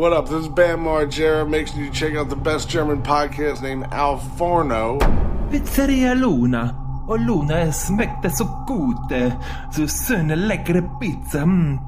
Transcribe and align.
What 0.00 0.14
up? 0.14 0.30
This 0.30 0.44
is 0.44 0.48
Bam 0.48 0.84
Margera. 0.84 1.46
Make 1.46 1.66
sure 1.66 1.82
you 1.82 1.90
check 1.90 2.14
out 2.14 2.30
the 2.30 2.36
best 2.36 2.70
German 2.70 3.02
podcast 3.02 3.60
named 3.60 3.84
Al 3.92 4.16
Forno. 4.16 4.98
Pizzeria 5.50 6.14
Luna. 6.14 6.74
Och 7.08 7.20
Luna 7.20 7.72
smäckte 7.72 8.30
så 8.30 8.44
gute. 8.66 9.32
Så 9.72 9.88
schöne 9.88 10.36
leckere 10.36 10.82
Pizza. 11.00 11.42
Mm. 11.42 11.78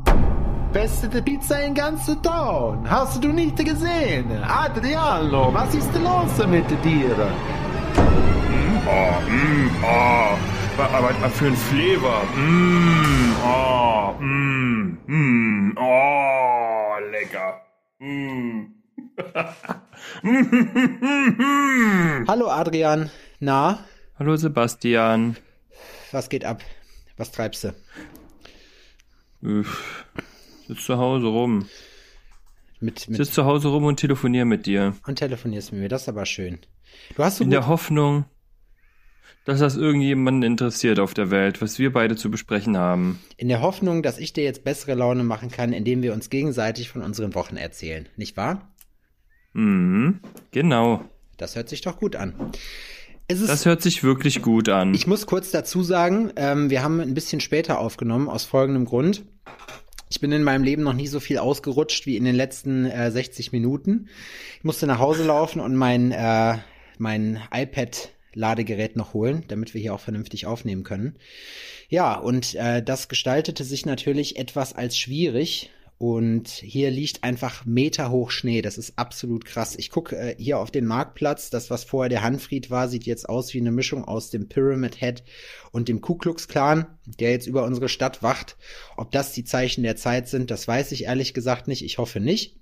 Beste 0.72 1.22
Pizza 1.22 1.62
in 1.64 1.74
ganz 1.74 2.06
Town. 2.22 2.86
Hast 2.86 3.22
du 3.22 3.28
nicht 3.28 3.56
gesehen? 3.56 4.44
Adriano, 4.44 5.50
was 5.54 5.74
ist 5.74 5.94
los 5.94 6.46
mit 6.46 6.68
dir? 6.84 7.16
Oh, 8.86 9.30
mm, 9.30 9.84
oh. 9.84 10.38
Was 11.22 11.32
für 11.32 11.46
ein 11.46 11.56
Flavor. 11.56 12.22
Mm, 12.36 13.32
oh, 13.44 14.14
mm, 14.20 14.98
mm, 15.06 15.78
oh, 15.78 17.10
lecker. 17.10 17.71
Mm. 18.02 18.72
Hallo 22.26 22.48
Adrian. 22.50 23.10
Na, 23.38 23.78
Hallo 24.18 24.34
Sebastian. 24.36 25.36
was 26.10 26.28
geht 26.28 26.44
ab? 26.44 26.62
Was 27.16 27.30
treibst 27.30 27.62
du? 27.64 27.74
Uff. 29.60 30.04
Sitz 30.66 30.84
zu 30.84 30.98
Hause 30.98 31.28
rum. 31.28 31.68
Mit, 32.80 33.08
mit 33.08 33.18
Sitz 33.18 33.30
zu 33.34 33.44
Hause 33.44 33.68
rum 33.68 33.84
und 33.84 34.00
telefonier 34.00 34.44
mit 34.46 34.66
dir. 34.66 34.96
und 35.06 35.16
telefonierst 35.20 35.70
mit 35.72 35.82
mir, 35.82 35.88
das 35.88 36.02
ist 36.02 36.08
aber 36.08 36.26
schön. 36.26 36.58
Du 37.14 37.22
hast 37.22 37.36
so 37.38 37.44
In 37.44 37.50
gut, 37.50 37.54
der 37.54 37.68
Hoffnung, 37.68 38.24
dass 39.44 39.58
das 39.58 39.76
irgendjemanden 39.76 40.42
interessiert 40.42 41.00
auf 41.00 41.14
der 41.14 41.30
Welt, 41.30 41.60
was 41.60 41.78
wir 41.78 41.92
beide 41.92 42.16
zu 42.16 42.30
besprechen 42.30 42.76
haben. 42.76 43.18
in 43.36 43.48
der 43.48 43.60
Hoffnung, 43.60 44.02
dass 44.02 44.18
ich 44.18 44.32
dir 44.32 44.44
jetzt 44.44 44.64
bessere 44.64 44.94
Laune 44.94 45.24
machen 45.24 45.50
kann, 45.50 45.72
indem 45.72 46.02
wir 46.02 46.12
uns 46.12 46.30
gegenseitig 46.30 46.88
von 46.88 47.02
unseren 47.02 47.34
Wochen 47.34 47.56
erzählen, 47.56 48.08
nicht 48.16 48.36
wahr? 48.36 48.72
Mhm. 49.52 50.20
Genau. 50.52 51.04
Das 51.36 51.56
hört 51.56 51.68
sich 51.68 51.80
doch 51.80 51.98
gut 51.98 52.16
an. 52.16 52.34
Ist, 53.28 53.48
Das 53.48 53.66
hört 53.66 53.82
sich 53.82 54.02
wirklich 54.02 54.42
gut 54.42 54.68
an. 54.68 54.94
ich 54.94 55.06
muss 55.06 55.26
kurz 55.26 55.50
dazu 55.50 55.82
sagen, 55.82 56.32
ähm, 56.36 56.70
wir 56.70 56.82
haben 56.82 57.00
ein 57.00 57.14
bisschen 57.14 57.40
später 57.40 57.78
aufgenommen, 57.78 58.28
aus 58.28 58.44
folgendem 58.44 58.84
Grund. 58.84 59.24
Ich 60.10 60.20
bin 60.20 60.30
in 60.32 60.42
meinem 60.42 60.62
Leben 60.62 60.82
noch 60.82 60.92
nie 60.92 61.06
so 61.06 61.20
viel 61.20 61.38
ausgerutscht 61.38 62.04
wie 62.04 62.16
in 62.16 62.24
den 62.24 62.34
letzten 62.34 62.84
äh, 62.84 63.10
60 63.10 63.52
Minuten. 63.52 64.08
Ich 64.58 64.64
musste 64.64 64.86
nach 64.86 64.98
Hause 64.98 65.24
laufen 65.24 65.60
und 65.60 65.74
mein, 65.74 66.12
äh, 66.12 66.58
mein 66.98 67.40
iPad-Ladegerät 68.32 68.96
noch 68.96 69.14
holen, 69.14 69.44
damit 69.48 69.74
wir 69.74 69.80
hier 69.80 69.94
auch 69.94 70.00
vernünftig 70.00 70.46
aufnehmen 70.46 70.84
können. 70.84 71.16
Ja, 71.88 72.14
und 72.14 72.54
äh, 72.54 72.82
das 72.82 73.08
gestaltete 73.08 73.64
sich 73.64 73.86
natürlich 73.86 74.36
etwas 74.38 74.72
als 74.72 74.96
schwierig. 74.96 75.70
Und 75.98 76.48
hier 76.48 76.90
liegt 76.90 77.22
einfach 77.22 77.64
meterhoch 77.64 78.32
Schnee. 78.32 78.60
Das 78.60 78.76
ist 78.76 78.98
absolut 78.98 79.44
krass. 79.44 79.76
Ich 79.76 79.88
gucke 79.88 80.16
äh, 80.16 80.34
hier 80.36 80.58
auf 80.58 80.72
den 80.72 80.84
Marktplatz. 80.84 81.48
Das, 81.48 81.70
was 81.70 81.84
vorher 81.84 82.08
der 82.08 82.22
Hanfried 82.22 82.70
war, 82.70 82.88
sieht 82.88 83.04
jetzt 83.04 83.28
aus 83.28 83.54
wie 83.54 83.60
eine 83.60 83.70
Mischung 83.70 84.04
aus 84.04 84.30
dem 84.30 84.48
Pyramid 84.48 84.96
Head 84.96 85.22
und 85.70 85.88
dem 85.88 86.00
Ku 86.00 86.16
Klux 86.16 86.48
Klan, 86.48 86.86
der 87.06 87.30
jetzt 87.30 87.46
über 87.46 87.62
unsere 87.62 87.88
Stadt 87.88 88.20
wacht. 88.20 88.56
Ob 88.96 89.12
das 89.12 89.32
die 89.32 89.44
Zeichen 89.44 89.84
der 89.84 89.94
Zeit 89.94 90.28
sind, 90.28 90.50
das 90.50 90.66
weiß 90.66 90.90
ich 90.90 91.04
ehrlich 91.04 91.34
gesagt 91.34 91.68
nicht. 91.68 91.84
Ich 91.84 91.98
hoffe 91.98 92.18
nicht. 92.18 92.56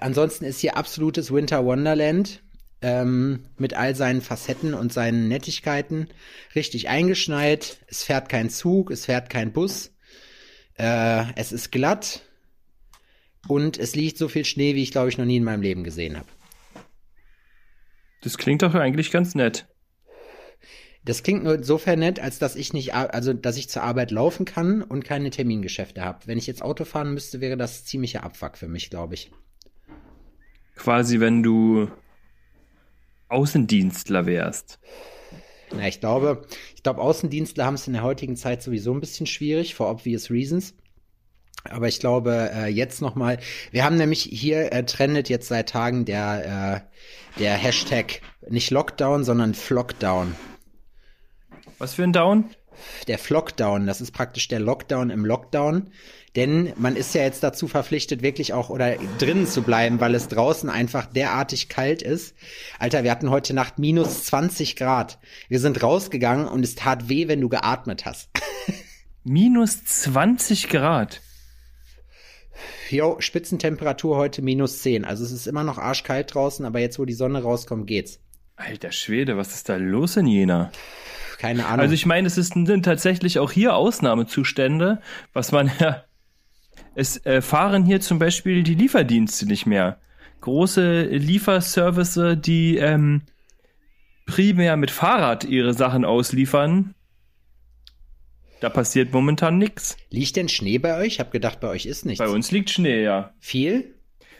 Ansonsten 0.00 0.44
ist 0.44 0.60
hier 0.60 0.76
absolutes 0.76 1.32
Winter 1.32 1.64
Wonderland 1.64 2.42
ähm, 2.80 3.44
mit 3.56 3.74
all 3.74 3.94
seinen 3.94 4.20
Facetten 4.20 4.74
und 4.74 4.92
seinen 4.92 5.28
Nettigkeiten 5.28 6.08
richtig 6.54 6.88
eingeschneit. 6.88 7.78
Es 7.86 8.04
fährt 8.04 8.28
kein 8.28 8.50
Zug, 8.50 8.90
es 8.90 9.06
fährt 9.06 9.30
kein 9.30 9.52
Bus. 9.52 9.92
Äh, 10.76 11.24
es 11.34 11.52
ist 11.52 11.72
glatt 11.72 12.22
und 13.48 13.78
es 13.78 13.96
liegt 13.96 14.18
so 14.18 14.28
viel 14.28 14.44
Schnee, 14.44 14.74
wie 14.74 14.82
ich 14.82 14.92
glaube 14.92 15.08
ich 15.08 15.18
noch 15.18 15.24
nie 15.24 15.36
in 15.36 15.44
meinem 15.44 15.62
Leben 15.62 15.84
gesehen 15.84 16.16
habe. 16.16 16.28
Das 18.20 18.38
klingt 18.38 18.62
doch 18.62 18.74
eigentlich 18.74 19.10
ganz 19.10 19.34
nett. 19.34 19.66
Das 21.04 21.22
klingt 21.22 21.44
nur 21.44 21.54
insofern 21.54 22.00
nett, 22.00 22.20
als 22.20 22.38
dass 22.38 22.54
ich 22.54 22.72
nicht, 22.72 22.92
also 22.94 23.32
dass 23.32 23.56
ich 23.56 23.70
zur 23.70 23.82
Arbeit 23.82 24.10
laufen 24.10 24.44
kann 24.44 24.82
und 24.82 25.04
keine 25.04 25.30
Termingeschäfte 25.30 26.02
habe. 26.02 26.26
Wenn 26.26 26.36
ich 26.36 26.46
jetzt 26.46 26.60
Auto 26.60 26.84
fahren 26.84 27.14
müsste, 27.14 27.40
wäre 27.40 27.56
das 27.56 27.84
ziemlicher 27.84 28.24
Abfuck 28.24 28.58
für 28.58 28.68
mich, 28.68 28.90
glaube 28.90 29.14
ich. 29.14 29.30
Quasi, 30.76 31.18
wenn 31.18 31.42
du 31.42 31.88
Außendienstler 33.28 34.26
wärst. 34.26 34.78
Na, 35.72 35.86
ich 35.86 36.00
glaube, 36.00 36.46
ich 36.74 36.82
glaube, 36.82 37.00
Außendienstler 37.00 37.64
haben 37.64 37.74
es 37.74 37.86
in 37.86 37.92
der 37.92 38.02
heutigen 38.02 38.36
Zeit 38.36 38.62
sowieso 38.62 38.92
ein 38.92 39.00
bisschen 39.00 39.26
schwierig, 39.26 39.74
for 39.74 39.90
obvious 39.90 40.30
reasons. 40.30 40.74
Aber 41.64 41.88
ich 41.88 42.00
glaube, 42.00 42.50
äh, 42.54 42.66
jetzt 42.68 43.02
nochmal, 43.02 43.38
wir 43.70 43.84
haben 43.84 43.96
nämlich 43.96 44.22
hier 44.22 44.72
äh, 44.72 44.84
trendet 44.84 45.28
jetzt 45.28 45.48
seit 45.48 45.68
Tagen 45.68 46.04
der, 46.04 46.86
äh, 47.36 47.40
der 47.40 47.54
Hashtag 47.54 48.22
nicht 48.48 48.70
Lockdown, 48.70 49.24
sondern 49.24 49.54
Flockdown. 49.54 50.34
Was 51.78 51.94
für 51.94 52.04
ein 52.04 52.12
Down? 52.12 52.44
Der 53.08 53.18
Flockdown, 53.18 53.86
das 53.86 54.00
ist 54.00 54.12
praktisch 54.12 54.48
der 54.48 54.60
Lockdown 54.60 55.10
im 55.10 55.24
Lockdown. 55.24 55.90
Denn 56.36 56.72
man 56.76 56.96
ist 56.96 57.14
ja 57.14 57.22
jetzt 57.22 57.42
dazu 57.42 57.68
verpflichtet, 57.68 58.22
wirklich 58.22 58.52
auch 58.52 58.70
oder 58.70 58.96
drinnen 59.18 59.46
zu 59.46 59.62
bleiben, 59.62 60.00
weil 60.00 60.14
es 60.14 60.28
draußen 60.28 60.68
einfach 60.68 61.06
derartig 61.06 61.68
kalt 61.68 62.02
ist. 62.02 62.34
Alter, 62.78 63.04
wir 63.04 63.10
hatten 63.10 63.30
heute 63.30 63.54
Nacht 63.54 63.78
minus 63.78 64.24
20 64.24 64.76
Grad. 64.76 65.18
Wir 65.48 65.60
sind 65.60 65.82
rausgegangen 65.82 66.46
und 66.46 66.64
es 66.64 66.74
tat 66.74 67.08
weh, 67.08 67.28
wenn 67.28 67.40
du 67.40 67.48
geatmet 67.48 68.04
hast. 68.04 68.30
Minus 69.24 69.84
20 69.84 70.68
Grad. 70.70 71.20
Jo, 72.88 73.16
Spitzentemperatur 73.20 74.16
heute 74.16 74.40
minus 74.40 74.80
10. 74.80 75.04
Also 75.04 75.22
es 75.24 75.32
ist 75.32 75.46
immer 75.46 75.64
noch 75.64 75.76
arschkalt 75.76 76.34
draußen, 76.34 76.64
aber 76.64 76.78
jetzt, 76.78 76.98
wo 76.98 77.04
die 77.04 77.12
Sonne 77.12 77.42
rauskommt, 77.42 77.86
geht's. 77.86 78.20
Alter 78.56 78.90
Schwede, 78.90 79.36
was 79.36 79.54
ist 79.54 79.68
da 79.68 79.76
los 79.76 80.16
in 80.16 80.26
Jena? 80.26 80.72
Keine 81.38 81.66
Ahnung. 81.66 81.80
Also 81.80 81.94
ich 81.94 82.06
meine, 82.06 82.26
es 82.26 82.34
sind 82.34 82.82
tatsächlich 82.84 83.38
auch 83.38 83.52
hier 83.52 83.74
Ausnahmezustände, 83.74 85.00
was 85.32 85.52
man 85.52 85.70
ja. 85.78 86.04
Es 86.98 87.24
äh, 87.26 87.40
fahren 87.42 87.84
hier 87.84 88.00
zum 88.00 88.18
Beispiel 88.18 88.64
die 88.64 88.74
Lieferdienste 88.74 89.46
nicht 89.46 89.66
mehr. 89.66 90.00
Große 90.40 91.02
Lieferservice, 91.02 92.36
die 92.40 92.76
ähm, 92.76 93.22
primär 94.26 94.76
mit 94.76 94.90
Fahrrad 94.90 95.44
ihre 95.44 95.74
Sachen 95.74 96.04
ausliefern. 96.04 96.96
Da 98.58 98.68
passiert 98.68 99.12
momentan 99.12 99.58
nichts. 99.58 99.96
Liegt 100.10 100.34
denn 100.34 100.48
Schnee 100.48 100.78
bei 100.78 100.98
euch? 100.98 101.06
Ich 101.06 101.20
habe 101.20 101.30
gedacht, 101.30 101.60
bei 101.60 101.68
euch 101.68 101.86
ist 101.86 102.04
nichts. 102.04 102.18
Bei 102.18 102.28
uns 102.28 102.50
liegt 102.50 102.68
Schnee, 102.68 103.04
ja. 103.04 103.32
Viel? 103.38 103.94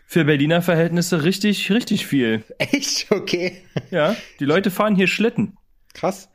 Für 0.04 0.24
Berliner 0.24 0.60
Verhältnisse 0.60 1.22
richtig, 1.22 1.70
richtig 1.70 2.06
viel. 2.06 2.42
Echt? 2.58 3.06
Okay. 3.10 3.58
Ja, 3.92 4.16
die 4.40 4.46
Leute 4.46 4.72
fahren 4.72 4.96
hier 4.96 5.06
Schlitten. 5.06 5.56
Krass. 5.94 6.28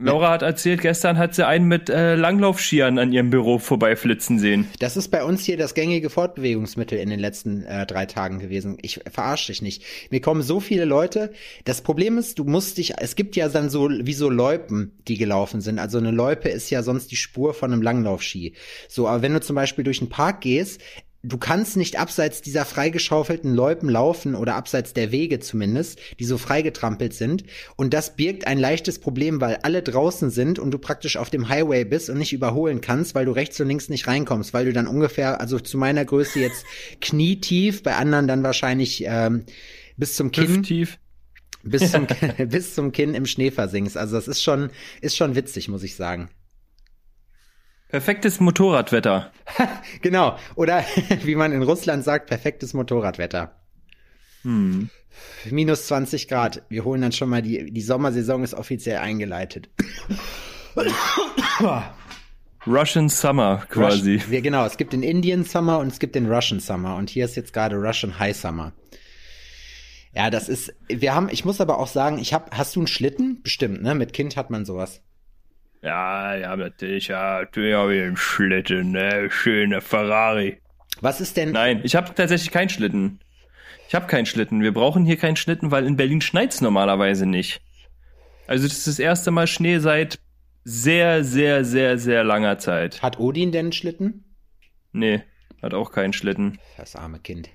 Laura 0.00 0.30
hat 0.30 0.42
erzählt, 0.42 0.80
gestern 0.80 1.18
hat 1.18 1.34
sie 1.34 1.44
einen 1.44 1.66
mit 1.66 1.90
äh, 1.90 2.14
Langlaufskiern 2.14 2.98
an 3.00 3.12
ihrem 3.12 3.30
Büro 3.30 3.58
vorbeiflitzen 3.58 4.38
sehen. 4.38 4.68
Das 4.78 4.96
ist 4.96 5.08
bei 5.08 5.24
uns 5.24 5.44
hier 5.44 5.56
das 5.56 5.74
gängige 5.74 6.08
Fortbewegungsmittel 6.08 6.98
in 6.98 7.10
den 7.10 7.18
letzten 7.18 7.64
äh, 7.64 7.84
drei 7.84 8.06
Tagen 8.06 8.38
gewesen. 8.38 8.78
Ich 8.80 9.00
verarsche 9.10 9.50
dich 9.50 9.60
nicht. 9.60 9.82
Mir 10.10 10.20
kommen 10.20 10.42
so 10.42 10.60
viele 10.60 10.84
Leute. 10.84 11.32
Das 11.64 11.80
Problem 11.80 12.16
ist, 12.16 12.38
du 12.38 12.44
musst 12.44 12.78
dich, 12.78 12.94
es 12.98 13.16
gibt 13.16 13.34
ja 13.34 13.48
dann 13.48 13.70
so, 13.70 13.90
wie 13.90 14.12
so 14.12 14.30
Loipen, 14.30 14.92
die 15.08 15.18
gelaufen 15.18 15.60
sind. 15.60 15.80
Also 15.80 15.98
eine 15.98 16.12
Loipe 16.12 16.48
ist 16.48 16.70
ja 16.70 16.84
sonst 16.84 17.10
die 17.10 17.16
Spur 17.16 17.52
von 17.52 17.72
einem 17.72 17.82
Langlaufski. 17.82 18.54
So, 18.86 19.08
aber 19.08 19.22
wenn 19.22 19.32
du 19.32 19.40
zum 19.40 19.56
Beispiel 19.56 19.82
durch 19.82 20.00
einen 20.00 20.10
Park 20.10 20.42
gehst, 20.42 20.80
du 21.22 21.36
kannst 21.36 21.76
nicht 21.76 21.98
abseits 21.98 22.42
dieser 22.42 22.64
freigeschaufelten 22.64 23.52
Loipen 23.52 23.88
laufen 23.88 24.34
oder 24.34 24.54
abseits 24.54 24.94
der 24.94 25.10
Wege 25.10 25.40
zumindest, 25.40 25.98
die 26.18 26.24
so 26.24 26.38
freigetrampelt 26.38 27.12
sind. 27.12 27.44
Und 27.76 27.92
das 27.92 28.14
birgt 28.16 28.46
ein 28.46 28.58
leichtes 28.58 28.98
Problem, 29.00 29.40
weil 29.40 29.56
alle 29.62 29.82
draußen 29.82 30.30
sind 30.30 30.58
und 30.58 30.70
du 30.70 30.78
praktisch 30.78 31.16
auf 31.16 31.30
dem 31.30 31.48
Highway 31.48 31.84
bist 31.84 32.08
und 32.08 32.18
nicht 32.18 32.32
überholen 32.32 32.80
kannst, 32.80 33.14
weil 33.14 33.24
du 33.24 33.32
rechts 33.32 33.60
und 33.60 33.68
links 33.68 33.88
nicht 33.88 34.06
reinkommst, 34.06 34.54
weil 34.54 34.66
du 34.66 34.72
dann 34.72 34.86
ungefähr, 34.86 35.40
also 35.40 35.58
zu 35.58 35.76
meiner 35.76 36.04
Größe 36.04 36.38
jetzt 36.38 36.64
knietief, 37.00 37.82
bei 37.82 37.96
anderen 37.96 38.28
dann 38.28 38.44
wahrscheinlich 38.44 39.04
ähm, 39.06 39.44
bis 39.96 40.14
zum 40.14 40.30
Kinn, 40.30 40.48
Hüfttief. 40.48 40.98
bis 41.64 41.90
zum, 41.90 42.06
bis 42.48 42.74
zum 42.74 42.92
Kinn 42.92 43.14
im 43.14 43.26
Schnee 43.26 43.50
versinkst. 43.50 43.96
Also 43.96 44.14
das 44.14 44.28
ist 44.28 44.42
schon, 44.42 44.70
ist 45.00 45.16
schon 45.16 45.34
witzig, 45.34 45.68
muss 45.68 45.82
ich 45.82 45.96
sagen. 45.96 46.28
Perfektes 47.88 48.40
Motorradwetter. 48.40 49.32
Genau. 50.02 50.36
Oder 50.54 50.84
wie 51.24 51.34
man 51.34 51.52
in 51.52 51.62
Russland 51.62 52.04
sagt, 52.04 52.28
perfektes 52.28 52.74
Motorradwetter. 52.74 53.56
Hm. 54.42 54.90
Minus 55.50 55.86
20 55.86 56.28
Grad. 56.28 56.62
Wir 56.68 56.84
holen 56.84 57.00
dann 57.00 57.12
schon 57.12 57.30
mal 57.30 57.42
die, 57.42 57.72
die 57.72 57.80
Sommersaison 57.80 58.44
ist 58.44 58.54
offiziell 58.54 58.98
eingeleitet. 58.98 59.70
Russian 62.66 63.08
Summer 63.08 63.64
quasi. 63.68 64.16
Rush, 64.16 64.30
wir, 64.30 64.42
genau, 64.42 64.66
es 64.66 64.76
gibt 64.76 64.92
den 64.92 65.02
Indian 65.02 65.44
Summer 65.44 65.78
und 65.78 65.88
es 65.88 65.98
gibt 65.98 66.14
den 66.14 66.30
Russian 66.30 66.60
Summer 66.60 66.96
und 66.96 67.10
hier 67.10 67.24
ist 67.24 67.36
jetzt 67.36 67.52
gerade 67.52 67.76
Russian 67.76 68.18
High 68.18 68.36
Summer. 68.36 68.72
Ja, 70.14 70.30
das 70.30 70.48
ist, 70.48 70.74
wir 70.88 71.14
haben, 71.14 71.28
ich 71.30 71.44
muss 71.44 71.60
aber 71.60 71.78
auch 71.78 71.86
sagen, 71.86 72.18
ich 72.18 72.34
hab, 72.34 72.56
hast 72.56 72.76
du 72.76 72.80
einen 72.80 72.86
Schlitten? 72.86 73.42
Bestimmt, 73.42 73.82
ne? 73.82 73.94
Mit 73.94 74.12
Kind 74.12 74.36
hat 74.36 74.50
man 74.50 74.64
sowas. 74.64 75.00
Ja, 75.82 76.34
ja, 76.34 76.56
natürlich, 76.56 77.08
ja, 77.08 77.40
natürlich 77.40 77.74
habe 77.74 77.94
ich 77.96 78.02
einen 78.02 78.16
Schlitten, 78.16 78.90
ne? 78.92 79.30
Schöner 79.30 79.80
Ferrari. 79.80 80.60
Was 81.00 81.20
ist 81.20 81.36
denn? 81.36 81.52
Nein, 81.52 81.80
ich 81.84 81.94
habe 81.94 82.14
tatsächlich 82.14 82.50
keinen 82.50 82.68
Schlitten. 82.68 83.20
Ich 83.86 83.94
habe 83.94 84.06
keinen 84.06 84.26
Schlitten. 84.26 84.60
Wir 84.60 84.74
brauchen 84.74 85.04
hier 85.04 85.16
keinen 85.16 85.36
Schlitten, 85.36 85.70
weil 85.70 85.86
in 85.86 85.96
Berlin 85.96 86.20
schneit's 86.20 86.60
normalerweise 86.60 87.26
nicht. 87.26 87.62
Also 88.46 88.66
das 88.66 88.78
ist 88.78 88.86
das 88.86 88.98
erste 88.98 89.30
Mal 89.30 89.46
Schnee 89.46 89.78
seit 89.78 90.18
sehr, 90.64 91.24
sehr, 91.24 91.64
sehr, 91.64 91.98
sehr 91.98 92.24
langer 92.24 92.58
Zeit. 92.58 93.00
Hat 93.00 93.18
Odin 93.18 93.52
denn 93.52 93.66
einen 93.66 93.72
Schlitten? 93.72 94.24
Nee, 94.92 95.22
hat 95.62 95.74
auch 95.74 95.92
keinen 95.92 96.12
Schlitten. 96.12 96.58
Das 96.76 96.96
arme 96.96 97.20
Kind. 97.20 97.50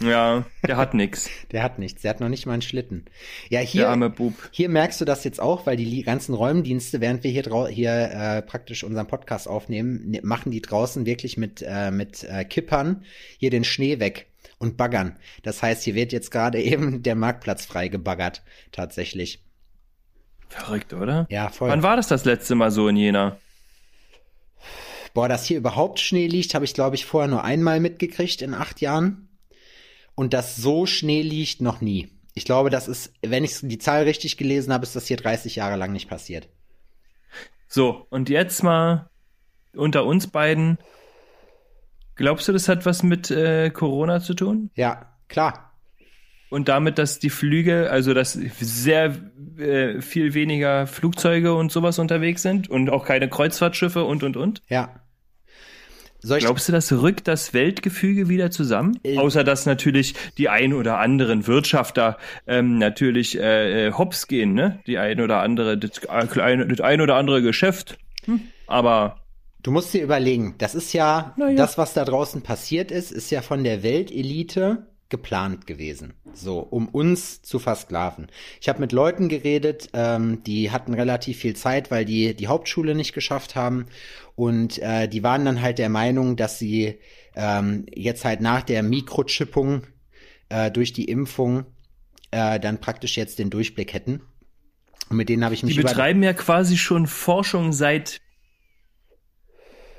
Ja, 0.00 0.44
der 0.66 0.76
hat 0.76 0.94
nix. 0.94 1.28
Der 1.50 1.62
hat 1.62 1.78
nichts. 1.78 2.02
Der 2.02 2.10
hat 2.10 2.20
noch 2.20 2.28
nicht 2.28 2.46
mal 2.46 2.52
einen 2.52 2.62
Schlitten. 2.62 3.06
Ja, 3.48 3.60
Der 3.60 3.66
hier, 3.68 3.88
arme 3.88 4.10
Bub. 4.10 4.34
hier 4.52 4.68
merkst 4.68 5.00
du 5.00 5.04
das 5.04 5.24
jetzt 5.24 5.40
auch, 5.40 5.66
weil 5.66 5.76
die 5.76 6.02
ganzen 6.02 6.34
Räumdienste, 6.34 7.00
während 7.00 7.24
wir 7.24 7.30
hier, 7.30 7.42
drau 7.42 7.66
hier 7.66 7.92
äh, 7.92 8.42
praktisch 8.42 8.84
unseren 8.84 9.06
Podcast 9.06 9.48
aufnehmen, 9.48 10.10
ne, 10.10 10.20
machen 10.22 10.52
die 10.52 10.60
draußen 10.60 11.06
wirklich 11.06 11.36
mit, 11.36 11.64
äh, 11.66 11.90
mit 11.90 12.24
äh, 12.24 12.44
Kippern 12.44 13.04
hier 13.38 13.50
den 13.50 13.64
Schnee 13.64 13.98
weg 13.98 14.26
und 14.58 14.76
baggern. 14.76 15.16
Das 15.42 15.62
heißt, 15.62 15.82
hier 15.82 15.94
wird 15.94 16.12
jetzt 16.12 16.30
gerade 16.30 16.60
eben 16.62 17.02
der 17.02 17.14
Marktplatz 17.14 17.66
frei 17.66 17.88
gebaggert. 17.88 18.42
Tatsächlich. 18.72 19.42
Verrückt, 20.48 20.92
oder? 20.92 21.26
Ja, 21.30 21.48
voll. 21.48 21.68
Wann 21.70 21.82
war 21.82 21.96
das 21.96 22.08
das 22.08 22.24
letzte 22.24 22.54
Mal 22.54 22.70
so 22.70 22.88
in 22.88 22.96
Jena? 22.96 23.38
Boah, 25.14 25.28
dass 25.28 25.46
hier 25.46 25.58
überhaupt 25.58 26.00
Schnee 26.00 26.26
liegt, 26.26 26.54
habe 26.54 26.64
ich, 26.64 26.74
glaube 26.74 26.96
ich, 26.96 27.06
vorher 27.06 27.28
nur 27.30 27.44
einmal 27.44 27.78
mitgekriegt 27.80 28.42
in 28.42 28.52
acht 28.52 28.80
Jahren. 28.80 29.23
Und 30.14 30.32
dass 30.32 30.56
so 30.56 30.86
Schnee 30.86 31.22
liegt, 31.22 31.60
noch 31.60 31.80
nie. 31.80 32.08
Ich 32.34 32.44
glaube, 32.44 32.70
das 32.70 32.88
ist, 32.88 33.12
wenn 33.22 33.44
ich 33.44 33.58
die 33.62 33.78
Zahl 33.78 34.04
richtig 34.04 34.36
gelesen 34.36 34.72
habe, 34.72 34.84
ist 34.84 34.96
das 34.96 35.06
hier 35.06 35.16
30 35.16 35.56
Jahre 35.56 35.76
lang 35.76 35.92
nicht 35.92 36.08
passiert. 36.08 36.48
So, 37.68 38.06
und 38.10 38.28
jetzt 38.28 38.62
mal 38.62 39.08
unter 39.74 40.04
uns 40.04 40.28
beiden. 40.28 40.78
Glaubst 42.16 42.46
du, 42.46 42.52
das 42.52 42.68
hat 42.68 42.86
was 42.86 43.02
mit 43.02 43.30
äh, 43.30 43.70
Corona 43.70 44.20
zu 44.20 44.34
tun? 44.34 44.70
Ja, 44.74 45.16
klar. 45.28 45.72
Und 46.50 46.68
damit, 46.68 46.98
dass 46.98 47.18
die 47.18 47.30
Flüge, 47.30 47.90
also 47.90 48.14
dass 48.14 48.34
sehr 48.34 49.16
äh, 49.58 50.00
viel 50.00 50.34
weniger 50.34 50.86
Flugzeuge 50.86 51.54
und 51.54 51.72
sowas 51.72 51.98
unterwegs 51.98 52.42
sind 52.42 52.70
und 52.70 52.90
auch 52.90 53.04
keine 53.04 53.28
Kreuzfahrtschiffe 53.28 54.04
und 54.04 54.22
und 54.22 54.36
und? 54.36 54.62
Ja. 54.68 55.00
Glaubst 56.26 56.68
du, 56.68 56.72
das 56.72 56.92
rückt 56.92 57.28
das 57.28 57.54
Weltgefüge 57.54 58.28
wieder 58.28 58.50
zusammen? 58.50 58.98
Äh, 59.04 59.18
Außer 59.18 59.44
dass 59.44 59.66
natürlich 59.66 60.14
die 60.38 60.48
ein 60.48 60.72
oder 60.72 60.98
anderen 60.98 61.46
Wirtschafter 61.46 62.18
ähm, 62.46 62.78
natürlich 62.78 63.38
äh, 63.38 63.88
äh, 63.88 63.92
hops 63.92 64.26
gehen, 64.26 64.54
ne? 64.54 64.80
Die 64.86 64.98
ein 64.98 65.20
oder 65.20 65.40
andere, 65.40 65.78
das, 65.78 65.98
äh, 65.98 66.26
kleine, 66.26 66.66
das 66.66 66.80
ein 66.80 67.00
oder 67.00 67.16
andere 67.16 67.42
Geschäft. 67.42 67.98
Hm. 68.24 68.40
Aber 68.66 69.16
du 69.62 69.70
musst 69.70 69.92
dir 69.92 70.02
überlegen, 70.02 70.54
das 70.58 70.74
ist 70.74 70.92
ja, 70.92 71.34
ja. 71.36 71.52
das, 71.54 71.78
was 71.78 71.94
da 71.94 72.04
draußen 72.04 72.42
passiert 72.42 72.90
ist, 72.90 73.12
ist 73.12 73.30
ja 73.30 73.42
von 73.42 73.64
der 73.64 73.82
Weltelite 73.82 74.86
geplant 75.08 75.66
gewesen. 75.66 76.14
So, 76.32 76.58
um 76.58 76.88
uns 76.88 77.42
zu 77.42 77.58
versklaven. 77.58 78.28
Ich 78.60 78.68
habe 78.68 78.80
mit 78.80 78.92
Leuten 78.92 79.28
geredet, 79.28 79.90
ähm, 79.92 80.42
die 80.44 80.70
hatten 80.70 80.94
relativ 80.94 81.38
viel 81.38 81.54
Zeit, 81.54 81.90
weil 81.90 82.04
die 82.04 82.34
die 82.34 82.48
Hauptschule 82.48 82.94
nicht 82.94 83.12
geschafft 83.12 83.54
haben. 83.54 83.86
Und 84.34 84.78
äh, 84.78 85.08
die 85.08 85.22
waren 85.22 85.44
dann 85.44 85.62
halt 85.62 85.78
der 85.78 85.88
Meinung, 85.88 86.36
dass 86.36 86.58
sie 86.58 86.98
ähm, 87.36 87.86
jetzt 87.94 88.24
halt 88.24 88.40
nach 88.40 88.62
der 88.62 88.82
Mikrochippung 88.82 89.82
äh, 90.48 90.70
durch 90.70 90.92
die 90.92 91.04
Impfung 91.04 91.66
äh, 92.30 92.58
dann 92.58 92.80
praktisch 92.80 93.16
jetzt 93.16 93.38
den 93.38 93.50
Durchblick 93.50 93.92
hätten. 93.92 94.22
Und 95.10 95.16
mit 95.18 95.28
denen 95.28 95.44
habe 95.44 95.54
ich 95.54 95.62
mich 95.62 95.76
die 95.76 95.82
betreiben 95.82 96.22
ja 96.22 96.32
quasi 96.32 96.76
schon 96.76 97.06
Forschung 97.06 97.72
seit 97.72 98.20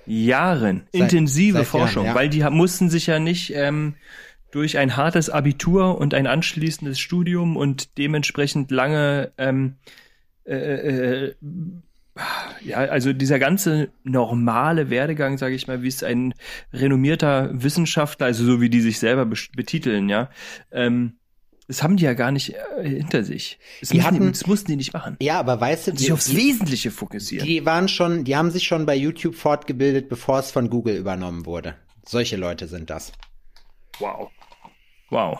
Jahren, 0.06 0.88
Seit- 0.92 1.02
intensive 1.02 1.60
seit 1.60 1.64
Jahren, 1.64 1.66
Forschung, 1.66 2.06
ja. 2.08 2.16
weil 2.16 2.30
die 2.30 2.44
mussten 2.50 2.90
sich 2.90 3.08
ja 3.08 3.20
nicht 3.20 3.52
ähm, 3.56 3.96
durch 4.56 4.78
ein 4.78 4.96
hartes 4.96 5.30
Abitur 5.30 5.98
und 5.98 6.14
ein 6.14 6.28
anschließendes 6.28 6.98
Studium 6.98 7.58
und 7.58 7.98
dementsprechend 7.98 8.72
lange 8.72 9.32
ähm, 9.38 9.76
äh, 10.46 10.56
äh, 11.28 11.36
ja, 12.64 12.78
also 12.78 13.12
dieser 13.12 13.38
ganze 13.38 13.90
normale 14.06 14.90
Werdegang, 14.90 15.38
sage 15.38 15.56
ich 15.56 15.68
mal, 15.68 15.84
wie 15.84 15.90
es 15.90 16.04
ein 16.04 16.34
renommierter 16.72 17.50
Wissenschaftler, 17.52 18.28
also 18.28 18.46
so 18.46 18.62
wie 18.62 18.70
die 18.70 18.80
sich 18.80 19.00
selber 19.00 19.26
betiteln, 19.26 20.08
ja, 20.08 20.30
ähm, 20.72 21.18
das 21.68 21.84
haben 21.84 21.98
die 21.98 22.06
ja 22.06 22.14
gar 22.14 22.32
nicht 22.32 22.54
äh, 22.78 22.88
hinter 22.88 23.26
sich. 23.26 23.60
Das, 23.82 23.90
Die 23.90 24.04
hatten- 24.04 24.32
das 24.32 24.48
mussten 24.48 24.68
die 24.72 24.78
nicht 24.78 24.94
machen. 24.94 25.18
ja, 25.20 25.38
aber 25.38 25.60
weißt 25.60 25.88
du, 25.88 25.92
Sich 25.98 26.06
die, 26.06 26.12
aufs 26.14 26.28
die, 26.28 26.38
Wesentliche 26.38 26.92
fokussieren. 26.92 27.46
die 27.46 27.66
waren 27.66 27.90
schon, 27.90 28.24
die 28.24 28.38
haben 28.38 28.52
sich 28.52 28.64
schon 28.64 28.86
bei 28.86 28.96
YouTube 28.96 29.36
fortgebildet, 29.36 30.08
bevor 30.08 30.40
es 30.40 30.50
von 30.52 30.70
Google 30.70 30.96
übernommen 30.96 31.46
wurde. 31.46 31.76
Solche 32.08 32.38
Leute 32.38 32.68
sind 32.70 32.90
das. 32.90 33.12
wow. 34.00 34.30
Wow. 35.10 35.40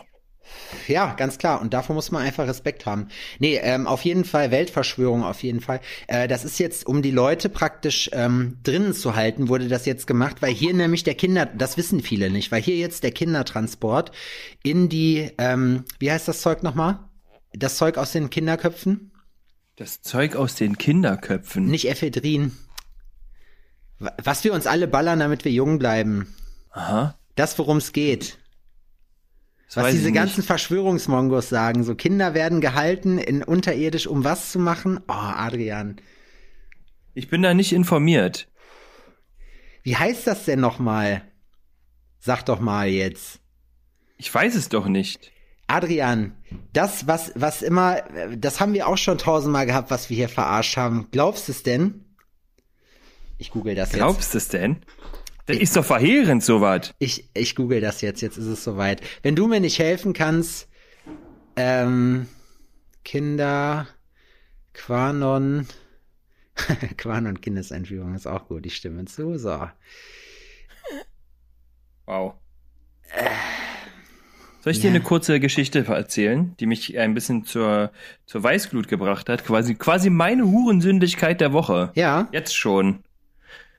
Ja, 0.86 1.14
ganz 1.14 1.38
klar. 1.38 1.60
Und 1.60 1.74
davor 1.74 1.94
muss 1.96 2.12
man 2.12 2.22
einfach 2.22 2.46
Respekt 2.46 2.86
haben. 2.86 3.08
Nee, 3.40 3.56
ähm, 3.56 3.88
auf 3.88 4.04
jeden 4.04 4.24
Fall 4.24 4.52
Weltverschwörung, 4.52 5.24
auf 5.24 5.42
jeden 5.42 5.60
Fall. 5.60 5.80
Äh, 6.06 6.28
das 6.28 6.44
ist 6.44 6.60
jetzt, 6.60 6.86
um 6.86 7.02
die 7.02 7.10
Leute 7.10 7.48
praktisch 7.48 8.08
ähm, 8.12 8.58
drinnen 8.62 8.94
zu 8.94 9.16
halten, 9.16 9.48
wurde 9.48 9.66
das 9.66 9.86
jetzt 9.86 10.06
gemacht, 10.06 10.42
weil 10.42 10.52
hier 10.52 10.72
nämlich 10.72 11.02
der 11.02 11.16
Kinder, 11.16 11.46
das 11.46 11.76
wissen 11.76 12.00
viele 12.00 12.30
nicht, 12.30 12.52
weil 12.52 12.62
hier 12.62 12.76
jetzt 12.76 13.02
der 13.02 13.10
Kindertransport 13.10 14.12
in 14.62 14.88
die, 14.88 15.32
ähm, 15.38 15.84
wie 15.98 16.12
heißt 16.12 16.28
das 16.28 16.42
Zeug 16.42 16.62
nochmal? 16.62 17.00
Das 17.52 17.76
Zeug 17.76 17.98
aus 17.98 18.12
den 18.12 18.30
Kinderköpfen? 18.30 19.10
Das 19.74 20.00
Zeug 20.00 20.36
aus 20.36 20.54
den 20.54 20.78
Kinderköpfen. 20.78 21.66
Nicht 21.66 21.88
Ephedrin. 21.88 22.52
Wa- 23.98 24.14
Was 24.22 24.44
wir 24.44 24.52
uns 24.52 24.66
alle 24.68 24.86
ballern, 24.86 25.18
damit 25.18 25.44
wir 25.44 25.50
jung 25.52 25.78
bleiben. 25.80 26.34
Aha. 26.70 27.18
Das, 27.34 27.58
worum 27.58 27.78
es 27.78 27.92
geht. 27.92 28.38
Das 29.66 29.76
Was 29.76 29.92
diese 29.92 30.12
ganzen 30.12 30.40
nicht. 30.40 30.46
Verschwörungsmongos 30.46 31.48
sagen, 31.48 31.82
so 31.82 31.94
Kinder 31.94 32.34
werden 32.34 32.60
gehalten 32.60 33.18
in 33.18 33.42
unterirdisch, 33.42 34.06
um 34.06 34.24
was 34.24 34.52
zu 34.52 34.58
machen? 34.58 35.00
Oh, 35.08 35.12
Adrian. 35.12 35.96
Ich 37.14 37.28
bin 37.28 37.42
da 37.42 37.52
nicht 37.52 37.72
informiert. 37.72 38.48
Wie 39.82 39.96
heißt 39.96 40.26
das 40.26 40.44
denn 40.44 40.60
nochmal? 40.60 41.22
Sag 42.18 42.44
doch 42.44 42.60
mal 42.60 42.88
jetzt. 42.88 43.40
Ich 44.18 44.32
weiß 44.32 44.54
es 44.54 44.68
doch 44.68 44.86
nicht. 44.86 45.32
Adrian, 45.68 46.32
das, 46.72 47.06
was, 47.06 47.32
was 47.34 47.62
immer, 47.62 48.02
das 48.36 48.60
haben 48.60 48.72
wir 48.72 48.86
auch 48.86 48.98
schon 48.98 49.18
tausendmal 49.18 49.66
gehabt, 49.66 49.90
was 49.90 50.10
wir 50.10 50.16
hier 50.16 50.28
verarscht 50.28 50.76
haben. 50.76 51.08
Glaubst 51.10 51.48
du 51.48 51.52
es 51.52 51.62
denn? 51.62 52.04
Ich 53.38 53.50
google 53.50 53.74
das 53.74 53.90
jetzt. 53.90 53.98
Glaubst 53.98 54.34
du 54.34 54.38
es 54.38 54.48
denn? 54.48 54.78
Das 55.46 55.56
ist 55.56 55.76
doch 55.76 55.84
verheerend, 55.84 56.42
sowas. 56.42 56.92
Ich, 56.98 57.28
ich 57.34 57.54
google 57.54 57.80
das 57.80 58.00
jetzt, 58.00 58.20
jetzt 58.20 58.36
ist 58.36 58.46
es 58.46 58.64
soweit. 58.64 59.00
Wenn 59.22 59.36
du 59.36 59.46
mir 59.46 59.60
nicht 59.60 59.78
helfen 59.78 60.12
kannst, 60.12 60.68
ähm, 61.54 62.26
Kinder, 63.04 63.86
Quanon, 64.74 65.66
Quanon 66.96 67.40
Kindesentführung 67.40 68.14
ist 68.14 68.26
auch 68.26 68.48
gut, 68.48 68.66
ich 68.66 68.74
stimme 68.74 69.04
zu, 69.04 69.38
so. 69.38 69.68
Wow. 72.06 72.34
Soll 74.60 74.72
ich 74.72 74.80
dir 74.80 74.90
eine 74.90 75.00
kurze 75.00 75.38
Geschichte 75.38 75.86
erzählen, 75.86 76.56
die 76.58 76.66
mich 76.66 76.98
ein 76.98 77.14
bisschen 77.14 77.44
zur, 77.44 77.92
zur 78.26 78.42
Weißglut 78.42 78.88
gebracht 78.88 79.28
hat? 79.28 79.44
Quasi, 79.44 79.76
quasi 79.76 80.10
meine 80.10 80.44
Hurensündigkeit 80.44 81.40
der 81.40 81.52
Woche. 81.52 81.92
Ja, 81.94 82.28
Jetzt 82.32 82.56
schon. 82.56 83.04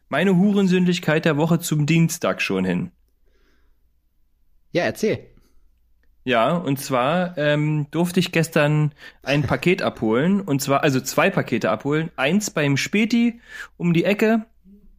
Meine 0.10 0.36
Hurensündigkeit 0.38 1.26
der 1.26 1.38
Woche 1.38 1.60
zum 1.60 1.86
Dienstag 1.86 2.42
schon 2.42 2.66
hin. 2.66 2.92
ja, 4.72 4.84
erzähl. 4.84 5.20
Ja, 6.24 6.58
und 6.58 6.78
zwar 6.78 7.38
ähm, 7.38 7.88
durfte 7.92 8.20
ich 8.20 8.34
gestern 8.34 8.92
ein 9.24 9.44
Paket 9.44 9.82
abholen. 9.82 10.42
Und 10.42 10.62
zwar, 10.62 10.84
also 10.84 11.00
zwei 11.00 11.30
Pakete 11.30 11.70
abholen. 11.72 12.12
Eins 12.18 12.50
beim 12.50 12.76
Späti 12.76 13.40
um 13.78 13.94
die 13.94 14.04
Ecke 14.04 14.46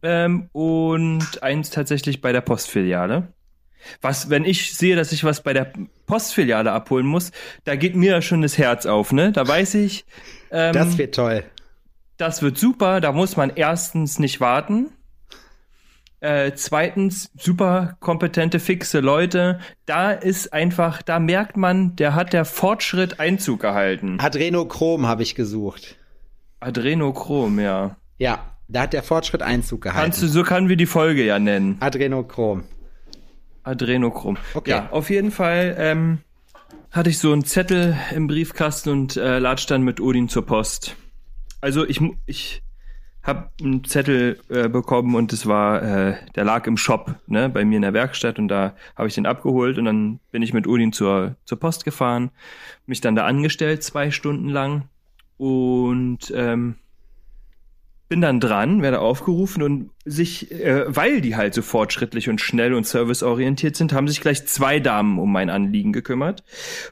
ähm, 0.01 0.49
und 0.53 1.43
eins 1.43 1.69
tatsächlich 1.69 2.21
bei 2.21 2.31
der 2.31 2.41
Postfiliale. 2.41 3.31
Was, 4.01 4.31
wenn 4.31 4.43
ich 4.43 4.75
sehe, 4.75 4.95
dass 4.95 5.11
ich 5.11 5.23
was 5.23 5.43
bei 5.43 5.53
der 5.53 5.71
Postfiliale 6.07 6.71
abholen 6.71 7.05
muss, 7.05 7.31
da 7.63 7.75
geht 7.75 7.95
mir 7.95 8.11
ja 8.13 8.21
schon 8.23 8.41
das 8.41 8.57
Herz 8.57 8.87
auf, 8.87 9.11
ne? 9.13 9.31
Da 9.31 9.47
weiß 9.47 9.75
ich, 9.75 10.05
ähm, 10.49 10.73
Das 10.73 10.97
wird 10.97 11.13
toll. 11.13 11.43
das 12.17 12.41
wird 12.41 12.57
super. 12.57 13.01
Da 13.01 13.11
muss 13.11 13.37
man 13.37 13.51
erstens 13.55 14.17
nicht 14.17 14.41
warten. 14.41 14.87
Äh, 16.21 16.51
zweitens, 16.55 17.31
super 17.37 17.95
kompetente, 18.01 18.59
fixe 18.59 18.99
Leute. 18.99 19.59
Da 19.85 20.11
ist 20.11 20.51
einfach, 20.51 21.01
da 21.01 21.17
merkt 21.19 21.55
man, 21.55 21.95
der 21.95 22.13
hat 22.13 22.33
der 22.33 22.43
Fortschritt 22.43 23.19
Einzug 23.21 23.61
gehalten. 23.61 24.17
Adrenochrom 24.19 25.07
habe 25.07 25.23
ich 25.23 25.33
gesucht. 25.35 25.95
Adrenochrom, 26.59 27.59
ja. 27.59 27.95
Ja, 28.17 28.39
da 28.67 28.81
hat 28.81 28.91
der 28.93 29.03
Fortschritt 29.03 29.41
Einzug 29.41 29.81
gehalten. 29.81 30.01
Kannst 30.03 30.21
du, 30.21 30.27
so 30.27 30.43
können 30.43 30.67
wir 30.67 30.75
die 30.75 30.85
Folge 30.85 31.23
ja 31.25 31.39
nennen. 31.39 31.77
Adrenochrom. 31.79 32.63
Adrenochrom. 33.63 34.37
Okay. 34.53 34.71
Ja, 34.71 34.89
auf 34.91 35.09
jeden 35.09 35.31
Fall 35.31 35.75
ähm, 35.79 36.19
hatte 36.91 37.09
ich 37.09 37.19
so 37.19 37.31
einen 37.31 37.45
Zettel 37.45 37.95
im 38.13 38.27
Briefkasten 38.27 38.89
und 38.89 39.15
äh, 39.17 39.39
latsch 39.39 39.67
dann 39.67 39.83
mit 39.83 40.01
Odin 40.01 40.27
zur 40.27 40.45
Post. 40.45 40.95
Also 41.61 41.85
ich, 41.87 42.01
mu- 42.01 42.15
ich 42.25 42.61
hab 43.23 43.51
einen 43.61 43.83
Zettel 43.83 44.39
äh, 44.49 44.69
bekommen 44.69 45.15
und 45.15 45.33
es 45.33 45.45
war, 45.45 45.83
äh, 45.83 46.15
der 46.35 46.45
lag 46.45 46.65
im 46.67 46.77
Shop, 46.77 47.15
ne, 47.27 47.49
bei 47.49 47.65
mir 47.65 47.75
in 47.75 47.81
der 47.81 47.93
Werkstatt 47.93 48.39
und 48.39 48.47
da 48.47 48.73
habe 48.95 49.07
ich 49.07 49.15
den 49.15 49.25
abgeholt 49.25 49.77
und 49.77 49.85
dann 49.85 50.19
bin 50.31 50.41
ich 50.41 50.53
mit 50.53 50.67
Udin 50.67 50.93
zur, 50.93 51.35
zur 51.45 51.59
Post 51.59 51.85
gefahren, 51.85 52.31
mich 52.85 53.01
dann 53.01 53.15
da 53.15 53.25
angestellt, 53.25 53.83
zwei 53.83 54.11
Stunden 54.11 54.49
lang 54.49 54.87
und 55.37 56.31
ähm, 56.33 56.75
bin 58.09 58.21
dann 58.21 58.39
dran, 58.39 58.81
werde 58.81 58.99
aufgerufen 58.99 59.61
und 59.61 59.91
sich, 60.03 60.51
äh, 60.51 60.83
weil 60.87 61.21
die 61.21 61.35
halt 61.35 61.53
so 61.53 61.61
fortschrittlich 61.61 62.27
und 62.27 62.41
schnell 62.41 62.73
und 62.73 62.87
serviceorientiert 62.87 63.75
sind, 63.75 63.93
haben 63.93 64.07
sich 64.07 64.19
gleich 64.19 64.47
zwei 64.47 64.79
Damen 64.79 65.19
um 65.19 65.31
mein 65.31 65.51
Anliegen 65.51 65.93
gekümmert 65.93 66.43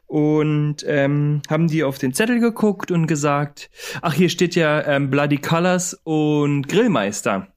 und 0.05 0.85
ähm, 0.87 1.41
haben 1.49 1.67
die 1.67 1.83
auf 1.83 1.97
den 1.97 2.13
Zettel 2.13 2.39
geguckt 2.39 2.91
und 2.91 3.07
gesagt, 3.07 3.71
ach, 4.03 4.13
hier 4.13 4.29
steht 4.29 4.55
ja 4.55 4.85
ähm, 4.85 5.09
Bloody 5.09 5.37
Colors 5.37 5.99
und 6.03 6.67
Grillmeister. 6.67 7.47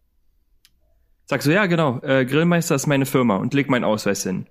Sag 1.27 1.43
so, 1.43 1.53
ja, 1.53 1.67
genau, 1.67 2.01
äh, 2.01 2.25
Grillmeister 2.25 2.75
ist 2.75 2.87
meine 2.87 3.07
Firma 3.07 3.37
und 3.37 3.53
leg 3.53 3.69
meinen 3.69 3.85
Ausweis 3.85 4.23
hin. 4.23 4.47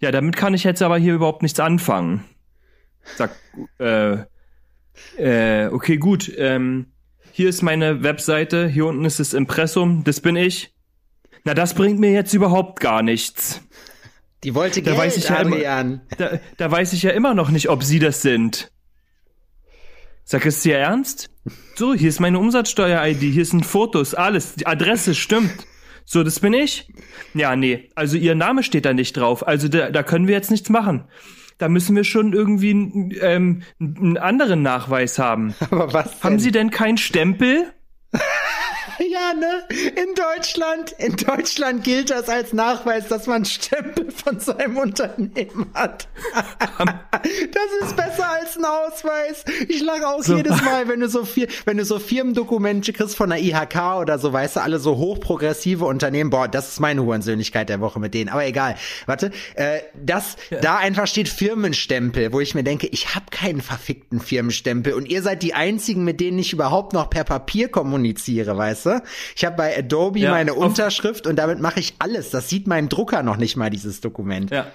Ja, 0.00 0.10
damit 0.10 0.36
kann 0.36 0.54
ich 0.54 0.64
jetzt 0.64 0.82
aber 0.82 0.96
hier 0.96 1.14
überhaupt 1.14 1.42
nichts 1.42 1.60
anfangen. 1.60 2.24
Sag, 3.16 3.36
äh, 3.78 4.16
äh, 5.18 5.68
okay, 5.68 5.98
gut, 5.98 6.32
ähm, 6.36 6.86
hier 7.36 7.50
ist 7.50 7.60
meine 7.60 8.02
Webseite, 8.02 8.66
hier 8.66 8.86
unten 8.86 9.04
ist 9.04 9.20
das 9.20 9.34
Impressum, 9.34 10.04
das 10.04 10.20
bin 10.22 10.36
ich. 10.36 10.72
Na, 11.44 11.52
das 11.52 11.74
bringt 11.74 11.98
mir 12.00 12.10
jetzt 12.10 12.32
überhaupt 12.32 12.80
gar 12.80 13.02
nichts. 13.02 13.60
Die 14.42 14.54
wollte 14.54 14.80
Da 14.80 14.92
Geld, 14.92 15.02
weiß 15.02 15.16
ich 15.18 15.28
ja 15.28 15.36
immer- 15.42 15.56
Adrian. 15.56 16.00
Da, 16.16 16.40
da 16.56 16.70
weiß 16.70 16.94
ich 16.94 17.02
ja 17.02 17.10
immer 17.10 17.34
noch 17.34 17.50
nicht, 17.50 17.68
ob 17.68 17.84
Sie 17.84 17.98
das 17.98 18.22
sind. 18.22 18.72
Sag, 20.24 20.46
ist 20.46 20.64
Ihr 20.64 20.78
Ernst? 20.78 21.28
So, 21.74 21.92
hier 21.92 22.08
ist 22.08 22.20
meine 22.20 22.38
Umsatzsteuer-ID, 22.38 23.20
hier 23.20 23.44
sind 23.44 23.66
Fotos, 23.66 24.14
alles, 24.14 24.54
die 24.54 24.66
Adresse 24.66 25.14
stimmt. 25.14 25.66
So, 26.06 26.22
das 26.24 26.40
bin 26.40 26.54
ich? 26.54 26.90
Ja, 27.34 27.54
nee, 27.54 27.90
also 27.96 28.16
Ihr 28.16 28.34
Name 28.34 28.62
steht 28.62 28.86
da 28.86 28.94
nicht 28.94 29.14
drauf, 29.14 29.46
also 29.46 29.68
da, 29.68 29.90
da 29.90 30.02
können 30.02 30.26
wir 30.26 30.34
jetzt 30.34 30.50
nichts 30.50 30.70
machen. 30.70 31.04
Da 31.58 31.68
müssen 31.68 31.96
wir 31.96 32.04
schon 32.04 32.32
irgendwie 32.32 32.70
ähm, 33.20 33.62
einen 33.80 34.18
anderen 34.18 34.62
Nachweis 34.62 35.18
haben. 35.18 35.54
Aber 35.70 35.92
was 35.92 36.22
Haben 36.22 36.34
denn? 36.34 36.38
Sie 36.40 36.52
denn 36.52 36.70
keinen 36.70 36.98
Stempel? 36.98 37.72
Ja, 39.10 39.34
ne? 39.34 39.62
In 39.70 40.14
Deutschland, 40.14 40.92
in 40.98 41.16
Deutschland 41.16 41.84
gilt 41.84 42.10
das 42.10 42.28
als 42.28 42.52
Nachweis, 42.52 43.08
dass 43.08 43.26
man 43.26 43.44
Stempel 43.44 44.10
von 44.10 44.40
seinem 44.40 44.76
Unternehmen 44.76 45.70
hat. 45.74 46.08
das 46.34 47.88
ist 47.88 47.96
besser 47.96 48.28
als 48.28 48.56
ein 48.56 48.64
Ausweis. 48.64 49.44
Ich 49.68 49.82
lache 49.82 50.06
auch 50.06 50.22
So. 50.22 50.36
jedes 50.36 50.62
Mal, 50.62 50.88
wenn 50.88 51.00
du 51.00 51.08
so 51.08 51.24
viel, 51.24 51.48
wenn 51.64 51.76
du 51.76 51.84
so 51.84 51.98
Firmendokumente 51.98 52.92
kriegst 52.92 53.16
von 53.16 53.30
der 53.30 53.40
IHK 53.40 54.00
oder 54.00 54.18
so, 54.18 54.32
weißt 54.32 54.56
du, 54.56 54.60
alle 54.60 54.78
so 54.78 54.96
hochprogressive 54.96 55.84
Unternehmen. 55.84 56.30
Boah, 56.30 56.48
das 56.48 56.72
ist 56.72 56.80
meine 56.80 57.02
Hurensöhnlichkeit 57.02 57.68
der 57.68 57.80
Woche 57.80 58.00
mit 58.00 58.14
denen. 58.14 58.28
Aber 58.30 58.44
egal. 58.46 58.76
Warte, 59.06 59.30
äh, 59.54 59.80
das, 59.94 60.36
da 60.62 60.76
einfach 60.76 61.06
steht 61.06 61.28
Firmenstempel, 61.28 62.32
wo 62.32 62.40
ich 62.40 62.54
mir 62.54 62.64
denke, 62.64 62.86
ich 62.88 63.14
habe 63.14 63.26
keinen 63.30 63.60
verfickten 63.60 64.20
Firmenstempel 64.20 64.92
und 64.94 65.06
ihr 65.06 65.22
seid 65.22 65.42
die 65.42 65.54
einzigen, 65.54 66.04
mit 66.04 66.20
denen 66.20 66.38
ich 66.38 66.52
überhaupt 66.52 66.92
noch 66.92 67.10
per 67.10 67.24
Papier 67.24 67.68
kommuniziere, 67.68 68.56
weißt 68.56 68.85
du? 68.85 68.85
Ich 69.36 69.44
habe 69.44 69.56
bei 69.56 69.76
Adobe 69.78 70.18
Ja, 70.18 70.30
meine 70.30 70.54
Unterschrift 70.54 71.26
und 71.26 71.36
damit 71.36 71.60
mache 71.60 71.80
ich 71.80 71.94
alles. 71.98 72.30
Das 72.30 72.48
sieht 72.48 72.66
mein 72.66 72.88
Drucker 72.88 73.22
noch 73.22 73.36
nicht 73.36 73.56
mal, 73.56 73.70
dieses 73.70 74.00
Dokument. 74.00 74.50
Ja. 74.50 74.66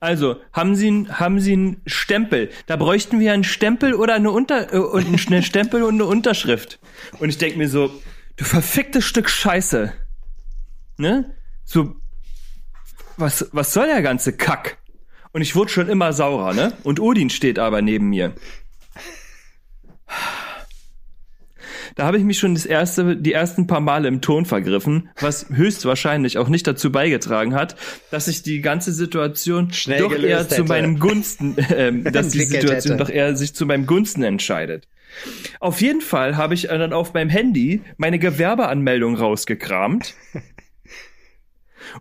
Also, 0.00 0.36
haben 0.52 0.76
Sie, 0.76 0.86
einen- 0.86 1.18
haben 1.18 1.40
Sie 1.40 1.52
einen 1.54 1.82
Stempel? 1.86 2.50
Da 2.66 2.76
bräuchten 2.76 3.18
wir 3.18 3.32
einen 3.32 3.42
Stempel 3.44 3.94
oder 3.94 4.14
eine 4.14 4.30
Unter 4.30 4.72
äh, 4.72 4.78
und 4.78 5.26
einen 5.26 5.42
Stempel 5.42 5.82
und 5.82 5.94
eine 5.94 6.04
Unterschrift. 6.04 6.78
Und 7.18 7.30
ich 7.30 7.38
denke 7.38 7.58
mir 7.58 7.68
so, 7.68 7.90
du 8.36 8.44
verficktes 8.44 9.04
Stück 9.04 9.28
Scheiße. 9.28 9.92
Ne? 10.98 11.34
So, 11.64 11.96
was, 13.16 13.48
was 13.52 13.72
soll 13.72 13.86
der 13.86 14.02
ganze 14.02 14.32
Kack? 14.36 14.78
Und 15.32 15.42
ich 15.42 15.56
wurde 15.56 15.70
schon 15.70 15.88
immer 15.88 16.12
saurer, 16.12 16.54
ne? 16.54 16.72
Und 16.84 17.00
Odin 17.00 17.28
steht 17.30 17.58
aber 17.58 17.82
neben 17.82 18.08
mir. 18.08 18.34
Da 21.94 22.04
habe 22.06 22.18
ich 22.18 22.24
mich 22.24 22.38
schon 22.38 22.54
das 22.54 22.66
erste, 22.66 23.16
die 23.16 23.32
ersten 23.32 23.66
paar 23.66 23.80
Male 23.80 24.08
im 24.08 24.20
Ton 24.20 24.44
vergriffen, 24.44 25.10
was 25.20 25.46
höchstwahrscheinlich 25.50 26.38
auch 26.38 26.48
nicht 26.48 26.66
dazu 26.66 26.92
beigetragen 26.92 27.54
hat, 27.54 27.76
dass 28.10 28.26
sich 28.26 28.42
die 28.42 28.60
ganze 28.60 28.92
Situation 28.92 29.72
Schnell 29.72 30.00
doch 30.00 30.12
eher 30.12 30.48
zu 30.48 30.56
hätte. 30.56 30.64
meinem 30.64 30.98
Gunsten, 30.98 31.56
ähm, 31.76 32.04
dass 32.04 32.28
die 32.28 32.42
Situation 32.44 32.92
hätte. 32.92 32.96
doch 32.96 33.10
eher 33.10 33.36
sich 33.36 33.54
zu 33.54 33.66
meinem 33.66 33.86
Gunsten 33.86 34.22
entscheidet. 34.22 34.88
Auf 35.60 35.80
jeden 35.80 36.00
Fall 36.00 36.36
habe 36.36 36.54
ich 36.54 36.70
äh, 36.70 36.78
dann 36.78 36.92
auf 36.92 37.14
meinem 37.14 37.30
Handy 37.30 37.82
meine 37.96 38.18
Gewerbeanmeldung 38.18 39.16
rausgekramt 39.16 40.14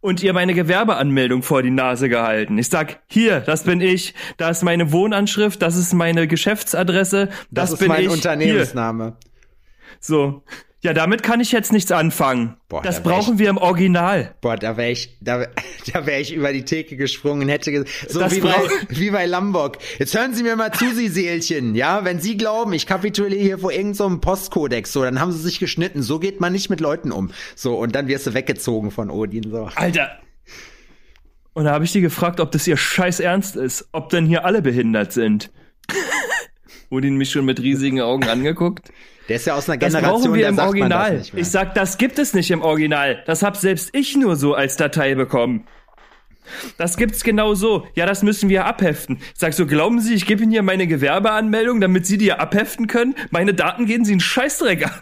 und 0.02 0.22
ihr 0.24 0.34
meine 0.34 0.54
Gewerbeanmeldung 0.54 1.44
vor 1.44 1.64
die 1.64 1.72
Nase 1.72 2.10
gehalten. 2.10 2.58
Ich 2.58 2.70
sag, 2.70 3.00
hier, 3.08 3.40
das 3.40 3.64
bin 3.64 3.82
ich, 3.82 4.14
da 4.38 4.50
ist 4.50 4.64
meine 4.64 4.92
Wohnanschrift, 4.92 5.62
das 5.62 5.76
ist 5.76 5.94
meine 5.94 6.28
Geschäftsadresse, 6.28 7.28
das, 7.28 7.38
Das, 7.52 7.72
ist 7.74 7.80
bin 7.80 7.88
mein 7.90 8.04
ich. 8.04 8.10
Unternehmensname. 8.10 9.18
So. 10.00 10.44
Ja, 10.82 10.94
damit 10.94 11.24
kann 11.24 11.40
ich 11.42 11.52
jetzt 11.52 11.74
nichts 11.74 11.92
anfangen. 11.92 12.56
Boah, 12.70 12.84
das 12.84 13.02
da 13.02 13.10
brauchen 13.10 13.40
wir 13.40 13.50
im 13.50 13.58
Original. 13.58 14.36
Boah, 14.42 14.56
da 14.56 14.78
wäre 14.78 14.92
ich, 14.92 15.18
da, 15.22 15.48
da 15.94 16.06
wäre 16.06 16.22
ich 16.22 16.32
über 16.34 16.54
die 16.54 16.66
Theke 16.66 16.96
gesprungen 16.98 17.42
und 17.44 17.50
hätte 17.50 17.72
ges- 17.72 17.88
so 18.08 18.22
wie 18.32 18.40
bei, 18.42 18.56
wie 18.90 19.10
bei 19.10 19.26
Lombok. 19.26 19.80
Jetzt 19.98 20.16
hören 20.16 20.36
Sie 20.36 20.44
mir 20.44 20.56
mal 20.56 20.72
zu, 20.72 20.94
Sie 20.94 21.08
Seelchen, 21.10 21.74
ja? 21.74 22.06
Wenn 22.06 22.20
Sie 22.20 22.38
glauben, 22.38 22.74
ich 22.74 22.86
kapituliere 22.86 23.42
hier 23.42 23.58
vor 23.58 23.72
irgendeinem 23.72 23.94
so 23.96 24.06
einem 24.06 24.22
Postkodex, 24.22 24.94
so, 24.94 25.02
dann 25.04 25.20
haben 25.20 25.32
Sie 25.32 25.40
sich 25.40 25.60
geschnitten. 25.60 26.04
So 26.04 26.20
geht 26.20 26.40
man 26.40 26.54
nicht 26.54 26.70
mit 26.70 26.80
Leuten 26.80 27.12
um. 27.12 27.32
So, 27.56 27.76
und 27.76 27.96
dann 27.96 28.08
wirst 28.08 28.28
du 28.28 28.34
weggezogen 28.36 28.92
von 28.92 29.10
Odin, 29.10 29.50
so. 29.50 29.70
Alter. 29.76 30.20
Und 31.54 31.66
da 31.66 31.72
habe 31.72 31.86
ich 31.86 31.92
die 31.92 32.02
gefragt, 32.02 32.40
ob 32.40 32.52
das 32.52 32.68
ihr 32.68 32.78
scheiß 32.78 33.20
Ernst 33.20 33.56
ist, 33.56 33.90
ob 33.94 34.10
denn 34.10 34.28
hier 34.28 34.46
alle 34.46 34.62
behindert 34.62 35.12
sind. 35.12 35.52
Odin 36.92 37.16
mich 37.18 37.32
schon 37.32 37.46
mit 37.46 37.60
riesigen 37.60 38.00
Augen 38.00 38.30
angeguckt. 38.30 38.92
Der 39.28 39.36
ist 39.36 39.46
ja 39.48 39.56
aus 39.56 39.70
einer 39.70 39.78
Das 39.78 39.94
Generation, 39.94 40.22
brauchen 40.22 40.34
wir 40.36 40.48
im 40.48 40.56
das 40.56 40.66
Original. 40.68 41.22
Ich 41.36 41.50
sag, 41.50 41.76
das 41.76 41.98
gibt 41.98 42.18
es 42.20 42.34
nicht 42.34 42.50
im 42.52 42.62
Original. 42.62 43.24
Das 43.26 43.44
hab 43.44 43.58
selbst 43.58 43.90
ich 43.94 44.16
nur 44.16 44.36
so 44.36 44.54
als 44.54 44.78
Datei 44.78 45.16
bekommen. 45.16 45.66
Das 46.78 46.96
gibt's 46.96 47.24
genau 47.26 47.56
so. 47.56 47.86
Ja, 47.96 48.06
das 48.06 48.24
müssen 48.24 48.48
wir 48.48 48.66
abheften. 48.66 49.18
Ich 49.18 49.40
sag 49.40 49.54
so, 49.54 49.66
glauben 49.66 50.00
Sie, 50.00 50.14
ich 50.14 50.26
gebe 50.26 50.44
Ihnen 50.44 50.52
hier 50.54 50.64
meine 50.64 50.88
Gewerbeanmeldung, 50.88 51.82
damit 51.82 52.06
Sie 52.06 52.18
die 52.18 52.32
abheften 52.32 52.88
können? 52.88 53.16
Meine 53.32 53.54
Daten 53.54 53.86
gehen 53.86 54.06
Sie 54.06 54.14
einen 54.14 54.22
Scheißdreck 54.22 54.86
an. 54.86 55.02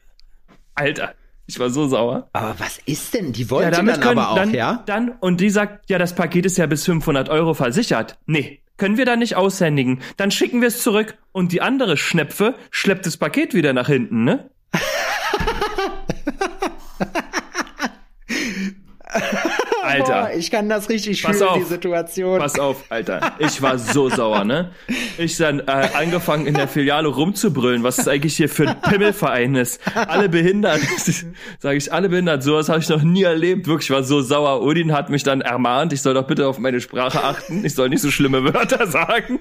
Alter, 0.74 1.14
ich 1.46 1.60
war 1.60 1.70
so 1.70 1.86
sauer. 1.86 2.28
aber 2.32 2.56
was 2.58 2.78
ist 2.86 3.14
denn? 3.14 3.32
Die 3.32 3.48
wollte 3.50 3.66
Ja, 3.66 3.70
damit 3.70 3.96
dann 3.96 4.00
können, 4.02 4.18
aber 4.18 4.30
auch, 4.30 4.36
dann, 4.36 4.52
ja? 4.52 4.82
dann, 4.86 5.10
und 5.20 5.40
die 5.40 5.50
sagt, 5.50 5.88
ja, 5.88 5.98
das 5.98 6.16
Paket 6.16 6.44
ist 6.46 6.58
ja 6.58 6.66
bis 6.66 6.84
500 6.86 7.28
Euro 7.28 7.54
versichert. 7.54 8.18
Nee, 8.26 8.60
können 8.76 8.96
wir 8.96 9.06
da 9.06 9.16
nicht 9.16 9.36
aushändigen. 9.36 10.00
Dann 10.16 10.30
schicken 10.30 10.60
wir 10.60 10.68
es 10.68 10.82
zurück 10.82 11.16
und 11.32 11.52
die 11.52 11.60
andere 11.60 11.96
Schnepfe 11.96 12.54
schleppt 12.70 13.06
das 13.06 13.16
Paket 13.16 13.54
wieder 13.54 13.72
nach 13.72 13.88
hinten, 13.88 14.24
ne? 14.24 14.50
Alter. 20.00 20.34
Ich 20.36 20.50
kann 20.50 20.68
das 20.68 20.88
richtig 20.88 21.22
Pass 21.22 21.36
fühlen, 21.38 21.48
auf. 21.50 21.58
die 21.58 21.64
Situation. 21.64 22.38
Pass 22.38 22.58
auf, 22.58 22.84
Alter. 22.88 23.32
Ich 23.38 23.60
war 23.62 23.78
so 23.78 24.08
sauer, 24.08 24.44
ne? 24.44 24.70
Ich 25.18 25.36
dann 25.36 25.60
äh, 25.60 25.88
angefangen 25.94 26.46
in 26.46 26.54
der 26.54 26.68
Filiale 26.68 27.08
rumzubrüllen, 27.08 27.82
was 27.82 27.98
es 27.98 28.08
eigentlich 28.08 28.36
hier 28.36 28.48
für 28.48 28.68
ein 28.68 28.80
Pimmelverein 28.80 29.54
ist. 29.54 29.80
Alle 29.94 30.28
behindert. 30.28 30.80
Sage 31.58 31.76
ich, 31.76 31.92
alle 31.92 32.08
behindert. 32.08 32.42
Sowas 32.42 32.68
habe 32.68 32.80
ich 32.80 32.88
noch 32.88 33.02
nie 33.02 33.22
erlebt. 33.22 33.66
Wirklich, 33.66 33.90
ich 33.90 33.94
war 33.94 34.02
so 34.02 34.20
sauer. 34.22 34.62
Odin 34.62 34.92
hat 34.92 35.10
mich 35.10 35.22
dann 35.22 35.40
ermahnt, 35.40 35.92
ich 35.92 36.02
soll 36.02 36.14
doch 36.14 36.26
bitte 36.26 36.46
auf 36.48 36.58
meine 36.58 36.80
Sprache 36.80 37.22
achten. 37.22 37.64
Ich 37.64 37.74
soll 37.74 37.88
nicht 37.88 38.00
so 38.02 38.10
schlimme 38.10 38.44
Wörter 38.52 38.86
sagen. 38.90 39.40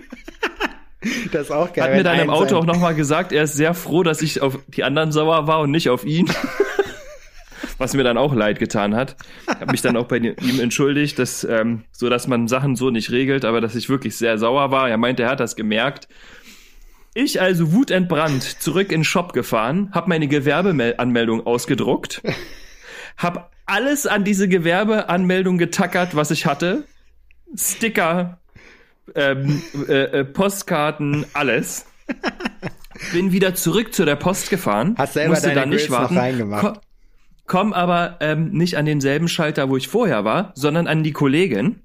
das 1.31 1.43
ist 1.43 1.51
auch 1.51 1.71
geil. 1.73 1.85
Hat 1.85 1.93
mir 1.95 2.03
dann 2.03 2.19
im 2.19 2.29
Auto 2.29 2.49
sein- 2.49 2.57
auch 2.59 2.65
nochmal 2.65 2.95
gesagt, 2.95 3.31
er 3.31 3.43
ist 3.43 3.55
sehr 3.55 3.73
froh, 3.73 4.03
dass 4.03 4.21
ich 4.21 4.41
auf 4.41 4.57
die 4.67 4.83
anderen 4.83 5.11
sauer 5.11 5.47
war 5.47 5.59
und 5.61 5.71
nicht 5.71 5.89
auf 5.89 6.05
ihn. 6.05 6.29
Was 7.83 7.93
mir 7.93 8.05
dann 8.05 8.17
auch 8.17 8.33
leid 8.33 8.59
getan 8.59 8.95
hat. 8.95 9.17
Habe 9.45 9.73
mich 9.73 9.81
dann 9.81 9.97
auch 9.97 10.05
bei 10.05 10.15
ihm 10.15 10.61
entschuldigt, 10.61 11.19
dass, 11.19 11.43
ähm, 11.43 11.83
so 11.91 12.09
dass 12.09 12.27
man 12.27 12.47
Sachen 12.47 12.77
so 12.77 12.91
nicht 12.91 13.11
regelt, 13.11 13.43
aber 13.43 13.59
dass 13.59 13.75
ich 13.75 13.89
wirklich 13.89 14.15
sehr 14.15 14.37
sauer 14.37 14.71
war. 14.71 14.89
Er 14.89 14.95
meinte, 14.95 15.23
er 15.23 15.29
hat 15.29 15.41
das 15.41 15.57
gemerkt. 15.57 16.07
Ich 17.13 17.41
also 17.41 17.73
wutentbrannt 17.73 18.41
zurück 18.61 18.93
in 18.93 18.99
den 18.99 19.03
Shop 19.03 19.33
gefahren, 19.33 19.89
habe 19.91 20.07
meine 20.07 20.29
Gewerbeanmeldung 20.29 21.45
ausgedruckt, 21.45 22.21
habe 23.17 23.49
alles 23.65 24.07
an 24.07 24.23
diese 24.23 24.47
Gewerbeanmeldung 24.47 25.57
getackert, 25.57 26.15
was 26.15 26.31
ich 26.31 26.45
hatte. 26.45 26.85
Sticker, 27.53 28.39
ähm, 29.13 29.61
äh, 29.89 30.19
äh, 30.19 30.23
Postkarten, 30.23 31.25
alles. 31.33 31.85
Bin 33.11 33.33
wieder 33.33 33.55
zurück 33.55 33.93
zu 33.93 34.05
der 34.05 34.15
Post 34.15 34.49
gefahren. 34.49 34.95
Hast 34.97 35.15
selber 35.15 35.31
musste 35.31 35.49
deine 35.49 35.59
da 35.59 35.65
nicht 35.65 35.87
Grills 35.87 35.89
noch 35.89 35.99
warten. 35.99 36.17
reingemacht. 36.17 36.61
Ko 36.61 36.79
komm 37.45 37.73
aber 37.73 38.17
ähm, 38.21 38.51
nicht 38.51 38.77
an 38.77 38.85
denselben 38.85 39.27
Schalter, 39.27 39.69
wo 39.69 39.77
ich 39.77 39.87
vorher 39.87 40.23
war, 40.25 40.51
sondern 40.55 40.87
an 40.87 41.03
die 41.03 41.13
Kollegin. 41.13 41.81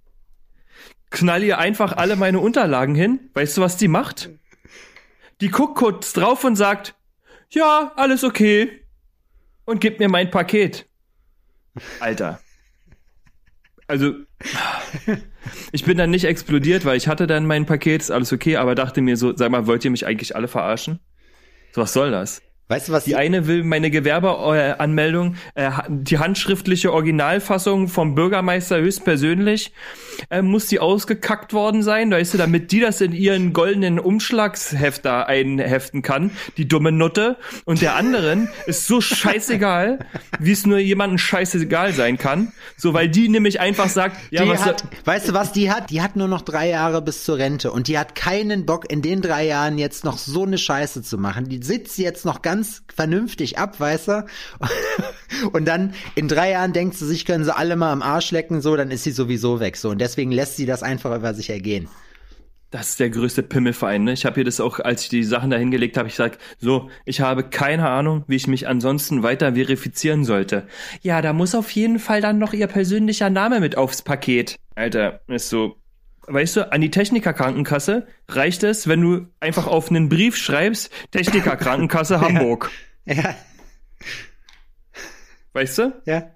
Knall 1.10 1.42
ihr 1.42 1.58
einfach 1.58 1.96
alle 1.96 2.16
meine 2.16 2.40
Unterlagen 2.40 2.94
hin. 2.94 3.30
Weißt 3.34 3.56
du, 3.56 3.62
was 3.62 3.76
die 3.76 3.88
macht? 3.88 4.30
Die 5.40 5.48
guckt 5.48 5.76
kurz 5.76 6.12
drauf 6.12 6.44
und 6.44 6.56
sagt, 6.56 6.94
ja, 7.50 7.92
alles 7.96 8.24
okay. 8.24 8.82
und 9.64 9.80
gib 9.80 9.98
mir 9.98 10.08
mein 10.08 10.30
Paket. 10.30 10.86
Alter. 12.00 12.40
Also, 13.86 14.12
ich 15.72 15.84
bin 15.84 15.96
dann 15.96 16.10
nicht 16.10 16.24
explodiert, 16.24 16.84
weil 16.84 16.96
ich 16.96 17.08
hatte 17.08 17.26
dann 17.26 17.46
mein 17.46 17.64
Paket, 17.64 18.02
ist 18.02 18.10
alles 18.10 18.32
okay, 18.32 18.56
aber 18.56 18.74
dachte 18.74 19.00
mir 19.00 19.16
so, 19.16 19.34
sag 19.34 19.50
mal, 19.50 19.66
wollt 19.66 19.84
ihr 19.84 19.90
mich 19.90 20.06
eigentlich 20.06 20.36
alle 20.36 20.48
verarschen? 20.48 21.00
So, 21.72 21.80
was 21.80 21.92
soll 21.94 22.10
das? 22.10 22.42
Weißt 22.70 22.88
du, 22.88 22.92
was 22.92 23.04
Die 23.04 23.16
eine 23.16 23.46
will 23.46 23.64
meine 23.64 23.90
Gewerbeanmeldung, 23.90 25.36
äh, 25.54 25.70
die 25.88 26.18
handschriftliche 26.18 26.92
Originalfassung 26.92 27.88
vom 27.88 28.14
Bürgermeister 28.14 28.78
höchstpersönlich, 28.78 29.72
äh, 30.28 30.42
muss 30.42 30.66
die 30.66 30.78
ausgekackt 30.78 31.54
worden 31.54 31.82
sein, 31.82 32.10
weißt 32.10 32.34
du, 32.34 32.38
damit 32.38 32.70
die 32.70 32.80
das 32.80 33.00
in 33.00 33.12
ihren 33.12 33.54
goldenen 33.54 33.98
Umschlagshefter 33.98 35.26
einheften 35.26 36.02
kann, 36.02 36.30
die 36.58 36.68
dumme 36.68 36.92
Nutte. 36.92 37.38
Und 37.64 37.80
der 37.80 37.96
anderen 37.96 38.50
ist 38.66 38.86
so 38.86 39.00
scheißegal, 39.00 40.00
wie 40.38 40.52
es 40.52 40.66
nur 40.66 40.78
jemandem 40.78 41.16
scheißegal 41.16 41.94
sein 41.94 42.18
kann. 42.18 42.52
So, 42.76 42.92
weil 42.92 43.08
die 43.08 43.30
nämlich 43.30 43.60
einfach 43.60 43.88
sagt, 43.88 44.16
ja, 44.30 44.44
die 44.44 44.50
was 44.50 44.66
hat, 44.66 44.84
weißt 45.06 45.30
du, 45.30 45.32
was 45.32 45.52
die 45.52 45.70
hat? 45.70 45.88
Die 45.88 46.02
hat 46.02 46.16
nur 46.16 46.28
noch 46.28 46.42
drei 46.42 46.68
Jahre 46.68 47.00
bis 47.00 47.24
zur 47.24 47.38
Rente 47.38 47.72
und 47.72 47.88
die 47.88 47.98
hat 47.98 48.14
keinen 48.14 48.66
Bock, 48.66 48.90
in 48.90 49.00
den 49.00 49.22
drei 49.22 49.46
Jahren 49.46 49.78
jetzt 49.78 50.04
noch 50.04 50.18
so 50.18 50.44
eine 50.44 50.58
Scheiße 50.58 51.02
zu 51.02 51.16
machen. 51.16 51.48
Die 51.48 51.62
sitzt 51.62 51.96
jetzt 51.96 52.26
noch 52.26 52.42
ganz 52.42 52.57
vernünftig 52.94 53.58
ab, 53.58 53.78
weißt 53.80 54.08
du? 54.08 54.26
Und 55.52 55.66
dann 55.66 55.94
in 56.14 56.28
drei 56.28 56.50
Jahren 56.50 56.72
denkt 56.72 56.96
sie 56.96 57.06
sich, 57.06 57.24
können 57.24 57.44
sie 57.44 57.54
alle 57.54 57.76
mal 57.76 57.92
am 57.92 58.02
Arsch 58.02 58.30
lecken, 58.30 58.60
so, 58.60 58.76
dann 58.76 58.90
ist 58.90 59.04
sie 59.04 59.10
sowieso 59.10 59.60
weg, 59.60 59.76
so. 59.76 59.90
Und 59.90 60.00
deswegen 60.00 60.32
lässt 60.32 60.56
sie 60.56 60.66
das 60.66 60.82
einfach 60.82 61.14
über 61.16 61.34
sich 61.34 61.50
ergehen. 61.50 61.88
Das 62.70 62.90
ist 62.90 63.00
der 63.00 63.08
größte 63.08 63.42
Pimmelverein. 63.42 64.04
Ne? 64.04 64.12
Ich 64.12 64.26
habe 64.26 64.34
hier 64.34 64.44
das 64.44 64.60
auch, 64.60 64.78
als 64.78 65.04
ich 65.04 65.08
die 65.08 65.24
Sachen 65.24 65.48
da 65.48 65.56
hingelegt 65.56 65.96
habe, 65.96 66.08
ich 66.08 66.14
sag, 66.14 66.36
so, 66.58 66.90
ich 67.06 67.22
habe 67.22 67.44
keine 67.44 67.88
Ahnung, 67.88 68.24
wie 68.26 68.36
ich 68.36 68.46
mich 68.46 68.68
ansonsten 68.68 69.22
weiter 69.22 69.54
verifizieren 69.54 70.24
sollte. 70.24 70.66
Ja, 71.00 71.22
da 71.22 71.32
muss 71.32 71.54
auf 71.54 71.70
jeden 71.70 71.98
Fall 71.98 72.20
dann 72.20 72.38
noch 72.38 72.52
ihr 72.52 72.66
persönlicher 72.66 73.30
Name 73.30 73.60
mit 73.60 73.78
aufs 73.78 74.02
Paket. 74.02 74.56
Alter, 74.74 75.20
ist 75.28 75.48
so, 75.48 75.76
weißt 76.28 76.56
du, 76.56 76.72
an 76.72 76.80
die 76.80 76.90
Technikerkrankenkasse 76.90 78.06
reicht 78.28 78.62
es, 78.62 78.86
wenn 78.88 79.00
du 79.00 79.26
einfach 79.40 79.66
auf 79.66 79.90
einen 79.90 80.08
Brief 80.08 80.36
schreibst, 80.36 80.90
Technikerkrankenkasse 81.10 82.20
Hamburg. 82.22 82.70
Ja, 83.04 83.34
Weißt 85.52 85.78
du? 85.78 85.92
ja. 86.04 86.30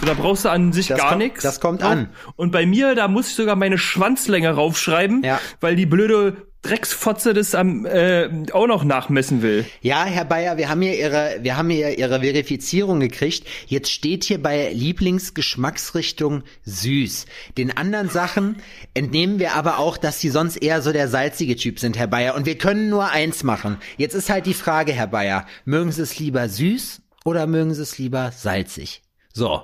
So, 0.00 0.06
da 0.06 0.14
brauchst 0.14 0.44
du 0.44 0.50
an 0.50 0.72
sich 0.72 0.86
Das 0.88 0.98
gar 1.00 1.16
nichts. 1.16 1.42
das 1.42 1.58
kommt 1.60 1.82
an. 1.82 2.10
Und 2.36 2.52
bei 2.52 2.66
mir, 2.66 2.94
da 2.94 3.08
muss 3.08 3.28
ich 3.30 3.34
sogar 3.34 3.56
meine 3.56 3.78
Schwanzlänge 3.78 4.50
raufschreiben, 4.50 5.24
Ja. 5.24 5.40
weil 5.60 5.74
die 5.74 5.86
blöde 5.86 6.47
Drecksfotze 6.62 7.34
das 7.34 7.54
am, 7.54 7.86
äh, 7.86 8.28
auch 8.52 8.66
noch 8.66 8.82
nachmessen 8.82 9.42
will. 9.42 9.64
Ja, 9.80 10.04
Herr 10.04 10.24
Bayer, 10.24 10.56
wir 10.56 10.68
haben 10.68 10.82
hier 10.82 10.98
Ihre, 10.98 11.38
wir 11.40 11.56
haben 11.56 11.70
hier 11.70 11.96
Ihre 11.96 12.20
Verifizierung 12.20 12.98
gekriegt. 12.98 13.46
Jetzt 13.66 13.92
steht 13.92 14.24
hier 14.24 14.42
bei 14.42 14.72
Lieblingsgeschmacksrichtung 14.72 16.42
süß. 16.64 17.26
Den 17.56 17.76
anderen 17.76 18.08
Sachen 18.08 18.56
entnehmen 18.92 19.38
wir 19.38 19.54
aber 19.54 19.78
auch, 19.78 19.96
dass 19.96 20.20
Sie 20.20 20.30
sonst 20.30 20.56
eher 20.56 20.82
so 20.82 20.92
der 20.92 21.08
salzige 21.08 21.54
Typ 21.54 21.78
sind, 21.78 21.96
Herr 21.96 22.08
Bayer. 22.08 22.34
Und 22.34 22.44
wir 22.44 22.58
können 22.58 22.90
nur 22.90 23.08
eins 23.08 23.44
machen. 23.44 23.76
Jetzt 23.96 24.14
ist 24.14 24.28
halt 24.28 24.46
die 24.46 24.54
Frage, 24.54 24.92
Herr 24.92 25.06
Bayer, 25.06 25.46
mögen 25.64 25.92
Sie 25.92 26.02
es 26.02 26.18
lieber 26.18 26.48
süß 26.48 27.02
oder 27.24 27.46
mögen 27.46 27.72
Sie 27.72 27.82
es 27.82 27.98
lieber 27.98 28.32
salzig? 28.32 29.02
So. 29.32 29.62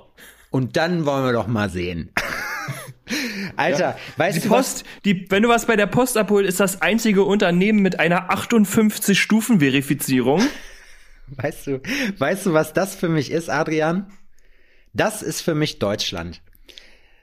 Und 0.49 0.77
dann 0.77 1.05
wollen 1.05 1.25
wir 1.25 1.33
doch 1.33 1.47
mal 1.47 1.69
sehen. 1.69 2.11
Alter, 3.55 3.97
weißt 4.17 4.37
Die 4.37 4.41
du 4.41 4.49
was? 4.49 4.73
Post, 4.73 4.85
die, 5.05 5.25
wenn 5.29 5.43
du 5.43 5.49
was 5.49 5.65
bei 5.65 5.75
der 5.75 5.87
Post 5.87 6.17
abholst, 6.17 6.49
ist 6.49 6.59
das 6.59 6.81
einzige 6.81 7.23
Unternehmen 7.23 7.81
mit 7.81 7.99
einer 7.99 8.29
58-Stufen-Verifizierung. 8.31 10.41
Weißt 11.27 11.65
du, 11.65 11.81
weißt 12.19 12.45
du, 12.45 12.53
was 12.53 12.73
das 12.73 12.93
für 12.93 13.09
mich 13.09 13.31
ist, 13.31 13.49
Adrian? 13.49 14.11
Das 14.93 15.23
ist 15.23 15.41
für 15.41 15.55
mich 15.55 15.79
Deutschland. 15.79 16.39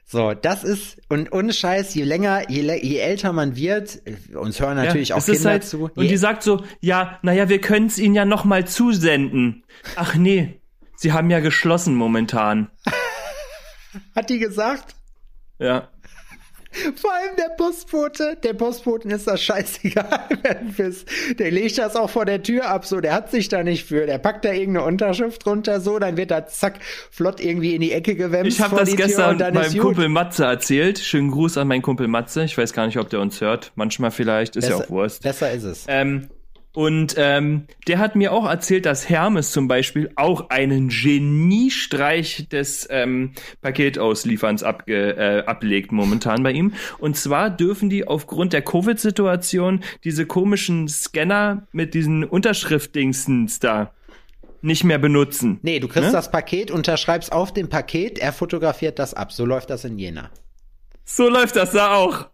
So, 0.05 0.33
das 0.33 0.65
ist, 0.65 0.97
und 1.07 1.31
ohne 1.31 1.53
Scheiß, 1.53 1.95
je 1.95 2.03
länger, 2.03 2.49
je, 2.49 2.63
je 2.81 2.97
älter 2.97 3.31
man 3.31 3.55
wird, 3.55 4.01
uns 4.35 4.59
hören 4.59 4.75
natürlich 4.75 5.09
Ja, 5.09 5.15
auch 5.15 5.25
Kinder 5.25 5.51
halt, 5.51 5.63
zu. 5.63 5.85
Und 5.85 6.03
je, 6.03 6.09
die 6.09 6.17
sagt 6.17 6.43
so, 6.43 6.65
ja, 6.81 7.17
naja, 7.21 7.47
wir 7.47 7.61
können 7.61 7.87
es 7.87 7.97
ihnen 7.97 8.13
ja 8.13 8.25
noch 8.25 8.43
mal 8.43 8.67
zusenden. 8.67 9.63
Ach 9.95 10.15
nee, 10.15 10.59
sie 10.97 11.13
haben 11.13 11.29
ja 11.29 11.39
geschlossen 11.39 11.95
momentan. 11.95 12.69
hat 14.15 14.29
die 14.29 14.39
gesagt? 14.39 14.95
Ja. 15.59 15.89
Vor 16.95 17.13
allem 17.13 17.35
der 17.37 17.53
Postbote, 17.55 18.35
der 18.41 18.53
Postboten 18.53 19.11
ist 19.11 19.27
das 19.27 19.43
scheißegal, 19.43 20.21
wer 20.41 20.55
du 20.55 20.65
bist. 20.75 21.07
Der 21.37 21.51
legt 21.51 21.77
das 21.77 21.95
auch 21.95 22.09
vor 22.09 22.25
der 22.25 22.41
Tür 22.41 22.67
ab, 22.67 22.83
so, 22.85 22.99
der 22.99 23.13
hat 23.13 23.29
sich 23.29 23.47
da 23.47 23.61
nicht 23.61 23.85
für. 23.85 24.07
Der 24.07 24.17
packt 24.17 24.43
da 24.43 24.51
irgendeine 24.51 24.87
Unterschrift 24.87 25.45
runter, 25.45 25.79
so, 25.81 25.99
dann 25.99 26.17
wird 26.17 26.31
da 26.31 26.47
zack, 26.47 26.79
flott 27.11 27.39
irgendwie 27.39 27.75
in 27.75 27.81
die 27.81 27.91
Ecke 27.91 28.15
gewämst 28.15 28.57
Ich 28.57 28.59
habe 28.63 28.75
das 28.75 28.95
gestern 28.95 29.37
meinem. 29.37 29.77
Kumpel 29.77 30.09
Matze 30.09 30.45
erzählt. 30.45 30.97
Schönen 30.97 31.29
Gruß 31.29 31.57
an 31.59 31.67
meinen 31.67 31.83
Kumpel 31.83 32.07
Matze. 32.07 32.43
Ich 32.43 32.57
weiß 32.57 32.73
gar 32.73 32.87
nicht, 32.87 32.97
ob 32.97 33.07
der 33.09 33.19
uns 33.19 33.39
hört. 33.39 33.71
Manchmal 33.75 34.09
vielleicht, 34.09 34.55
ist 34.55 34.67
ja 34.67 34.77
Besser- 34.77 34.85
auch 34.85 34.89
Wurst. 34.89 35.21
Besser 35.21 35.51
ist 35.51 35.63
es. 35.65 35.85
Ähm, 35.87 36.29
und 36.75 37.13
ähm, 37.17 37.67
der 37.87 37.99
hat 37.99 38.15
mir 38.15 38.31
auch 38.33 38.49
erzählt, 38.49 38.87
dass 38.87 39.07
Hermes 39.07 39.51
zum 39.51 39.67
Beispiel 39.67 40.09
auch 40.15 40.49
einen 40.49 40.89
Geniestreich 40.89 42.49
des 42.49 42.87
ähm, 42.89 43.33
Paketauslieferns 43.61 44.63
abge, 44.63 45.15
äh, 45.15 45.43
ablegt 45.45 45.91
momentan 45.91 46.41
bei 46.41 46.51
ihm. 46.51 46.73
Und 46.97 47.15
zwar 47.15 47.51
dürfen 47.51 47.91
die 47.91 48.07
aufgrund 48.07 48.53
der 48.53 48.63
Covid-Situation 48.63 49.81
diese 50.03 50.25
komischen 50.25 50.87
Scanner 50.87 51.67
mit 51.73 51.93
diesen 51.93 52.23
Unterschriftdingsens 52.23 53.59
da 53.59 53.93
nicht 54.63 54.83
mehr 54.83 54.97
benutzen. 54.97 55.59
Nee, 55.61 55.79
du 55.79 55.87
kriegst 55.87 56.07
Ne? 56.07 56.13
das 56.13 56.31
Paket, 56.31 56.71
unterschreibst 56.71 57.31
auf 57.31 57.53
dem 57.53 57.69
Paket, 57.69 58.17
er 58.17 58.33
fotografiert 58.33 58.97
das 58.97 59.13
ab. 59.13 59.31
So 59.31 59.45
läuft 59.45 59.69
das 59.69 59.85
in 59.85 59.99
Jena. 59.99 60.31
So 61.05 61.29
läuft 61.29 61.55
das 61.55 61.71
da 61.71 61.93
auch. 61.93 62.29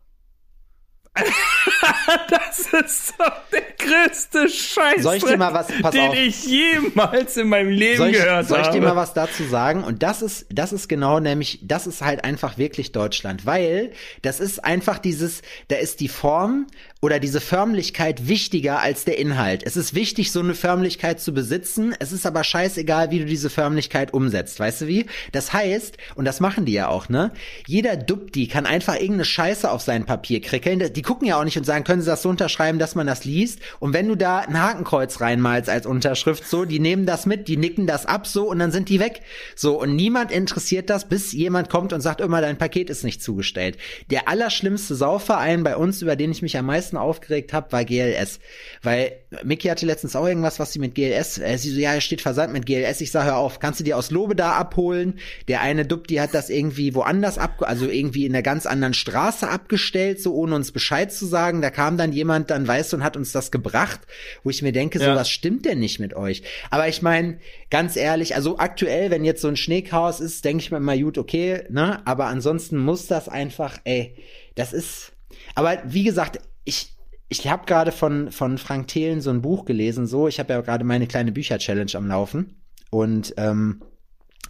das 2.30 2.60
ist 2.60 3.14
doch 3.18 3.32
der 3.52 3.64
größte 3.78 4.48
Scheiß, 4.50 5.04
Soll 5.04 5.16
ich 5.16 5.24
dir 5.24 5.38
mal 5.38 5.54
was- 5.54 5.68
pass 5.82 5.92
den 5.92 6.10
auf. 6.10 6.16
ich 6.16 6.46
jemals 6.46 7.38
in 7.38 7.50
meinem 7.50 7.70
Leben 7.70 7.98
Soll 7.98 8.10
ich, 8.10 8.18
gehört 8.18 8.48
soll 8.48 8.60
ich 8.60 8.68
habe. 8.68 8.80
dir 8.80 8.86
mal 8.86 8.96
was 8.96 9.14
dazu 9.14 9.44
sagen? 9.46 9.84
Und 9.84 10.04
das 10.04 10.22
ist, 10.22 10.46
das 10.50 10.72
ist 10.74 10.88
genau 10.88 11.20
nämlich, 11.20 11.60
das 11.64 11.88
ist 11.88 12.02
halt 12.02 12.24
einfach 12.24 12.58
wirklich 12.58 12.92
Deutschland, 12.92 13.46
weil 13.46 13.92
das 14.22 14.40
ist 14.40 14.64
einfach 14.64 15.00
dieses, 15.00 15.42
da 15.68 15.78
ist 15.78 16.00
die 16.00 16.10
Form 16.10 16.68
oder 17.02 17.20
diese 17.20 17.40
Förmlichkeit 17.40 18.28
wichtiger 18.28 18.80
als 18.80 19.06
der 19.06 19.18
Inhalt. 19.18 19.64
Es 19.66 19.78
ist 19.78 19.96
wichtig, 19.96 20.32
so 20.32 20.42
eine 20.42 20.54
Förmlichkeit 20.54 21.22
zu 21.22 21.34
besitzen. 21.34 21.96
Es 22.00 22.12
ist 22.12 22.26
aber 22.26 22.44
scheißegal, 22.44 23.10
wie 23.12 23.20
du 23.20 23.26
diese 23.26 23.50
Förmlichkeit 23.50 24.14
umsetzt. 24.14 24.60
Weißt 24.60 24.82
du 24.82 24.88
wie? 24.88 25.06
Das 25.32 25.54
heißt, 25.54 25.98
und 26.16 26.26
das 26.26 26.42
machen 26.42 26.66
die 26.66 26.74
ja 26.74 26.90
auch, 26.90 27.08
ne? 27.08 27.32
Jeder 27.66 27.96
Dupti 27.96 28.48
kann 28.48 28.66
einfach 28.66 28.96
irgendeine 28.96 29.26
Scheiße 29.26 29.72
auf 29.72 29.82
sein 29.82 30.06
Papier 30.06 30.42
krickeln. 30.42 30.92
Die 30.94 31.02
gucken 31.02 31.28
ja 31.28 31.40
auch 31.40 31.46
nicht 31.46 31.58
und 31.58 31.64
sagen, 31.64 31.86
können 31.86 32.02
sie 32.02 32.10
das 32.10 32.22
so 32.22 32.30
unterschreiben, 32.30 32.80
dass 32.80 32.96
man 32.96 33.08
das 33.08 33.24
liest? 33.24 33.60
Und 33.80 33.94
wenn 33.94 34.08
du 34.08 34.16
da 34.16 34.40
ein 34.40 34.62
Hakenkreuz 34.62 35.22
reinmalst 35.22 35.70
als 35.70 35.86
Unterschrift, 35.86 36.46
so, 36.46 36.66
die 36.66 36.80
nehmen 36.80 37.06
das 37.06 37.26
mit, 37.26 37.48
die 37.48 37.58
nicken 37.58 37.88
das 37.88 38.06
ab, 38.06 38.28
so, 38.28 38.50
und 38.50 38.60
dann 38.60 38.74
sind 38.74 38.90
die 38.90 39.00
weg. 39.00 39.22
So, 39.56 39.80
und 39.80 39.96
niemand 39.96 40.32
interessiert 40.32 40.90
das, 40.90 41.08
bis 41.08 41.32
jemand 41.32 41.70
kommt 41.70 41.94
und 41.94 42.02
sagt, 42.02 42.20
immer 42.20 42.42
dein 42.42 42.58
Paket 42.58 42.90
ist 42.90 43.06
nicht 43.06 43.24
zugestellt. 43.24 43.78
Der 44.10 44.28
allerschlimmste 44.28 44.96
Sauverein 44.96 45.64
bei 45.64 45.78
uns, 45.78 46.02
über 46.02 46.18
den 46.18 46.32
ich 46.32 46.42
mich 46.42 46.58
am 46.58 46.66
meisten 46.66 46.89
aufgeregt 46.98 47.54
habe, 47.54 47.72
war 47.72 47.86
GLS. 47.86 48.40
Weil 48.82 49.12
Mickey 49.44 49.68
hatte 49.68 49.86
letztens 49.86 50.16
auch 50.16 50.28
irgendwas, 50.28 50.60
was 50.60 50.74
sie 50.74 50.80
mit 50.80 50.96
GLS, 50.96 51.38
äh, 51.38 51.58
sie 51.58 51.70
so, 51.72 51.80
ja, 51.80 51.94
er 51.94 52.02
steht 52.02 52.22
versandt 52.22 52.54
mit 52.54 52.66
GLS. 52.66 53.02
Ich 53.02 53.12
sage, 53.12 53.28
hör 53.28 53.38
auf, 53.38 53.60
kannst 53.60 53.80
du 53.80 53.84
dir 53.84 53.98
aus 53.98 54.12
Lobe 54.12 54.36
da 54.36 54.54
abholen? 54.54 55.20
Der 55.48 55.62
eine 55.62 55.86
Dupp, 55.86 56.08
die 56.08 56.20
hat 56.22 56.34
das 56.34 56.50
irgendwie 56.50 56.96
woanders 56.96 57.38
ab, 57.38 57.62
also 57.62 57.88
irgendwie 57.88 58.26
in 58.26 58.34
einer 58.34 58.42
ganz 58.42 58.66
anderen 58.66 58.94
Straße 58.94 59.48
abgestellt, 59.48 60.22
so 60.22 60.34
ohne 60.34 60.56
uns 60.56 60.72
Bescheid 60.72 61.12
zu 61.12 61.26
sagen. 61.26 61.62
Da 61.62 61.70
kam 61.70 61.98
dann 61.98 62.12
jemand, 62.14 62.50
dann 62.50 62.68
weißt 62.68 62.94
du, 62.94 62.98
und 62.98 63.04
hat 63.04 63.18
uns 63.18 63.32
das 63.32 63.52
gebracht, 63.52 64.00
wo 64.44 64.50
ich 64.50 64.62
mir 64.62 64.72
denke, 64.72 65.00
so 65.00 65.06
Ja. 65.06 65.16
was 65.16 65.30
stimmt 65.30 65.66
denn 65.66 65.80
nicht 65.80 66.00
mit 66.00 66.14
euch? 66.16 66.44
Aber 66.70 66.88
ich 66.88 67.02
meine, 67.02 67.40
ganz 67.70 67.96
ehrlich, 67.96 68.36
also 68.36 68.58
aktuell, 68.58 69.12
wenn 69.12 69.26
jetzt 69.26 69.42
so 69.42 69.48
ein 69.48 69.56
Schneechaos 69.58 70.20
ist, 70.20 70.44
denke 70.46 70.64
ich 70.64 70.72
mir 70.72 70.78
immer, 70.78 70.98
gut, 70.98 71.18
okay, 71.18 71.64
ne? 71.70 72.02
Aber 72.06 72.26
ansonsten 72.26 72.78
muss 72.78 73.08
das 73.08 73.30
einfach, 73.30 73.78
ey, 73.84 74.16
das 74.56 74.74
ist. 74.74 75.14
Aber 75.56 75.78
wie 75.86 76.04
gesagt, 76.04 76.40
ich, 76.70 76.96
ich 77.28 77.48
habe 77.48 77.66
gerade 77.66 77.92
von, 77.92 78.32
von 78.32 78.58
Frank 78.58 78.88
Thelen 78.88 79.22
so 79.22 79.32
ein 79.32 79.42
Buch 79.42 79.66
gelesen, 79.66 80.08
so. 80.08 80.28
Ich 80.28 80.40
habe 80.40 80.54
ja 80.54 80.62
gerade 80.62 80.86
meine 80.86 81.08
kleine 81.08 81.32
Bücher-Challenge 81.32 81.92
am 81.96 82.08
Laufen. 82.08 82.62
Und 82.92 83.34
ähm, 83.38 83.82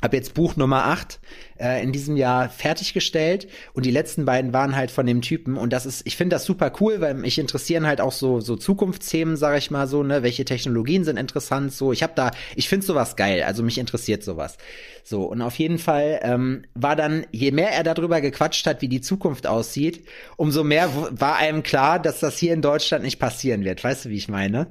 habe 0.02 0.16
jetzt 0.16 0.34
Buch 0.34 0.56
Nummer 0.56 0.86
8 0.86 1.20
äh, 1.60 1.84
in 1.84 1.92
diesem 1.92 2.16
Jahr 2.16 2.50
fertiggestellt 2.50 3.48
und 3.74 3.86
die 3.86 3.92
letzten 3.92 4.24
beiden 4.26 4.54
waren 4.54 4.76
halt 4.76 4.92
von 4.92 5.06
dem 5.06 5.22
Typen 5.22 5.58
und 5.58 5.74
das 5.74 5.86
ist, 5.86 6.04
ich 6.06 6.16
finde 6.16 6.36
das 6.36 6.46
super 6.46 6.72
cool, 6.80 7.02
weil 7.02 7.16
mich 7.16 7.38
interessieren 7.38 7.86
halt 7.86 8.00
auch 8.00 8.14
so 8.14 8.40
so 8.40 8.56
Zukunftsthemen, 8.56 9.36
sage 9.36 9.58
ich 9.58 9.72
mal 9.72 9.88
so, 9.88 10.04
ne, 10.04 10.24
welche 10.24 10.46
Technologien 10.46 11.04
sind 11.04 11.18
interessant, 11.18 11.74
so, 11.74 11.92
ich 11.92 12.02
habe 12.02 12.14
da, 12.16 12.32
ich 12.56 12.70
finde 12.70 12.86
sowas 12.86 13.18
geil, 13.18 13.44
also 13.44 13.62
mich 13.62 13.78
interessiert 13.78 14.24
sowas. 14.24 14.58
So 15.04 15.24
und 15.24 15.42
auf 15.42 15.56
jeden 15.56 15.80
Fall 15.80 16.20
ähm, 16.24 16.64
war 16.76 16.96
dann, 16.96 17.26
je 17.32 17.52
mehr 17.52 17.72
er 17.72 17.84
darüber 17.84 18.22
gequatscht 18.22 18.66
hat, 18.68 18.82
wie 18.82 18.88
die 18.88 19.02
Zukunft 19.02 19.48
aussieht, 19.48 20.06
umso 20.38 20.64
mehr 20.64 20.90
war 21.12 21.36
einem 21.36 21.64
klar, 21.64 22.00
dass 22.00 22.22
das 22.22 22.38
hier 22.38 22.54
in 22.54 22.62
Deutschland 22.62 23.04
nicht 23.04 23.20
passieren 23.20 23.66
wird. 23.66 23.84
Weißt 23.84 24.06
du, 24.06 24.10
wie 24.10 24.18
ich 24.18 24.30
meine? 24.30 24.68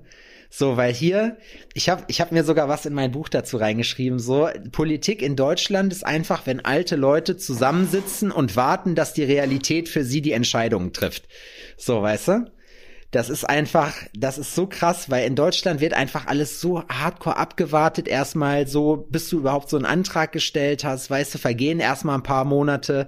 So, 0.51 0.79
weil 0.79 0.95
hier, 0.95 1.37
ich 1.75 1.89
habe 1.91 2.05
ich 2.09 2.21
hab 2.21 2.33
mir 2.33 2.43
sogar 2.43 2.69
was 2.69 2.87
in 2.87 2.95
mein 2.95 3.13
Buch 3.13 3.29
dazu 3.29 3.59
reingeschrieben. 3.59 4.19
So, 4.19 4.49
Politik 4.73 5.21
in 5.21 5.37
Deutschland 5.37 5.93
ist 5.93 6.07
einfach, 6.07 6.47
wenn 6.47 6.65
alte 6.65 6.97
Leute 6.97 7.37
zusammensitzen 7.37 8.31
und 8.31 8.57
warten, 8.57 8.95
dass 8.95 9.13
die 9.13 9.25
Realität 9.25 9.89
für 9.89 10.05
sie 10.05 10.23
die 10.23 10.33
Entscheidungen 10.33 10.93
trifft. 10.93 11.29
So, 11.77 12.01
weißt 12.03 12.29
du? 12.29 12.53
Das 13.11 13.31
ist 13.31 13.45
einfach, 13.45 13.95
das 14.15 14.37
ist 14.37 14.55
so 14.55 14.67
krass, 14.67 15.09
weil 15.09 15.27
in 15.27 15.35
Deutschland 15.35 15.81
wird 15.81 15.95
einfach 15.95 16.27
alles 16.27 16.61
so 16.61 16.83
hardcore 16.89 17.39
abgewartet. 17.39 18.07
Erstmal 18.07 18.67
so, 18.67 19.07
bis 19.09 19.31
du 19.31 19.39
überhaupt 19.39 19.71
so 19.71 19.77
einen 19.77 19.87
Antrag 19.87 20.33
gestellt 20.33 20.85
hast, 20.85 21.09
weißt 21.09 21.35
du, 21.35 21.39
vergehen 21.39 21.81
erstmal 21.81 22.17
ein 22.17 22.23
paar 22.23 22.45
Monate. 22.45 23.07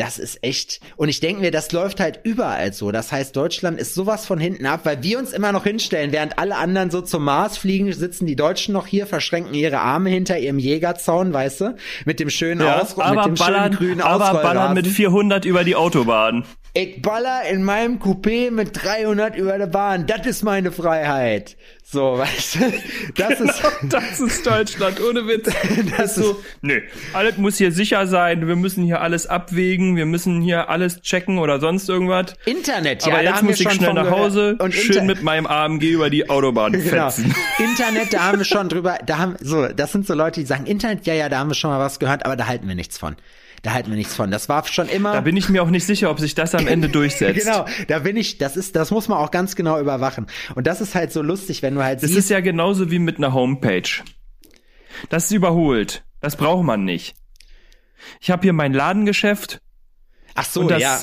Das 0.00 0.18
ist 0.18 0.42
echt. 0.42 0.80
Und 0.96 1.10
ich 1.10 1.20
denke 1.20 1.42
mir, 1.42 1.50
das 1.50 1.72
läuft 1.72 2.00
halt 2.00 2.20
überall 2.22 2.72
so. 2.72 2.90
Das 2.90 3.12
heißt, 3.12 3.36
Deutschland 3.36 3.78
ist 3.78 3.94
sowas 3.94 4.24
von 4.24 4.38
hinten 4.40 4.64
ab, 4.64 4.80
weil 4.84 5.02
wir 5.02 5.18
uns 5.18 5.30
immer 5.32 5.52
noch 5.52 5.64
hinstellen, 5.64 6.10
während 6.10 6.38
alle 6.38 6.56
anderen 6.56 6.90
so 6.90 7.02
zum 7.02 7.22
Mars 7.22 7.58
fliegen, 7.58 7.92
sitzen 7.92 8.24
die 8.24 8.34
Deutschen 8.34 8.72
noch 8.72 8.86
hier, 8.86 9.06
verschränken 9.06 9.52
ihre 9.52 9.80
Arme 9.80 10.08
hinter 10.08 10.38
ihrem 10.38 10.58
Jägerzaun, 10.58 11.34
weißt 11.34 11.60
du, 11.60 11.76
mit 12.06 12.18
dem 12.18 12.30
schönen 12.30 12.62
Ja, 12.62 12.80
Aus 12.80 12.96
mit 12.96 13.04
aber 13.04 13.24
dem 13.24 13.34
ballern, 13.34 13.74
schönen 13.74 13.76
grünen 13.76 14.00
aber 14.00 14.40
ballern 14.40 14.72
mit 14.72 14.86
400 14.86 15.44
über 15.44 15.64
die 15.64 15.76
Autobahn. 15.76 16.46
Ich 16.72 17.02
baller 17.02 17.42
in 17.50 17.64
meinem 17.64 17.98
Coupé 17.98 18.52
mit 18.52 18.70
300 18.80 19.34
über 19.34 19.58
der 19.58 19.66
Bahn. 19.66 20.06
Das 20.06 20.24
ist 20.24 20.44
meine 20.44 20.70
Freiheit. 20.70 21.56
So, 21.84 22.16
weißt 22.16 22.54
du, 22.54 22.60
das 23.16 23.40
ist, 23.40 23.62
Das 23.88 24.20
ist 24.20 24.46
Deutschland, 24.46 25.00
ohne 25.00 25.26
Witz. 25.26 25.50
das 25.98 26.16
ist, 26.16 26.36
Nö, 26.60 26.80
alles 27.12 27.38
muss 27.38 27.56
hier 27.58 27.72
sicher 27.72 28.06
sein. 28.06 28.46
Wir 28.46 28.54
müssen 28.54 28.84
hier 28.84 29.00
alles 29.00 29.26
abwägen. 29.26 29.96
Wir 29.96 30.06
müssen 30.06 30.40
hier 30.42 30.68
alles 30.68 31.00
checken 31.00 31.38
oder 31.38 31.58
sonst 31.58 31.88
irgendwas. 31.88 32.34
Internet, 32.44 33.04
ja, 33.04 33.14
Aber 33.14 33.22
da 33.24 33.30
jetzt 33.30 33.42
muss 33.42 33.58
ich 33.58 33.68
schnell 33.72 33.92
nach. 33.94 34.08
Hause, 34.08 34.56
Und 34.60 34.72
schön 34.72 34.92
Inter- 34.92 35.04
mit 35.06 35.22
meinem 35.24 35.46
AMG 35.46 35.82
über 35.90 36.08
die 36.08 36.30
Autobahn 36.30 36.70
Genau. 36.72 37.10
fetzen. 37.10 37.34
Internet, 37.58 38.12
da 38.14 38.22
haben 38.28 38.38
wir 38.38 38.44
schon 38.44 38.68
drüber, 38.68 38.98
da 39.04 39.18
haben, 39.18 39.34
so, 39.40 39.66
das 39.66 39.90
sind 39.90 40.06
so 40.06 40.14
Leute, 40.14 40.38
die 40.38 40.46
sagen, 40.46 40.66
Internet, 40.66 41.04
ja, 41.04 41.14
ja, 41.14 41.28
da 41.28 41.40
haben 41.40 41.50
wir 41.50 41.54
schon 41.54 41.70
mal 41.70 41.80
was 41.80 41.98
gehört, 41.98 42.24
aber 42.24 42.36
da 42.36 42.46
halten 42.46 42.68
wir 42.68 42.76
nichts 42.76 42.96
von. 42.96 43.16
Da 43.62 43.72
halten 43.72 43.90
wir 43.90 43.96
nichts 43.96 44.14
von. 44.14 44.30
Das 44.30 44.48
war 44.48 44.66
schon 44.66 44.88
immer. 44.88 45.12
Da 45.12 45.20
bin 45.20 45.36
ich 45.36 45.48
mir 45.48 45.62
auch 45.62 45.70
nicht 45.70 45.84
sicher, 45.84 46.10
ob 46.10 46.18
sich 46.18 46.34
das 46.34 46.54
am 46.54 46.66
Ende 46.66 46.88
durchsetzt. 46.90 47.44
Genau, 47.44 47.66
da 47.88 47.98
bin 48.00 48.16
ich, 48.16 48.38
das 48.38 48.56
ist, 48.56 48.74
das 48.76 48.90
muss 48.90 49.08
man 49.08 49.18
auch 49.18 49.30
ganz 49.30 49.54
genau 49.54 49.78
überwachen. 49.78 50.26
Und 50.54 50.66
das 50.66 50.80
ist 50.80 50.94
halt 50.94 51.12
so 51.12 51.20
lustig, 51.22 51.62
wenn 51.62 51.74
du 51.74 51.82
halt 51.82 52.02
Das 52.02 52.08
siehst, 52.08 52.20
ist 52.20 52.30
ja 52.30 52.40
genauso 52.40 52.90
wie 52.90 52.98
mit 52.98 53.18
einer 53.18 53.34
Homepage. 53.34 53.88
Das 55.08 55.26
ist 55.26 55.32
überholt. 55.32 56.04
Das 56.20 56.36
braucht 56.36 56.64
man 56.64 56.84
nicht. 56.84 57.14
Ich 58.20 58.30
habe 58.30 58.42
hier 58.42 58.52
mein 58.52 58.72
Ladengeschäft 58.72 59.60
ach 60.34 60.44
so, 60.44 60.60
und 60.60 60.70
das, 60.70 60.80
ja. 60.80 61.00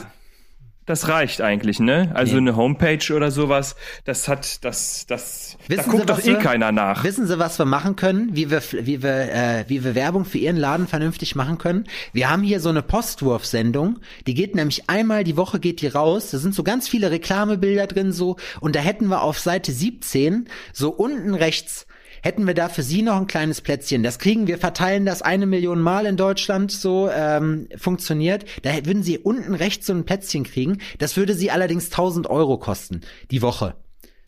Das 0.87 1.07
reicht 1.07 1.41
eigentlich, 1.41 1.79
ne? 1.79 2.11
Also 2.15 2.33
Nee. 2.33 2.39
eine 2.49 2.55
Homepage 2.55 3.13
oder 3.15 3.29
sowas, 3.29 3.75
das 4.05 4.27
hat, 4.27 4.65
das, 4.65 5.05
das, 5.07 5.57
da 5.67 5.77
Wissen 5.77 5.91
guckt 5.91 6.01
Sie, 6.01 6.05
doch 6.07 6.19
eh 6.19 6.25
wir- 6.25 6.37
keiner 6.39 6.71
nach. 6.71 7.03
Wissen 7.03 7.27
Sie, 7.27 7.37
was 7.37 7.59
wir 7.59 7.65
machen 7.65 7.95
können, 7.95 8.35
wie 8.35 8.49
wir, 8.49 8.61
wie 8.71 9.03
wir, 9.03 9.31
äh, 9.33 9.65
wie 9.67 9.83
wir 9.83 9.93
Werbung 9.95 10.25
für 10.25 10.37
Ihren 10.39 10.57
Laden 10.57 10.87
vernünftig 10.87 11.35
machen 11.35 11.57
können? 11.57 11.83
Wir 12.13 12.29
haben 12.29 12.41
hier 12.43 12.59
so 12.59 12.69
eine 12.69 12.81
Postwurfsendung, 12.81 13.99
die 14.27 14.33
geht 14.33 14.55
nämlich 14.55 14.89
einmal 14.89 15.23
die 15.23 15.35
Woche 15.37 15.59
geht 15.59 15.81
die 15.81 15.87
raus. 15.87 16.31
Da 16.31 16.37
sind 16.37 16.55
so 16.55 16.63
ganz 16.63 16.87
viele 16.87 17.11
Reklamebilder 17.11 17.87
drin 17.87 18.11
so 18.13 18.37
und 18.61 18.75
da 18.75 18.79
hätten 18.79 19.07
wir 19.07 19.21
auf 19.23 19.39
Seite 19.39 19.71
17 19.71 20.47
so 20.71 20.89
unten 20.91 21.33
rechts 21.33 21.86
hätten 22.27 22.45
wir 22.45 22.53
da 22.53 22.67
für 22.67 22.83
Sie 22.83 23.03
noch 23.03 23.15
ein 23.15 23.25
kleines 23.27 23.61
Plätzchen. 23.61 24.03
Das 24.03 24.19
kriegen 24.19 24.47
wir, 24.47 24.57
verteilen 24.57 25.05
das 25.05 25.21
eine 25.21 25.45
Million 25.45 25.79
Mal 25.79 26.05
in 26.05 26.17
Deutschland 26.17 26.73
so 26.73 27.09
ähm, 27.09 27.69
funktioniert. 27.77 28.43
Da 28.63 28.85
würden 28.85 29.01
Sie 29.01 29.17
unten 29.17 29.55
rechts 29.55 29.87
so 29.87 29.93
ein 29.93 30.03
Plätzchen 30.03 30.43
kriegen. 30.43 30.79
Das 30.97 31.15
würde 31.15 31.33
Sie 31.33 31.51
allerdings 31.51 31.85
1000 31.85 32.29
Euro 32.29 32.57
kosten 32.57 32.99
die 33.31 33.41
Woche. 33.41 33.75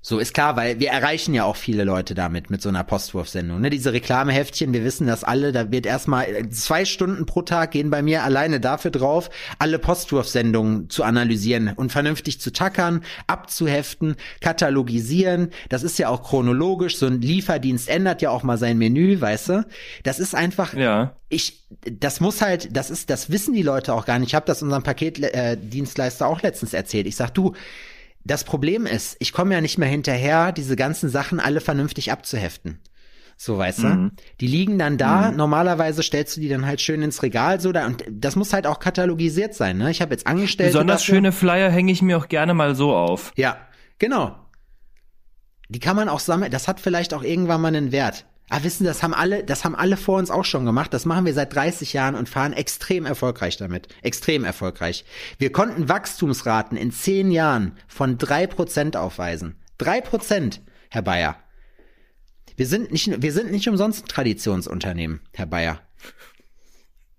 So 0.02 0.18
ist 0.18 0.34
klar, 0.34 0.56
weil 0.56 0.80
wir 0.80 0.90
erreichen 0.90 1.34
ja 1.34 1.44
auch 1.44 1.58
viele 1.58 1.84
Leute 1.84 2.16
damit, 2.16 2.50
mit 2.50 2.62
so 2.62 2.70
einer 2.70 2.84
Postwurfsendung. 2.86 3.60
Ne? 3.60 3.70
Diese 3.70 3.92
Reklameheftchen, 3.92 4.72
wir 4.72 4.84
wissen 4.86 5.08
das 5.08 5.26
alle, 5.26 5.52
da 5.52 5.72
wird 5.72 5.86
erstmal 5.86 6.26
äh, 6.26 6.50
zwei 6.50 6.86
Stunden 6.86 7.26
pro 7.26 7.42
Tag 7.42 7.72
gehen 7.72 7.90
bei 7.90 8.02
mir 8.02 8.24
alleine 8.24 8.62
dafür 8.62 8.92
drauf, 8.92 9.30
alle 9.60 9.78
Postwurfsendungen 9.78 10.90
zu 10.90 11.04
analysieren 11.04 11.74
und 11.76 11.92
vernünftig 11.92 12.40
zu 12.40 12.52
tackern, 12.54 13.04
abzuheften, 13.28 14.16
katalogisieren. 14.40 15.50
Das 15.68 15.84
ist 15.84 16.00
ja 16.00 16.08
auch 16.08 16.24
chronologisch. 16.24 16.98
So 16.98 17.08
ein 17.08 17.22
Lieferdienst 17.22 17.90
ändert 17.90 18.22
ja 18.22 18.30
auch 18.30 18.44
mal 18.44 18.58
sein 18.58 18.78
Menü, 18.78 19.20
weißt 19.20 19.50
du? 19.50 19.66
Das 20.04 20.20
ist 20.20 20.34
einfach, 20.34 20.74
Ja. 20.76 21.16
ich, 21.28 21.66
das 22.00 22.22
muss 22.22 22.42
halt, 22.42 22.76
das 22.76 22.90
ist, 22.90 23.10
das 23.10 23.32
wissen 23.32 23.54
die 23.54 23.64
Leute 23.64 23.94
auch 23.94 24.06
gar 24.06 24.18
nicht. 24.18 24.30
Ich 24.30 24.36
habe 24.36 24.46
das 24.46 24.64
unserem 24.64 24.84
Paketdienstleister 24.84 26.26
äh, 26.26 26.28
auch 26.30 26.42
letztens 26.42 26.74
erzählt. 26.74 27.06
Ich 27.06 27.18
sag, 27.18 27.32
du, 27.32 27.54
das 28.24 28.44
Problem 28.44 28.86
ist, 28.86 29.18
ich 29.20 29.34
komme 29.34 29.54
ja 29.54 29.62
nicht 29.62 29.78
mehr 29.78 29.88
hinterher, 29.88 30.52
diese 30.52 30.76
ganzen 30.76 31.10
Sachen 31.10 31.40
alle 31.40 31.62
vernünftig 31.62 32.12
abzuheften. 32.12 32.80
So, 33.42 33.58
weißt 33.58 33.84
du? 33.84 34.12
Die 34.42 34.48
liegen 34.48 34.78
dann 34.78 34.98
da, 34.98 35.32
normalerweise 35.32 36.04
stellst 36.04 36.36
du 36.36 36.42
die 36.42 36.50
dann 36.50 36.66
halt 36.66 36.82
schön 36.82 37.02
ins 37.02 37.24
Regal, 37.24 37.62
so 37.62 37.72
da, 37.72 37.86
und 37.86 38.04
das 38.12 38.36
muss 38.36 38.52
halt 38.52 38.68
auch 38.68 38.80
katalogisiert 38.80 39.54
sein, 39.54 39.78
ne? 39.78 39.90
Ich 39.92 40.02
habe 40.02 40.12
jetzt 40.12 40.28
Angestellte. 40.28 40.74
Besonders 40.74 41.02
dafür. 41.02 41.16
schöne 41.16 41.32
Flyer 41.32 41.70
hänge 41.70 41.94
ich 41.94 42.02
mir 42.02 42.18
auch 42.18 42.28
gerne 42.28 42.54
mal 42.54 42.76
so 42.76 42.94
auf. 42.94 43.32
Ja, 43.38 43.56
genau. 43.98 44.36
Die 45.70 45.80
kann 45.80 45.96
man 45.96 46.10
auch 46.10 46.20
sammeln, 46.20 46.52
das 46.52 46.68
hat 46.68 46.82
vielleicht 46.82 47.14
auch 47.14 47.24
irgendwann 47.24 47.62
mal 47.62 47.70
einen 47.70 47.94
Wert. 47.94 48.26
Ah, 48.50 48.64
wissen 48.64 48.84
das 48.84 49.04
haben 49.04 49.14
alle, 49.14 49.44
das 49.44 49.64
haben 49.64 49.76
alle 49.76 49.96
vor 49.96 50.18
uns 50.18 50.32
auch 50.32 50.46
schon 50.46 50.66
gemacht. 50.66 50.94
Das 50.94 51.06
machen 51.06 51.26
wir 51.26 51.34
seit 51.34 51.54
30 51.54 51.94
Jahren 51.94 52.16
und 52.16 52.28
fahren 52.28 52.54
extrem 52.54 53.06
erfolgreich 53.06 53.58
damit. 53.58 53.88
Extrem 54.02 54.44
erfolgreich. 54.44 55.06
Wir 55.38 55.52
konnten 55.52 55.88
Wachstumsraten 55.88 56.76
in 56.76 56.92
10 56.92 57.32
Jahren 57.32 57.78
von 57.88 58.18
3% 58.18 58.98
aufweisen. 58.98 59.56
3%, 59.80 60.60
Herr 60.90 61.02
Bayer. 61.04 61.38
Wir 62.56 62.66
sind 62.66 62.92
nicht, 62.92 63.22
wir 63.22 63.32
sind 63.32 63.52
nicht 63.52 63.70
umsonst 63.70 64.04
ein 64.04 64.08
Traditionsunternehmen, 64.08 65.22
Herr 65.34 65.46
Bayer. 65.46 65.82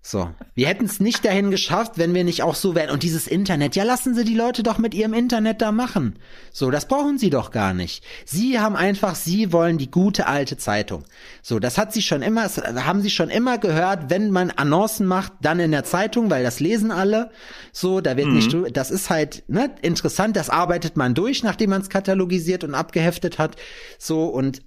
So, 0.03 0.31
wir 0.55 0.67
hätten 0.67 0.85
es 0.85 0.99
nicht 0.99 1.23
dahin 1.23 1.51
geschafft, 1.51 1.99
wenn 1.99 2.15
wir 2.15 2.23
nicht 2.23 2.41
auch 2.41 2.55
so 2.55 2.73
wären. 2.73 2.89
Und 2.89 3.03
dieses 3.03 3.27
Internet, 3.27 3.75
ja, 3.75 3.83
lassen 3.83 4.15
Sie 4.15 4.23
die 4.23 4.33
Leute 4.33 4.63
doch 4.63 4.79
mit 4.79 4.95
ihrem 4.95 5.13
Internet 5.13 5.61
da 5.61 5.71
machen. 5.71 6.17
So, 6.51 6.71
das 6.71 6.87
brauchen 6.87 7.19
Sie 7.19 7.29
doch 7.29 7.51
gar 7.51 7.75
nicht. 7.75 8.03
Sie 8.25 8.59
haben 8.59 8.75
einfach, 8.75 9.13
Sie 9.13 9.53
wollen 9.53 9.77
die 9.77 9.91
gute 9.91 10.25
alte 10.25 10.57
Zeitung. 10.57 11.03
So, 11.43 11.59
das 11.59 11.77
hat 11.77 11.93
Sie 11.93 12.01
schon 12.01 12.23
immer, 12.23 12.49
haben 12.49 13.01
Sie 13.01 13.11
schon 13.11 13.29
immer 13.29 13.59
gehört, 13.59 14.09
wenn 14.09 14.31
man 14.31 14.49
Annoncen 14.49 15.05
macht, 15.05 15.33
dann 15.39 15.59
in 15.59 15.69
der 15.69 15.83
Zeitung, 15.83 16.31
weil 16.31 16.41
das 16.43 16.59
lesen 16.59 16.89
alle. 16.89 17.29
So, 17.71 18.01
da 18.01 18.17
wird 18.17 18.29
nicht, 18.29 18.49
drü- 18.51 18.71
das 18.71 18.89
ist 18.89 19.11
halt 19.11 19.43
ne, 19.49 19.69
interessant. 19.83 20.35
Das 20.35 20.49
arbeitet 20.49 20.97
man 20.97 21.13
durch, 21.13 21.43
nachdem 21.43 21.69
man 21.69 21.81
es 21.81 21.89
katalogisiert 21.89 22.63
und 22.63 22.73
abgeheftet 22.73 23.37
hat. 23.37 23.55
So 23.99 24.25
und 24.25 24.63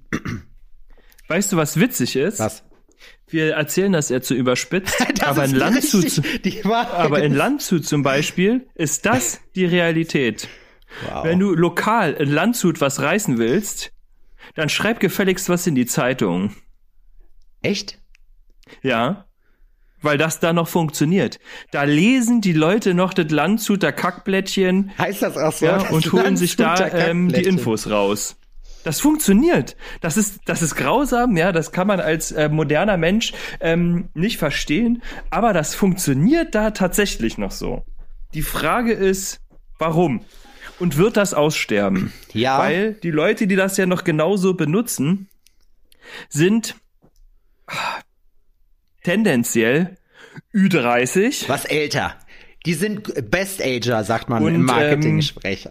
Weißt 1.26 1.50
du, 1.52 1.56
was 1.56 1.80
witzig 1.80 2.14
ist? 2.14 2.38
was? 2.38 2.62
Wir 3.34 3.54
erzählen 3.54 3.90
das 3.90 4.10
jetzt 4.10 4.28
so 4.28 4.34
überspitzt, 4.44 4.94
Das 5.18 5.28
aber 5.28 5.44
in 5.44 5.56
Landshut, 5.56 6.22
aber 6.72 7.20
in 7.20 7.34
Landshut 7.34 7.84
zum 7.84 8.04
Beispiel 8.04 8.68
ist 8.76 9.06
das 9.06 9.40
die 9.56 9.64
Realität. 9.64 10.48
Wow. 11.08 11.24
Wenn 11.24 11.40
du 11.40 11.52
lokal 11.52 12.12
in 12.12 12.30
Landshut 12.30 12.80
was 12.80 13.00
reißen 13.00 13.38
willst, 13.38 13.90
dann 14.54 14.68
schreib 14.68 15.00
gefälligst 15.00 15.48
was 15.48 15.66
in 15.66 15.74
die 15.74 15.86
Zeitung. 15.86 16.54
Echt? 17.60 17.98
Ja. 18.82 19.24
Weil 20.00 20.16
das 20.16 20.38
da 20.38 20.52
noch 20.52 20.68
funktioniert. 20.68 21.40
Da 21.72 21.82
lesen 21.82 22.40
die 22.40 22.52
Leute 22.52 22.94
noch 22.94 23.14
das 23.14 23.32
Landshuter 23.32 23.90
Kackblättchen 23.90 24.96
Heißt 24.96 25.22
das 25.22 25.36
auch 25.36 25.52
so? 25.52 25.66
ja, 25.66 25.88
und 25.88 26.12
holen 26.12 26.36
sich 26.36 26.54
da 26.54 26.88
ähm, 26.88 27.32
die. 27.32 27.42
Infos 27.42 27.90
raus. 27.90 28.36
Das 28.84 29.00
funktioniert. 29.00 29.76
Das 30.00 30.16
ist, 30.16 30.40
das 30.44 30.62
ist 30.62 30.76
grausam, 30.76 31.36
ja, 31.36 31.50
das 31.52 31.72
kann 31.72 31.86
man 31.86 32.00
als 32.00 32.30
äh, 32.32 32.48
moderner 32.48 32.96
Mensch 32.96 33.32
ähm, 33.60 34.10
nicht 34.14 34.38
verstehen, 34.38 35.02
aber 35.30 35.52
das 35.52 35.74
funktioniert 35.74 36.54
da 36.54 36.70
tatsächlich 36.70 37.38
noch 37.38 37.50
so. 37.50 37.84
Die 38.34 38.42
Frage 38.42 38.92
ist, 38.92 39.40
warum? 39.78 40.20
Und 40.78 40.98
wird 40.98 41.16
das 41.16 41.34
aussterben? 41.34 42.12
Ja. 42.32 42.58
Weil 42.58 42.94
die 42.94 43.10
Leute, 43.10 43.46
die 43.46 43.56
das 43.56 43.76
ja 43.76 43.86
noch 43.86 44.04
genauso 44.04 44.54
benutzen, 44.54 45.28
sind 46.28 46.76
ah, 47.66 48.00
tendenziell 49.02 49.96
Ü30. 50.54 51.48
Was 51.48 51.64
älter. 51.64 52.16
Die 52.66 52.74
sind 52.74 53.30
Best 53.30 53.62
Ager, 53.62 54.04
sagt 54.04 54.28
man 54.28 54.42
Und, 54.42 54.54
im 54.54 54.64
Marketinggespräch. 54.64 55.68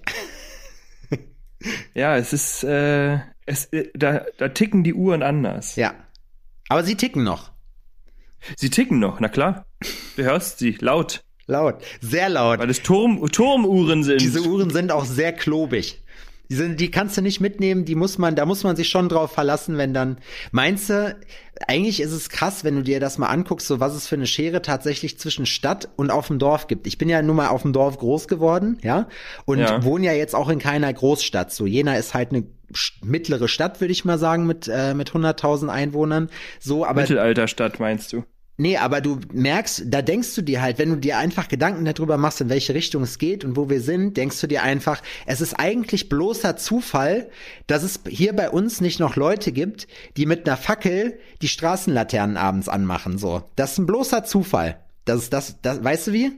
Ja, 1.93 2.17
es 2.17 2.33
ist, 2.33 2.63
äh, 2.63 3.19
es, 3.45 3.65
äh, 3.67 3.89
da, 3.93 4.25
da 4.37 4.49
ticken 4.49 4.83
die 4.83 4.93
Uhren 4.93 5.23
anders. 5.23 5.75
ja. 5.75 5.93
Aber 6.69 6.83
sie 6.83 6.95
ticken 6.95 7.23
noch. 7.23 7.51
Sie 8.55 8.69
ticken 8.69 8.99
noch, 8.99 9.19
na 9.19 9.27
klar. 9.27 9.65
Du 10.15 10.23
hörst 10.23 10.59
sie 10.59 10.77
laut, 10.79 11.23
Laut. 11.45 11.83
Sehr 11.99 12.29
laut. 12.29 12.59
weil 12.59 12.69
es 12.69 12.81
Turm, 12.81 13.29
Turmuhren 13.29 14.03
sind. 14.03 14.21
Diese 14.21 14.41
Uhren 14.41 14.69
sind 14.69 14.91
auch 14.91 15.05
sehr 15.05 15.33
klobig. 15.33 16.01
Die 16.53 16.57
sind, 16.57 16.79
die 16.79 16.91
kannst 16.91 17.17
du 17.17 17.23
nicht 17.23 17.41
mitnehmen, 17.41 17.83
die 17.83 17.95
muss 17.95 18.19
man, 18.19 18.35
da 18.35 18.45
muss 18.45 18.63
man 18.63 18.75
sich 18.75 18.87
schon 18.87 19.09
drauf 19.09 19.31
verlassen, 19.31 19.75
wenn 19.79 19.91
dann, 19.91 20.19
meinst 20.51 20.87
du, 20.87 21.17
eigentlich 21.67 21.99
ist 21.99 22.11
es 22.11 22.29
krass, 22.29 22.63
wenn 22.63 22.75
du 22.75 22.83
dir 22.83 22.99
das 22.99 23.17
mal 23.17 23.25
anguckst, 23.25 23.65
so 23.65 23.79
was 23.79 23.95
es 23.95 24.07
für 24.07 24.13
eine 24.13 24.27
Schere 24.27 24.61
tatsächlich 24.61 25.17
zwischen 25.17 25.47
Stadt 25.47 25.89
und 25.95 26.11
auf 26.11 26.27
dem 26.27 26.37
Dorf 26.37 26.67
gibt. 26.67 26.85
Ich 26.85 26.99
bin 26.99 27.09
ja 27.09 27.23
nun 27.23 27.37
mal 27.37 27.47
auf 27.47 27.63
dem 27.63 27.73
Dorf 27.73 27.97
groß 27.97 28.27
geworden, 28.27 28.77
ja, 28.83 29.07
und 29.45 29.61
Ja. 29.61 29.83
wohne 29.83 30.05
ja 30.05 30.13
jetzt 30.13 30.35
auch 30.35 30.47
in 30.47 30.59
keiner 30.59 30.93
Großstadt. 30.93 31.51
So, 31.51 31.65
Jena 31.65 31.95
ist 31.95 32.13
halt 32.13 32.29
eine 32.29 32.43
mittlere 33.01 33.47
Stadt, 33.47 33.81
würde 33.81 33.91
ich 33.91 34.05
mal 34.05 34.19
sagen, 34.19 34.45
mit, 34.45 34.67
äh, 34.71 34.93
mit 34.93 35.11
100.000 35.11 35.69
Einwohnern. 35.69 36.29
So, 36.59 36.85
aber 36.85 37.01
Mittelalterstadt 37.01 37.79
meinst 37.79 38.13
du? 38.13 38.25
Nee, 38.55 38.77
aber 38.77 39.01
du 39.01 39.19
merkst, 39.33 39.85
da 39.87 40.03
denkst 40.03 40.35
du 40.35 40.43
dir 40.43 40.61
halt, 40.61 40.77
wenn 40.77 40.89
du 40.89 40.97
dir 40.97 41.17
einfach 41.17 41.47
Gedanken 41.47 41.85
darüber 41.85 42.17
machst, 42.17 42.39
in 42.39 42.49
welche 42.49 42.75
Richtung 42.75 43.01
es 43.01 43.17
geht 43.17 43.43
und 43.43 43.57
wo 43.57 43.67
wir 43.67 43.81
sind, 43.81 44.15
denkst 44.15 44.39
du 44.41 44.47
dir 44.47 44.61
einfach, 44.61 45.01
es 45.25 45.41
ist 45.41 45.55
eigentlich 45.55 46.07
bloßer 46.07 46.55
Zufall, 46.55 47.29
dass 47.65 47.81
es 47.81 48.01
hier 48.07 48.33
bei 48.33 48.51
uns 48.51 48.79
nicht 48.79 48.99
noch 48.99 49.15
Leute 49.15 49.51
gibt, 49.51 49.87
die 50.17 50.27
mit 50.27 50.47
einer 50.47 50.57
Fackel 50.57 51.17
die 51.41 51.47
Straßenlaternen 51.47 52.37
abends 52.37 52.69
anmachen, 52.69 53.17
so. 53.17 53.43
Das 53.55 53.71
ist 53.71 53.79
ein 53.79 53.87
bloßer 53.87 54.23
Zufall. 54.23 54.79
Das 55.05 55.23
ist 55.23 55.33
das, 55.33 55.59
das, 55.61 55.83
weißt 55.83 56.07
du 56.07 56.13
wie? 56.13 56.31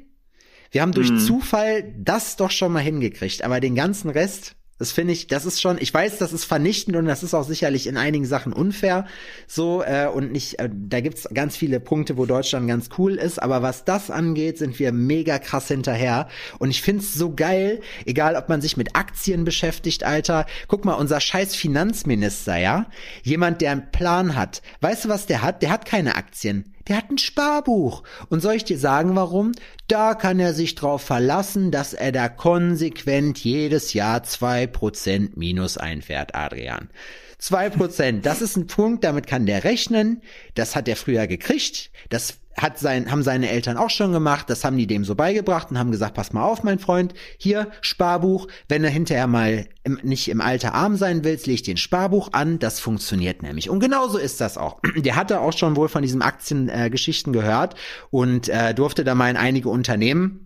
Wir 0.71 0.81
haben 0.81 0.93
durch 0.93 1.09
Zufall 1.25 1.93
das 1.97 2.37
doch 2.37 2.51
schon 2.51 2.71
mal 2.71 2.79
hingekriegt, 2.79 3.43
aber 3.43 3.59
den 3.59 3.75
ganzen 3.75 4.09
Rest, 4.09 4.55
das 4.77 4.91
finde 4.91 5.13
ich, 5.13 5.27
das 5.27 5.45
ist 5.45 5.61
schon, 5.61 5.77
ich 5.79 5.93
weiß, 5.93 6.17
das 6.17 6.33
ist 6.33 6.43
vernichtend 6.43 6.97
und 6.97 7.05
das 7.05 7.23
ist 7.23 7.33
auch 7.33 7.45
sicherlich 7.45 7.87
in 7.87 7.95
einigen 7.95 8.25
Sachen 8.25 8.51
unfair, 8.51 9.05
so 9.47 9.81
äh, 9.81 10.07
und 10.07 10.33
nicht, 10.33 10.59
äh, 10.59 10.69
da 10.71 10.99
gibt's 10.99 11.29
ganz 11.33 11.55
viele 11.55 11.79
Punkte, 11.79 12.17
wo 12.17 12.25
Deutschland 12.25 12.67
ganz 12.67 12.89
cool 12.97 13.15
ist, 13.15 13.41
aber 13.41 13.61
was 13.61 13.85
das 13.85 14.11
angeht, 14.11 14.57
sind 14.57 14.77
wir 14.77 14.91
mega 14.91 15.39
krass 15.39 15.69
hinterher 15.69 16.27
und 16.59 16.71
ich 16.71 16.81
find's 16.81 17.13
so 17.13 17.33
geil, 17.33 17.79
egal 18.05 18.35
ob 18.35 18.49
man 18.49 18.61
sich 18.61 18.75
mit 18.75 18.95
Aktien 18.97 19.45
beschäftigt, 19.45 20.03
Alter, 20.03 20.45
guck 20.67 20.83
mal, 20.83 20.95
unser 20.95 21.21
scheiß 21.21 21.55
Finanzminister, 21.55 22.57
ja, 22.57 22.87
jemand, 23.23 23.61
der 23.61 23.71
einen 23.71 23.91
Plan 23.91 24.35
hat, 24.35 24.61
weißt 24.81 25.05
du, 25.05 25.09
was 25.09 25.25
der 25.25 25.41
hat? 25.41 25.61
Der 25.61 25.69
hat 25.69 25.85
keine 25.85 26.15
Aktien. 26.15 26.74
Der 26.87 26.97
hat 26.97 27.09
ein 27.09 27.17
Sparbuch. 27.17 28.03
Und 28.29 28.41
soll 28.41 28.55
ich 28.55 28.63
dir 28.63 28.77
sagen, 28.77 29.15
warum? 29.15 29.53
Da 29.87 30.13
kann 30.13 30.39
er 30.39 30.53
sich 30.53 30.75
drauf 30.75 31.01
verlassen, 31.01 31.71
dass 31.71 31.93
er 31.93 32.11
da 32.11 32.29
konsequent 32.29 33.39
jedes 33.39 33.93
Jahr 33.93 34.23
zwei 34.23 34.67
Prozent 34.67 35.37
Minus 35.37 35.77
einfährt, 35.77 36.35
Adrian. 36.35 36.89
Zwei 37.37 37.69
Prozent, 37.69 38.25
das 38.25 38.41
ist 38.41 38.55
ein 38.55 38.67
Punkt, 38.67 39.03
damit 39.03 39.27
kann 39.27 39.45
der 39.45 39.63
rechnen. 39.63 40.21
Das 40.53 40.75
hat 40.75 40.87
er 40.87 40.95
früher 40.95 41.27
gekriegt. 41.27 41.91
Das 42.09 42.37
hat 42.57 42.79
sein, 42.79 43.11
haben 43.11 43.23
seine 43.23 43.49
Eltern 43.49 43.77
auch 43.77 43.89
schon 43.89 44.11
gemacht. 44.11 44.49
Das 44.49 44.63
haben 44.63 44.77
die 44.77 44.87
dem 44.87 45.03
so 45.03 45.15
beigebracht 45.15 45.71
und 45.71 45.77
haben 45.77 45.91
gesagt, 45.91 46.13
pass 46.13 46.33
mal 46.33 46.43
auf, 46.43 46.63
mein 46.63 46.79
Freund, 46.79 47.13
hier, 47.37 47.69
Sparbuch. 47.81 48.47
Wenn 48.69 48.81
du 48.81 48.89
hinterher 48.89 49.27
mal 49.27 49.67
im, 49.83 49.99
nicht 50.03 50.29
im 50.29 50.41
Alter 50.41 50.73
arm 50.73 50.95
sein 50.95 51.23
willst, 51.23 51.47
leg 51.47 51.63
dir 51.63 51.73
ein 51.73 51.77
Sparbuch 51.77 52.29
an. 52.31 52.59
Das 52.59 52.79
funktioniert 52.79 53.43
nämlich. 53.43 53.69
Und 53.69 53.79
genauso 53.79 54.17
ist 54.17 54.39
das 54.41 54.57
auch. 54.57 54.79
Der 54.95 55.15
hatte 55.15 55.41
auch 55.41 55.53
schon 55.53 55.75
wohl 55.75 55.89
von 55.89 56.01
diesen 56.01 56.21
Aktiengeschichten 56.21 57.33
äh, 57.33 57.37
gehört 57.37 57.75
und 58.09 58.47
äh, 58.49 58.73
durfte 58.73 59.03
da 59.03 59.15
mal 59.15 59.29
in 59.29 59.37
einige 59.37 59.69
Unternehmen 59.69 60.41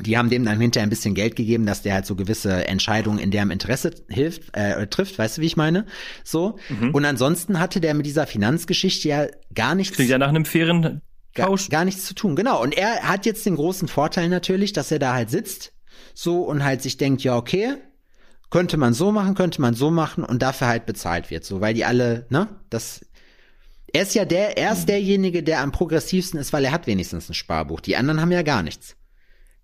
die 0.00 0.16
haben 0.16 0.30
dem 0.30 0.44
dann 0.46 0.58
hinterher 0.58 0.86
ein 0.86 0.90
bisschen 0.90 1.14
Geld 1.14 1.36
gegeben, 1.36 1.66
dass 1.66 1.82
der 1.82 1.92
halt 1.92 2.06
so 2.06 2.16
gewisse 2.16 2.66
Entscheidungen 2.66 3.18
in 3.18 3.30
deren 3.30 3.50
Interesse 3.50 3.90
hilft, 4.08 4.56
äh, 4.56 4.86
trifft, 4.86 5.18
weißt 5.18 5.36
du, 5.36 5.42
wie 5.42 5.46
ich 5.46 5.56
meine? 5.58 5.84
So. 6.24 6.58
Und 6.92 7.04
ansonsten 7.04 7.60
hatte 7.60 7.78
der 7.78 7.92
mit 7.92 8.06
dieser 8.06 8.26
Finanzgeschichte 8.26 9.08
ja 9.08 9.26
gar 9.54 9.74
nichts 9.74 9.94
Klingt 9.94 10.10
ja 10.10 10.16
nach 10.16 10.30
einem 10.30 10.46
fairen 10.46 11.02
gar, 11.34 11.54
gar 11.70 11.84
nichts 11.84 12.04
zu 12.04 12.14
tun. 12.14 12.36
Genau. 12.36 12.62
Und 12.62 12.76
er 12.76 13.08
hat 13.08 13.26
jetzt 13.26 13.46
den 13.46 13.56
großen 13.56 13.88
Vorteil 13.88 14.28
natürlich, 14.28 14.72
dass 14.72 14.90
er 14.90 14.98
da 14.98 15.14
halt 15.14 15.30
sitzt, 15.30 15.72
so 16.14 16.42
und 16.42 16.64
halt 16.64 16.82
sich 16.82 16.96
denkt, 16.96 17.22
ja, 17.22 17.36
okay, 17.36 17.76
könnte 18.50 18.76
man 18.76 18.92
so 18.92 19.12
machen, 19.12 19.34
könnte 19.34 19.60
man 19.60 19.74
so 19.74 19.90
machen 19.90 20.24
und 20.24 20.42
dafür 20.42 20.68
halt 20.68 20.86
bezahlt 20.86 21.30
wird, 21.30 21.44
so, 21.44 21.60
weil 21.60 21.74
die 21.74 21.86
alle, 21.86 22.26
ne, 22.28 22.48
das, 22.68 23.00
er 23.92 24.02
ist 24.02 24.14
ja 24.14 24.24
der, 24.24 24.58
er 24.58 24.72
ist 24.72 24.86
derjenige, 24.86 25.42
der 25.42 25.60
am 25.60 25.72
progressivsten 25.72 26.38
ist, 26.38 26.52
weil 26.52 26.64
er 26.64 26.72
hat 26.72 26.86
wenigstens 26.86 27.28
ein 27.28 27.34
Sparbuch. 27.34 27.80
Die 27.80 27.96
anderen 27.96 28.20
haben 28.20 28.30
ja 28.30 28.42
gar 28.42 28.62
nichts, 28.62 28.96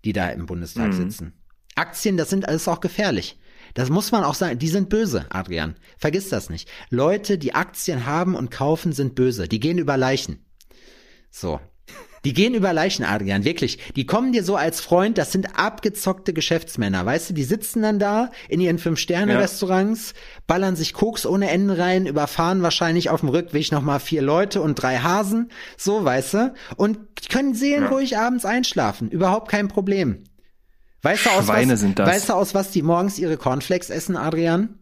die 0.05 0.13
da 0.13 0.29
im 0.29 0.47
Bundestag 0.47 0.93
sitzen. 0.93 1.33
Aktien, 1.75 2.17
das 2.17 2.29
sind 2.29 2.47
alles 2.47 2.67
auch 2.67 2.79
gefährlich. 2.79 3.39
Das 3.75 3.89
muss 3.89 4.11
man 4.11 4.23
auch 4.23 4.33
sagen, 4.33 4.59
die 4.59 4.67
sind 4.67 4.89
böse, 4.89 5.27
Adrian. 5.29 5.75
Vergiss 5.97 6.29
das 6.29 6.49
nicht. 6.49 6.67
Leute, 6.89 7.37
die 7.37 7.53
Aktien 7.53 8.05
haben 8.05 8.35
und 8.35 8.49
kaufen, 8.49 8.91
sind 8.91 9.15
böse. 9.15 9.47
Die 9.47 9.59
gehen 9.59 9.77
über 9.77 9.97
Leichen. 9.97 10.45
So. 11.31 11.59
Die 12.25 12.33
gehen 12.33 12.53
über 12.53 12.73
Leichen, 12.73 13.05
Adrian, 13.05 13.45
wirklich. 13.45 13.93
Die 13.95 14.05
kommen 14.05 14.33
dir 14.33 14.43
so 14.43 14.55
als 14.55 14.81
Freund, 14.81 15.17
das 15.17 15.31
sind 15.31 15.57
abgezockte 15.57 16.33
Geschäftsmänner, 16.33 17.05
weißt 17.05 17.29
du? 17.29 17.33
Die 17.33 17.43
sitzen 17.43 17.81
dann 17.81 17.97
da 17.97 18.31
in 18.49 18.59
ihren 18.59 18.77
Fünf-Sterne-Restaurants, 18.77 20.13
ballern 20.45 20.75
sich 20.75 20.93
Koks 20.93 21.25
ohne 21.25 21.49
Ende 21.49 21.77
rein, 21.77 22.05
überfahren 22.05 22.61
wahrscheinlich 22.61 23.09
auf 23.09 23.21
dem 23.21 23.29
Rückweg 23.29 23.71
nochmal 23.71 23.99
vier 23.99 24.21
Leute 24.21 24.61
und 24.61 24.75
drei 24.75 24.97
Hasen, 24.97 25.49
so, 25.77 26.03
weißt 26.03 26.33
du? 26.33 26.53
Und 26.75 26.99
können 27.29 27.53
seelenruhig 27.53 28.17
abends 28.17 28.43
einschlafen, 28.45 29.09
überhaupt 29.09 29.49
kein 29.49 29.69
Problem. 29.69 30.23
Weißt 31.01 31.25
du, 31.25 31.29
aus 31.29 31.45
Schweine 31.45 31.73
was, 31.73 31.97
weißt 31.97 32.29
du, 32.29 32.33
aus 32.33 32.53
was 32.53 32.71
die 32.71 32.81
morgens 32.81 33.17
ihre 33.17 33.37
Cornflakes 33.37 33.89
essen, 33.89 34.17
Adrian? 34.17 34.79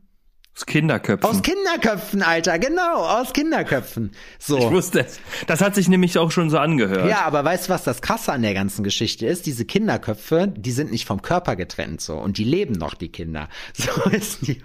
Aus 0.57 0.65
Kinderköpfen. 0.65 1.29
Aus 1.29 1.43
Kinderköpfen, 1.43 2.23
Alter, 2.23 2.57
genau, 2.57 3.05
aus 3.05 3.31
Kinderköpfen. 3.31 4.11
So. 4.39 4.57
ich 4.57 4.71
wusste 4.71 5.01
es. 5.01 5.19
Das 5.45 5.61
hat 5.61 5.75
sich 5.75 5.87
nämlich 5.87 6.17
auch 6.17 6.31
schon 6.31 6.49
so 6.49 6.57
angehört. 6.57 7.07
Ja, 7.07 7.25
aber 7.25 7.45
weißt 7.45 7.67
du, 7.67 7.73
was 7.73 7.83
das 7.83 8.01
Krasse 8.01 8.33
an 8.33 8.41
der 8.41 8.55
ganzen 8.55 8.83
Geschichte 8.83 9.27
ist? 9.27 9.45
Diese 9.45 9.65
Kinderköpfe, 9.65 10.51
die 10.57 10.71
sind 10.71 10.89
nicht 10.89 11.05
vom 11.05 11.21
Körper 11.21 11.55
getrennt 11.55 12.01
so 12.01 12.17
und 12.17 12.39
die 12.39 12.43
leben 12.43 12.73
noch, 12.73 12.95
die 12.95 13.09
Kinder. 13.09 13.49
So 13.75 14.09
ist 14.09 14.47
die. 14.47 14.63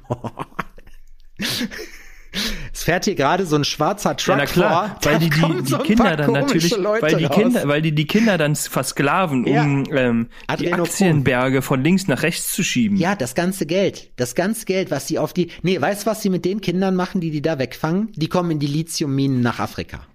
Es 2.73 2.85
fährt 2.85 3.05
hier 3.05 3.15
gerade 3.15 3.45
so 3.45 3.57
ein 3.57 3.65
schwarzer 3.65 4.17
Truck 4.17 4.29
Ja, 4.29 4.37
na 4.37 4.47
klar, 4.47 4.99
vor. 5.03 5.13
weil 5.13 5.19
die, 5.19 5.29
die, 5.29 5.67
so 5.67 5.79
Kinder 5.79 6.17
dann 6.17 6.33
natürlich, 6.33 6.75
Leute 6.77 7.03
weil 7.03 7.17
die 7.17 7.25
raus. 7.27 7.37
Kinder, 7.37 7.69
weil 7.69 7.83
die 7.83 7.95
die 7.95 8.07
Kinder 8.07 8.39
dann 8.39 8.57
versklaven, 8.57 9.47
Ja. 9.47 9.63
um 9.63 9.85
ähm, 9.95 10.29
die. 10.59 10.73
Aktienberge 10.73 11.61
von 11.61 11.85
links 11.85 12.09
nach 12.09 12.23
rechts 12.23 12.53
zu 12.53 12.63
schieben. 12.63 12.97
Ja, 12.97 13.15
das 13.15 13.35
ganze 13.35 13.67
Geld, 13.67 14.11
das 14.17 14.35
ganze 14.35 14.65
Geld, 14.65 14.91
was 14.91 15.07
sie 15.09 15.19
auf 15.19 15.33
die, 15.35 15.51
nee, 15.63 15.79
weißt 15.81 16.07
du, 16.07 16.11
was 16.11 16.23
sie 16.23 16.31
mit 16.31 16.45
den 16.47 16.61
Kindern 16.63 16.97
machen, 16.97 17.21
die 17.21 17.31
die 17.31 17.43
da 17.43 17.59
wegfangen? 17.59 18.11
Die 18.17 18.29
kommen 18.29 18.51
in 18.53 18.59
die 18.59 18.67
Lithiumminen 18.67 19.43
nach 19.43 19.59
Afrika. 19.61 20.07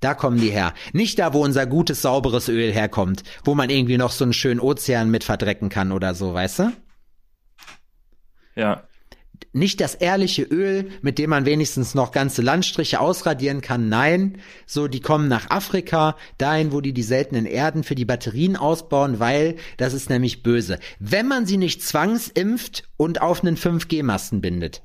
Da 0.00 0.14
kommen 0.14 0.38
die 0.38 0.50
her. 0.50 0.74
Nicht 0.92 1.18
da, 1.20 1.32
wo 1.32 1.42
unser 1.42 1.64
gutes, 1.64 2.02
sauberes 2.02 2.48
Öl 2.48 2.72
herkommt, 2.72 3.22
wo 3.44 3.54
man 3.54 3.70
irgendwie 3.70 3.96
noch 3.98 4.10
so 4.10 4.24
einen 4.24 4.32
schönen 4.32 4.60
Ozean 4.60 5.10
mit 5.10 5.24
verdrecken 5.24 5.68
kann 5.68 5.92
oder 5.92 6.14
so, 6.14 6.34
weißt 6.34 6.58
du? 6.58 6.72
ja. 8.56 8.82
Nicht 9.52 9.80
das 9.80 9.94
ehrliche 9.94 10.42
Öl, 10.42 10.90
mit 11.02 11.18
dem 11.18 11.30
man 11.30 11.44
wenigstens 11.44 11.94
noch 11.94 12.12
ganze 12.12 12.42
Landstriche 12.42 13.00
ausradieren 13.00 13.60
kann. 13.60 13.88
Nein, 13.88 14.38
so 14.66 14.88
die 14.88 15.00
kommen 15.00 15.28
nach 15.28 15.50
Afrika, 15.50 16.16
dahin, 16.38 16.72
wo 16.72 16.80
die 16.80 16.92
die 16.92 17.02
seltenen 17.02 17.46
Erden 17.46 17.84
für 17.84 17.94
die 17.94 18.04
Batterien 18.04 18.56
ausbauen, 18.56 19.18
weil 19.18 19.56
das 19.76 19.94
ist 19.94 20.10
nämlich 20.10 20.42
böse. 20.42 20.78
Wenn 20.98 21.28
man 21.28 21.46
sie 21.46 21.56
nicht 21.56 21.82
zwangsimpft 21.82 22.88
und 22.96 23.20
auf 23.20 23.42
einen 23.42 23.56
5G-Masten 23.56 24.40
bindet. 24.40 24.82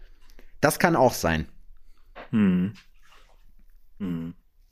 Das 0.62 0.80
kann 0.80 0.96
auch 0.96 1.14
sein. 1.14 1.48
Hm. 2.32 2.74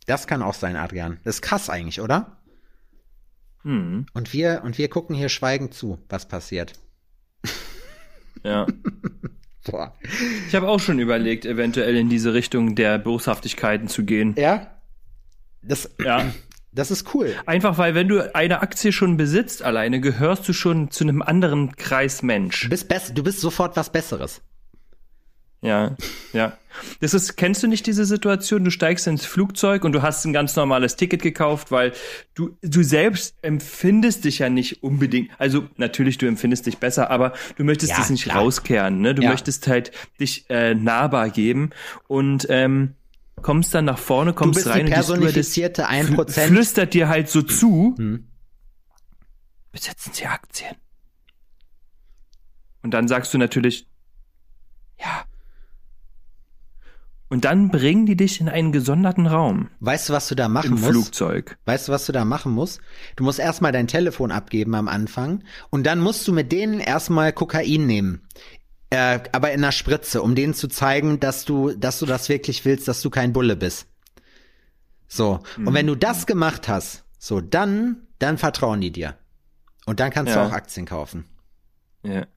Das 0.06 0.28
kann 0.28 0.42
auch 0.42 0.54
sein, 0.54 0.76
Adrian. 0.76 1.20
Das 1.24 1.36
ist 1.36 1.42
krass 1.42 1.70
eigentlich, 1.70 2.02
oder? 2.02 2.38
Hm. 3.64 4.06
Und 4.14 4.34
wir, 4.34 4.62
und 4.64 4.78
wir 4.78 4.90
gucken 4.90 5.16
hier 5.16 5.30
schweigend 5.30 5.74
zu, 5.74 5.98
was 6.10 6.28
passiert. 6.28 6.74
Ja. 8.44 8.68
Boah. 9.66 9.94
Ich 10.48 10.56
habe 10.56 10.68
auch 10.68 10.80
schon 10.80 11.00
überlegt, 11.00 11.46
eventuell 11.46 11.96
in 11.96 12.10
diese 12.10 12.34
Richtung 12.34 12.76
der 12.76 13.00
Boshaftigkeiten 13.00 13.88
zu 13.88 14.04
gehen. 14.04 14.36
Ja? 14.38 14.68
Das, 15.62 15.90
Ja. 16.04 16.26
das 16.72 16.92
ist 16.92 17.14
cool. 17.14 17.34
Einfach 17.46 17.78
weil, 17.78 17.96
wenn 17.96 18.08
du 18.08 18.34
eine 18.36 18.62
Aktie 18.62 18.92
schon 18.92 19.18
besitzt 19.18 19.64
alleine, 19.64 20.00
gehörst 20.00 20.48
du 20.48 20.54
schon 20.54 20.92
zu 20.92 21.04
einem 21.04 21.22
anderen 21.22 21.76
Kreis 21.76 22.22
Mensch. 22.22 22.62
Du 22.62 22.70
bist, 22.70 22.88
du 23.16 23.24
bist 23.24 23.42
sofort 23.42 23.76
was 23.76 23.92
Besseres. 23.92 24.42
Ja, 25.66 25.96
ja. 26.34 26.58
Das 27.00 27.14
ist, 27.14 27.38
kennst 27.38 27.64
du 27.64 27.68
nicht 27.68 27.88
diese 27.88 28.06
Situation? 28.06 28.64
Du 28.64 28.70
steigst 28.70 29.08
ins 29.08 29.26
Flugzeug 29.26 29.84
und 29.84 29.94
du 29.94 30.02
hast 30.02 30.26
ein 30.26 30.34
ganz 30.34 30.56
normales 30.56 30.96
Ticket 30.96 31.22
gekauft, 31.22 31.72
weil 31.72 31.94
du, 32.36 32.58
du 32.62 32.84
selbst 32.84 33.36
empfindest 33.42 34.26
dich 34.26 34.40
ja 34.40 34.50
nicht 34.50 34.84
unbedingt, 34.84 35.32
also 35.40 35.68
natürlich 35.78 36.18
du 36.18 36.28
empfindest 36.28 36.66
dich 36.68 36.78
besser, 36.78 37.10
aber 37.10 37.34
du 37.56 37.64
möchtest 37.64 37.94
Ja, 37.94 38.02
es 38.02 38.10
nicht 38.10 38.26
klar. 38.26 38.38
rauskehren, 38.38 39.00
ne? 39.02 39.16
Du 39.16 39.24
Ja. 39.24 39.30
möchtest 39.32 39.68
halt 39.68 39.92
dich 40.20 40.50
äh, 40.50 40.76
nahbar 40.76 41.30
geben 41.30 41.72
und 42.08 42.46
ähm, 42.50 42.96
kommst 43.42 43.74
dann 43.74 43.86
nach 43.86 43.98
vorne, 44.00 44.32
Du 44.32 44.36
kommst 44.36 44.56
bist 44.56 44.68
rein 44.68 44.86
die 44.86 44.94
und 44.94 44.98
die 44.98 45.04
Stewardess 45.04 45.54
personifizierte 45.54 45.90
fl- 45.90 46.28
1%. 46.28 46.48
flüstert 46.48 46.94
dir 46.94 47.08
halt 47.10 47.30
so 47.30 47.42
zu, 47.42 47.96
Hm. 47.98 48.28
besitzen 49.72 50.12
Sie 50.14 50.26
Aktien? 50.28 50.76
Und 52.84 52.92
dann 52.92 53.08
sagst 53.08 53.34
du 53.34 53.38
natürlich, 53.38 53.88
ja. 55.00 55.26
Und 57.28 57.44
dann 57.44 57.70
bringen 57.70 58.06
die 58.06 58.16
dich 58.16 58.40
in 58.40 58.50
einen 58.50 58.72
gesonderten 58.72 59.26
Raum 59.26 59.70
Weißt 59.80 60.10
du, 60.10 60.14
was 60.14 60.28
du 60.28 60.36
da 60.36 60.48
machen 60.48 60.68
im 60.74 60.74
musst? 60.74 60.86
Flugzeug. 60.92 61.58
Weißt 61.66 61.88
du, 61.88 61.92
was 61.92 62.06
du 62.06 62.12
da 62.12 62.24
machen 62.24 62.52
musst? 62.52 62.80
Du 63.16 63.24
musst 63.24 63.40
erstmal 63.40 63.72
dein 63.72 63.88
Telefon 63.88 64.32
abgeben 64.32 64.76
am 64.76 64.88
Anfang 64.88 65.44
und 65.72 65.86
dann 65.86 66.00
musst 66.00 66.28
du 66.28 66.34
mit 66.34 66.52
denen 66.52 66.80
erstmal 66.80 67.34
Kokain 67.34 67.88
nehmen. 67.88 68.22
Äh, 68.92 69.22
aber 69.32 69.52
in 69.52 69.64
einer 69.64 69.72
Spritze, 69.72 70.22
um 70.22 70.36
denen 70.36 70.54
zu 70.54 70.68
zeigen, 70.68 71.20
dass 71.20 71.46
du, 71.46 71.72
dass 71.72 71.98
du 72.00 72.06
das 72.06 72.30
wirklich 72.30 72.64
willst, 72.64 72.88
dass 72.88 73.02
du 73.02 73.10
kein 73.10 73.34
Bulle 73.34 73.56
bist. 73.56 73.88
So. 75.08 75.40
Und 75.58 75.74
wenn 75.74 75.88
du 75.88 75.96
das 75.96 76.28
gemacht 76.28 76.68
hast, 76.68 77.04
so, 77.18 77.42
dann, 77.42 78.08
dann 78.20 78.38
vertrauen 78.38 78.82
die 78.82 78.92
dir. 78.92 79.16
Und 79.88 80.00
dann 80.00 80.12
kannst 80.12 80.36
Ja. 80.36 80.44
du 80.44 80.50
auch 80.50 80.54
Aktien 80.54 80.86
kaufen. 80.86 81.26
Ja. 82.04 82.28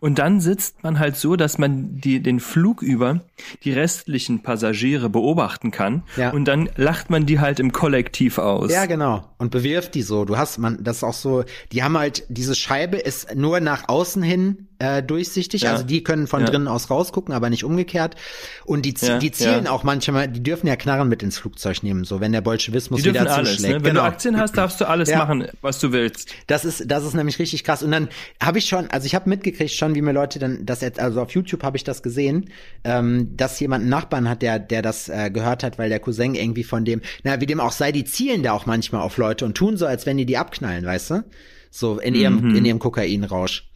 Und 0.00 0.18
dann 0.18 0.40
sitzt 0.40 0.82
man 0.84 0.98
halt 0.98 1.16
so, 1.16 1.36
dass 1.36 1.58
man 1.58 2.00
die, 2.00 2.20
den 2.22 2.40
Flug 2.40 2.82
über 2.82 3.20
die 3.64 3.72
restlichen 3.72 4.42
Passagiere 4.42 5.08
beobachten 5.10 5.70
kann. 5.70 6.02
Ja. 6.16 6.30
Und 6.30 6.46
dann 6.46 6.68
lacht 6.76 7.10
man 7.10 7.26
die 7.26 7.40
halt 7.40 7.58
im 7.60 7.72
Kollektiv 7.72 8.38
aus. 8.38 8.70
Ja, 8.70 8.86
genau. 8.86 9.24
Und 9.38 9.50
bewirft 9.50 9.94
die 9.94 10.02
so. 10.02 10.24
Du 10.24 10.36
hast 10.36 10.58
man, 10.58 10.82
das 10.84 10.98
ist 10.98 11.02
auch 11.04 11.14
so, 11.14 11.44
die 11.72 11.82
haben 11.82 11.98
halt, 11.98 12.24
diese 12.28 12.54
Scheibe 12.54 12.96
ist 12.96 13.34
nur 13.34 13.58
nach 13.60 13.88
außen 13.88 14.22
hin 14.22 14.68
äh, 14.78 15.02
durchsichtig. 15.02 15.62
Ja. 15.62 15.72
Also 15.72 15.84
die 15.84 16.02
können 16.02 16.26
von 16.26 16.40
Ja. 16.40 16.46
drinnen 16.46 16.68
aus 16.68 16.90
rausgucken, 16.90 17.32
aber 17.34 17.50
nicht 17.50 17.64
umgekehrt. 17.64 18.16
Und 18.64 18.84
die, 18.84 18.94
Ja, 19.00 19.18
die 19.18 19.30
zielen 19.30 19.66
auch 19.66 19.82
manchmal, 19.84 20.28
die 20.28 20.42
dürfen 20.42 20.66
ja 20.66 20.76
Knarren 20.76 21.08
mit 21.08 21.22
ins 21.22 21.38
Flugzeug 21.38 21.82
nehmen, 21.82 22.04
so 22.04 22.20
wenn 22.20 22.32
der 22.32 22.40
Bolschewismus 22.40 23.02
Die 23.02 23.10
wieder 23.10 23.30
alles. 23.32 23.50
zuschlägt. 23.50 23.74
Ne? 23.78 23.84
Wenn 23.84 23.90
genau. 23.94 24.00
du 24.02 24.06
Aktien 24.06 24.38
hast, 24.38 24.56
darfst 24.56 24.80
du 24.80 24.88
alles 24.88 25.10
machen, 25.12 25.46
was 25.60 25.78
du 25.78 25.92
willst. 25.92 26.30
Das 26.48 26.64
ist, 26.64 26.84
das 26.90 27.04
ist 27.04 27.14
nämlich 27.14 27.38
richtig 27.38 27.62
krass. 27.64 27.82
Und 27.82 27.92
dann 27.92 28.08
habe 28.42 28.58
ich 28.58 28.66
schon, 28.66 28.88
also 28.90 29.06
ich 29.06 29.14
habe 29.14 29.28
mitgekriegt 29.28 29.71
schon, 29.76 29.94
wie 29.94 30.02
mir 30.02 30.12
Leute 30.12 30.38
dann 30.38 30.64
das 30.64 30.80
jetzt, 30.80 31.00
also 31.00 31.20
auf 31.20 31.30
YouTube 31.30 31.62
habe 31.62 31.76
ich 31.76 31.84
das 31.84 32.02
gesehen, 32.02 32.50
ähm, 32.84 33.36
dass 33.36 33.60
jemand 33.60 33.82
einen 33.82 33.90
Nachbarn 33.90 34.28
hat, 34.28 34.42
der, 34.42 34.58
der 34.58 34.82
das 34.82 35.08
äh, 35.08 35.30
gehört 35.30 35.62
hat, 35.62 35.78
weil 35.78 35.88
der 35.88 36.00
Cousin 36.00 36.34
irgendwie 36.34 36.64
von 36.64 36.84
dem, 36.84 37.00
na 37.24 37.40
wie 37.40 37.46
dem 37.46 37.60
auch 37.60 37.72
sei, 37.72 37.92
die 37.92 38.04
zielen 38.04 38.42
da 38.42 38.52
auch 38.52 38.66
manchmal 38.66 39.02
auf 39.02 39.16
Leute 39.16 39.44
und 39.44 39.56
tun 39.56 39.76
so, 39.76 39.86
als 39.86 40.06
wenn 40.06 40.16
die 40.16 40.26
die 40.26 40.38
abknallen, 40.38 40.84
weißt 40.84 41.10
du? 41.10 41.24
So 41.70 41.98
in 41.98 42.14
ihrem, 42.14 42.54
in 42.54 42.64
ihrem 42.64 42.78
Kokainrausch. 42.78 43.70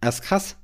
Das 0.00 0.16
ist 0.16 0.22
krass. 0.22 0.56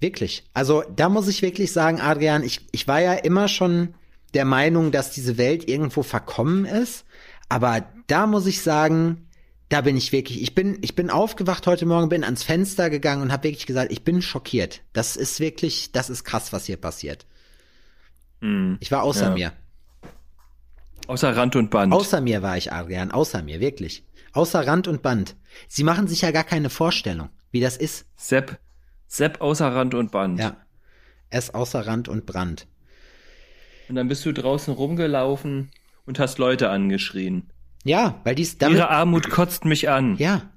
Wirklich. 0.00 0.44
Also 0.54 0.84
da 0.94 1.08
muss 1.08 1.28
ich 1.28 1.42
wirklich 1.42 1.72
sagen, 1.72 2.00
Adrian, 2.00 2.44
ich, 2.44 2.66
ich 2.70 2.86
war 2.86 3.00
ja 3.00 3.14
immer 3.14 3.48
schon 3.48 3.94
der 4.34 4.44
Meinung, 4.44 4.92
dass 4.92 5.10
diese 5.10 5.38
Welt 5.38 5.68
irgendwo 5.68 6.02
verkommen 6.02 6.64
ist. 6.64 7.04
Aber 7.48 7.84
da 8.06 8.26
muss 8.26 8.46
ich 8.46 8.62
sagen, 8.62 9.27
da 9.68 9.82
bin 9.82 9.96
ich 9.96 10.12
wirklich, 10.12 10.42
ich 10.42 10.54
bin, 10.54 10.78
ich 10.82 10.94
bin 10.94 11.10
aufgewacht 11.10 11.66
heute 11.66 11.84
Morgen, 11.86 12.08
bin 12.08 12.24
ans 12.24 12.42
Fenster 12.42 12.90
gegangen 12.90 13.22
und 13.22 13.32
habe 13.32 13.44
wirklich 13.44 13.66
gesagt, 13.66 13.92
ich 13.92 14.02
bin 14.02 14.22
schockiert. 14.22 14.80
Das 14.92 15.16
ist 15.16 15.40
wirklich, 15.40 15.92
das 15.92 16.08
ist 16.08 16.24
krass, 16.24 16.52
was 16.52 16.66
hier 16.66 16.78
passiert. 16.78 17.26
Ich 18.80 18.90
war 18.92 19.02
außer 19.02 19.28
ja. 19.28 19.34
mir. 19.34 19.52
Außer 21.08 21.36
Rand 21.36 21.56
und 21.56 21.70
Band. 21.70 21.92
Außer 21.92 22.20
mir 22.20 22.42
war 22.42 22.56
ich, 22.56 22.72
Adrian, 22.72 23.10
außer 23.10 23.42
mir, 23.42 23.60
wirklich. 23.60 24.04
Außer 24.32 24.66
Rand 24.66 24.86
und 24.88 25.02
Band. 25.02 25.36
Sie 25.66 25.82
machen 25.82 26.06
sich 26.06 26.22
ja 26.22 26.30
gar 26.30 26.44
keine 26.44 26.70
Vorstellung, 26.70 27.30
wie 27.50 27.60
das 27.60 27.76
ist. 27.76 28.06
Sepp, 28.14 28.58
Sepp 29.06 29.40
außer 29.40 29.74
Rand 29.74 29.94
und 29.94 30.12
Band. 30.12 30.38
Ja. 30.38 30.56
Es 31.30 31.52
außer 31.52 31.86
Rand 31.86 32.08
und 32.08 32.26
Brand. 32.26 32.66
Und 33.88 33.96
dann 33.96 34.08
bist 34.08 34.24
du 34.24 34.32
draußen 34.32 34.72
rumgelaufen 34.72 35.70
und 36.06 36.18
hast 36.18 36.38
Leute 36.38 36.70
angeschrien. 36.70 37.50
Ja, 37.84 38.20
weil 38.24 38.34
dies 38.34 38.58
damit, 38.58 38.78
Ihre 38.78 38.90
Armut 38.90 39.30
kotzt 39.30 39.64
mich 39.64 39.88
an. 39.88 40.16
ja. 40.18 40.50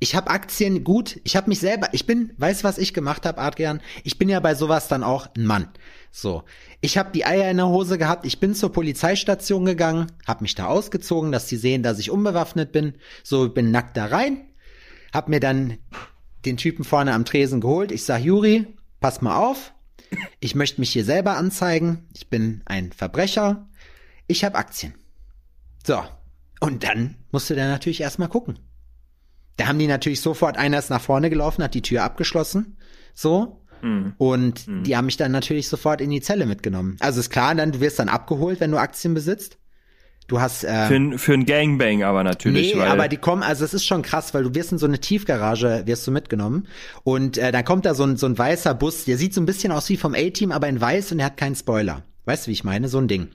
Ich 0.00 0.14
habe 0.14 0.28
Aktien 0.28 0.84
gut, 0.84 1.18
ich 1.24 1.34
habe 1.34 1.48
mich 1.48 1.60
selber, 1.60 1.88
ich 1.92 2.04
bin, 2.04 2.32
weißt 2.36 2.62
was 2.62 2.76
ich 2.76 2.92
gemacht 2.92 3.24
habe, 3.24 3.40
Adrian? 3.40 3.80
Ich 4.02 4.18
bin 4.18 4.28
ja 4.28 4.38
bei 4.40 4.54
sowas 4.54 4.86
dann 4.86 5.02
auch 5.02 5.28
ein 5.34 5.46
Mann. 5.46 5.68
So, 6.10 6.42
ich 6.82 6.98
habe 6.98 7.12
die 7.12 7.24
Eier 7.24 7.50
in 7.50 7.56
der 7.56 7.68
Hose 7.68 7.96
gehabt, 7.96 8.26
ich 8.26 8.38
bin 8.38 8.54
zur 8.54 8.70
Polizeistation 8.70 9.64
gegangen, 9.64 10.12
habe 10.26 10.42
mich 10.42 10.56
da 10.56 10.66
ausgezogen, 10.66 11.32
dass 11.32 11.48
sie 11.48 11.56
sehen, 11.56 11.82
dass 11.82 11.98
ich 12.00 12.10
unbewaffnet 12.10 12.70
bin. 12.70 12.94
So, 13.22 13.48
bin 13.48 13.70
nackt 13.70 13.96
da 13.96 14.06
rein, 14.06 14.42
hab 15.12 15.28
mir 15.28 15.40
dann 15.40 15.78
den 16.44 16.58
Typen 16.58 16.84
vorne 16.84 17.14
am 17.14 17.24
Tresen 17.24 17.62
geholt. 17.62 17.90
Ich 17.90 18.04
sag, 18.04 18.22
Juri, 18.22 18.66
pass 19.00 19.22
mal 19.22 19.36
auf. 19.36 19.72
Ich 20.40 20.54
möchte 20.54 20.80
mich 20.80 20.90
hier 20.90 21.04
selber 21.04 21.36
anzeigen. 21.36 22.08
Ich 22.14 22.28
bin 22.28 22.62
ein 22.66 22.92
Verbrecher. 22.92 23.68
Ich 24.26 24.44
habe 24.44 24.58
Aktien. 24.58 24.94
So. 25.86 26.02
Und 26.60 26.84
dann 26.84 27.16
musste 27.32 27.54
der 27.54 27.68
natürlich 27.68 28.00
erstmal 28.00 28.28
gucken. 28.28 28.58
Da 29.56 29.66
haben 29.68 29.78
die 29.78 29.86
natürlich 29.86 30.20
sofort, 30.20 30.56
einer 30.56 30.78
ist 30.78 30.90
nach 30.90 31.00
vorne 31.00 31.30
gelaufen, 31.30 31.62
hat 31.62 31.74
die 31.74 31.82
Tür 31.82 32.02
abgeschlossen. 32.02 32.76
So. 33.14 33.60
Und 34.18 34.66
die 34.84 34.96
haben 34.96 35.04
mich 35.06 35.16
dann 35.18 35.30
natürlich 35.32 35.68
sofort 35.68 36.00
in 36.00 36.10
die 36.10 36.20
Zelle 36.22 36.46
mitgenommen. 36.46 36.96
Also 37.00 37.20
ist 37.20 37.30
klar, 37.30 37.54
dann, 37.54 37.70
du 37.72 37.80
wirst 37.80 37.98
dann 37.98 38.08
abgeholt, 38.08 38.58
wenn 38.60 38.70
du 38.70 38.78
Aktien 38.78 39.12
besitzt. 39.14 39.58
Du 40.26 40.40
hast, 40.40 40.64
äh, 40.64 40.86
Für, 40.86 40.94
ein- 40.94 41.18
für 41.18 41.34
ein 41.34 41.44
Gangbang 41.44 42.02
aber 42.02 42.24
natürlich. 42.24 42.72
Nee, 42.72 42.80
weil, 42.80 42.88
aber 42.88 43.08
die 43.08 43.18
kommen, 43.18 43.42
also 43.42 43.62
es 43.62 43.74
ist 43.74 43.84
schon 43.84 44.00
krass, 44.00 44.32
weil 44.32 44.42
du 44.44 44.54
wirst 44.54 44.72
in 44.72 44.78
so 44.78 44.86
eine 44.86 44.98
Tiefgarage, 45.00 45.82
wirst 45.84 46.06
du 46.06 46.12
mitgenommen 46.12 46.66
und 47.02 47.36
äh, 47.36 47.52
dann 47.52 47.62
kommt 47.66 47.84
da 47.84 47.92
so 47.94 48.04
ein, 48.04 48.16
so 48.16 48.24
ein 48.24 48.38
weißer 48.38 48.72
Bus, 48.72 49.04
der 49.04 49.18
sieht 49.18 49.34
so 49.34 49.42
ein 49.42 49.44
bisschen 49.46 49.70
aus 49.70 49.86
wie 49.90 49.98
vom 49.98 50.14
A-Team, 50.14 50.50
aber 50.50 50.66
in 50.66 50.80
weiß 50.80 51.12
und 51.12 51.18
der 51.18 51.26
hat 51.26 51.36
keinen 51.36 51.54
Spoiler. 51.54 52.04
Weißt 52.26 52.46
du, 52.46 52.48
wie 52.48 52.52
ich 52.52 52.64
meine? 52.64 52.88
So 52.88 52.98
ein 52.98 53.08
Ding. 53.08 53.28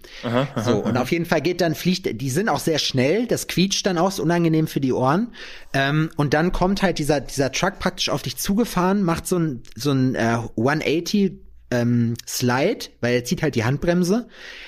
so, 0.63 0.77
und 0.77 0.97
auf 0.97 1.11
jeden 1.11 1.25
Fall 1.25 1.41
geht 1.41 1.61
dann, 1.61 1.75
fliegt, 1.75 2.21
die 2.21 2.29
sind 2.29 2.49
auch 2.49 2.59
sehr 2.59 2.79
schnell, 2.79 3.27
das 3.27 3.47
quietscht 3.47 3.85
dann 3.85 3.97
auch, 3.97 4.09
ist 4.09 4.19
unangenehm 4.19 4.67
für 4.67 4.79
die 4.79 4.93
Ohren. 4.93 5.33
Ähm, 5.73 6.09
und 6.17 6.33
dann 6.33 6.51
kommt 6.51 6.81
halt 6.81 6.97
dieser, 6.97 7.21
dieser 7.21 7.51
Truck 7.51 7.77
praktisch 7.79 8.09
auf 8.09 8.23
dich 8.23 8.37
zugefahren, 8.37 9.03
macht 9.03 9.27
so 9.27 9.37
ein, 9.37 9.63
so 9.75 9.91
ein 9.91 10.15
äh, 10.15 10.39
180 10.57 11.33
ähm, 11.71 12.15
Slide, 12.27 12.87
weil 13.01 13.15
er 13.15 13.23
zieht 13.23 13.43
halt 13.43 13.55
die 13.55 13.63
Handbremse 13.63 14.27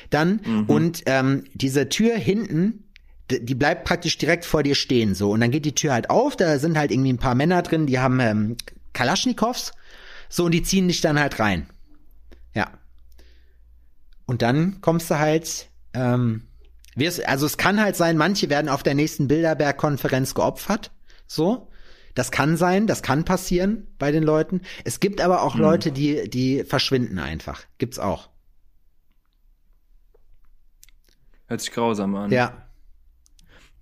dann 0.10 0.65
und 0.67 1.03
ähm, 1.07 1.45
diese 1.53 1.89
Tür 1.89 2.15
hinten, 2.15 2.84
die 3.31 3.55
bleibt 3.55 3.86
praktisch 3.86 4.17
direkt 4.17 4.45
vor 4.45 4.62
dir 4.62 4.75
stehen 4.75 5.15
so 5.15 5.31
und 5.31 5.39
dann 5.39 5.51
geht 5.51 5.65
die 5.65 5.73
Tür 5.73 5.93
halt 5.93 6.10
auf, 6.10 6.36
da 6.36 6.60
sind 6.60 6.77
halt 6.77 6.91
irgendwie 6.91 7.13
ein 7.13 7.17
paar 7.17 7.34
Männer 7.34 7.62
drin, 7.63 7.88
die 7.88 7.97
haben 7.97 8.19
ähm, 8.19 8.57
Kalaschnikows 8.93 9.71
so 10.29 10.45
und 10.45 10.51
die 10.51 10.63
ziehen 10.63 10.88
dich 10.88 11.01
dann 11.01 11.19
halt 11.19 11.39
rein. 11.39 11.67
Ja. 12.53 12.69
Und 14.32 14.41
dann 14.41 14.80
kommst 14.80 15.12
du 15.12 15.20
halt 15.20 15.67
ähm, 15.94 16.44
wirst, 16.96 17.28
also 17.28 17.46
es 17.46 17.58
kann 17.58 17.82
halt 17.82 17.98
sein, 17.98 18.15
manche 18.15 18.50
werden 18.50 18.70
auf 18.70 18.82
der 18.82 18.96
nächsten 18.96 19.28
Bilderberg-Konferenz 19.28 20.36
geopfert, 20.36 20.91
so. 21.28 21.67
Das 22.15 22.32
kann 22.32 22.56
sein, 22.56 22.88
das 22.88 23.04
kann 23.04 23.26
passieren 23.26 23.88
bei 24.00 24.13
den 24.13 24.24
Leuten. 24.24 24.62
Es 24.86 25.02
gibt 25.02 25.20
aber 25.20 25.41
auch 25.41 25.58
Leute, 25.58 25.91
die, 25.91 26.30
die 26.30 26.63
verschwinden 26.63 27.20
einfach. 27.20 27.65
Gibt's 27.78 28.00
auch. 28.00 28.30
Hört 31.48 31.60
sich 31.60 31.74
grausam 31.74 32.15
an. 32.15 32.32
Ja. 32.32 32.70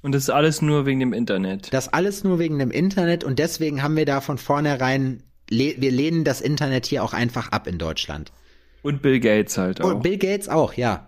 Und 0.02 0.14
das 0.16 0.24
ist 0.24 0.30
alles 0.32 0.64
nur 0.64 0.88
wegen 0.88 1.00
dem 1.00 1.14
Internet. 1.14 1.72
Das 1.74 1.90
alles 1.90 2.24
nur 2.24 2.40
wegen 2.40 2.58
dem 2.58 2.72
Internet 2.72 3.24
und 3.24 3.38
deswegen 3.38 3.84
haben 3.84 3.96
wir 3.96 4.08
da 4.08 4.20
von 4.20 4.40
vornherein, 4.40 5.22
le 5.52 5.76
wir 5.78 5.92
lehnen 5.92 6.24
das 6.24 6.42
Internet 6.42 6.88
hier 6.88 7.04
auch 7.04 7.14
einfach 7.14 7.52
ab 7.52 7.68
in 7.68 7.78
Deutschland. 7.78 8.32
Und 8.82 9.02
Bill 9.02 9.20
Gates 9.20 9.58
halt 9.58 9.82
auch. 9.82 9.94
Und 9.96 10.04
Bill 10.04 10.18
Gates 10.18 10.50
auch, 10.50 10.74
ja. 10.74 11.06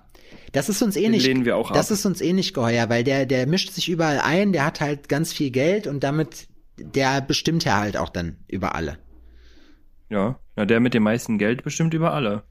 Das 0.51 0.67
ist 0.67 0.81
uns 0.81 0.97
eh 0.97 1.03
Den 1.03 1.11
nicht, 1.11 1.25
lehnen 1.25 1.45
wir 1.45 1.55
auch 1.55 1.71
das 1.71 1.87
ab. 1.91 1.93
ist 1.97 2.05
uns 2.05 2.19
eh 2.21 2.33
nicht 2.33 2.53
geheuer, 2.53 2.89
weil 2.89 3.03
der, 3.05 3.25
der 3.25 3.47
mischt 3.47 3.71
sich 3.71 3.87
überall 3.87 4.19
ein, 4.19 4.51
der 4.51 4.65
hat 4.65 4.81
halt 4.81 5.07
ganz 5.07 5.31
viel 5.31 5.49
Geld 5.49 5.87
und 5.87 6.03
damit, 6.03 6.47
der 6.77 7.21
bestimmt 7.21 7.63
ja 7.63 7.79
halt 7.79 7.95
auch 7.95 8.09
dann 8.09 8.37
über 8.47 8.75
alle. 8.75 8.97
ja. 10.09 10.37
Na, 10.57 10.65
der 10.65 10.81
mit 10.81 10.93
dem 10.93 11.03
meisten 11.03 11.37
Geld 11.37 11.63
bestimmt 11.63 11.93
über 11.93 12.13
alle. 12.13 12.43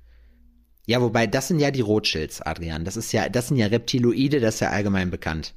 Ja, 0.87 1.03
wobei, 1.03 1.27
das 1.27 1.49
sind 1.49 1.61
ja 1.61 1.71
die 1.71 1.83
Rothschilds, 1.83 2.41
Adrian. 2.41 2.87
Das 2.87 2.97
ist 2.97 3.13
ja, 3.13 3.29
das 3.29 3.49
sind 3.49 3.59
ja 3.59 3.67
Reptiloide, 3.67 4.41
das 4.41 4.55
ist 4.55 4.61
ja 4.61 4.71
allgemein 4.71 5.11
bekannt. 5.11 5.55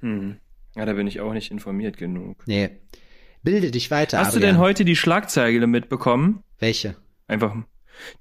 Hm. 0.00 0.36
Ja, 0.76 0.84
da 0.84 0.92
bin 0.92 1.06
ich 1.06 1.20
auch 1.20 1.32
nicht 1.32 1.50
informiert 1.50 1.96
genug. 1.96 2.42
Nee. 2.46 2.68
Bilde 3.42 3.70
dich 3.70 3.90
weiter, 3.90 4.18
Hast 4.18 4.34
du 4.34 4.36
Adrian. 4.36 4.56
denn 4.56 4.60
heute 4.62 4.84
die 4.84 4.96
Schlagzeile 4.96 5.66
mitbekommen? 5.66 6.42
Welche? 6.58 6.96
Einfach, 7.26 7.56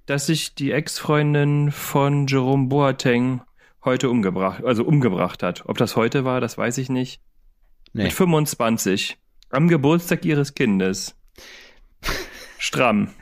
dass 0.06 0.28
sich 0.28 0.56
die 0.56 0.72
Ex-Freundin 0.72 1.72
von 1.72 2.28
Jerome 2.28 2.68
Boateng 2.68 3.42
heute 3.84 4.10
umgebracht, 4.10 4.64
also 4.64 4.84
umgebracht 4.84 5.44
hat. 5.44 5.64
Ob 5.68 5.78
das 5.78 5.96
heute 5.96 6.26
war, 6.26 6.42
das 6.42 6.58
weiß 6.58 6.78
ich 6.80 6.90
nicht. 6.90 7.22
Nee. 7.94 8.04
Mit 8.04 8.14
25. 8.14 9.18
Am 9.52 9.68
Geburtstag 9.68 10.26
ihres 10.26 10.54
Kindes. 10.54 11.16
Stramm. 12.58 13.14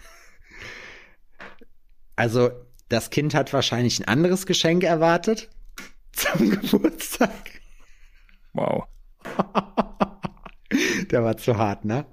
Also, 2.16 2.52
das 2.90 3.10
Kind 3.10 3.34
hat 3.34 3.54
wahrscheinlich 3.54 4.00
ein 4.00 4.08
anderes 4.08 4.46
Geschenk 4.46 4.84
erwartet. 4.84 5.50
Zum 6.12 6.50
Geburtstag. 6.62 7.62
Wow. 8.54 8.86
Der 11.12 11.24
war 11.24 11.38
zu 11.38 11.58
hart, 11.58 11.86
ne? 11.86 12.06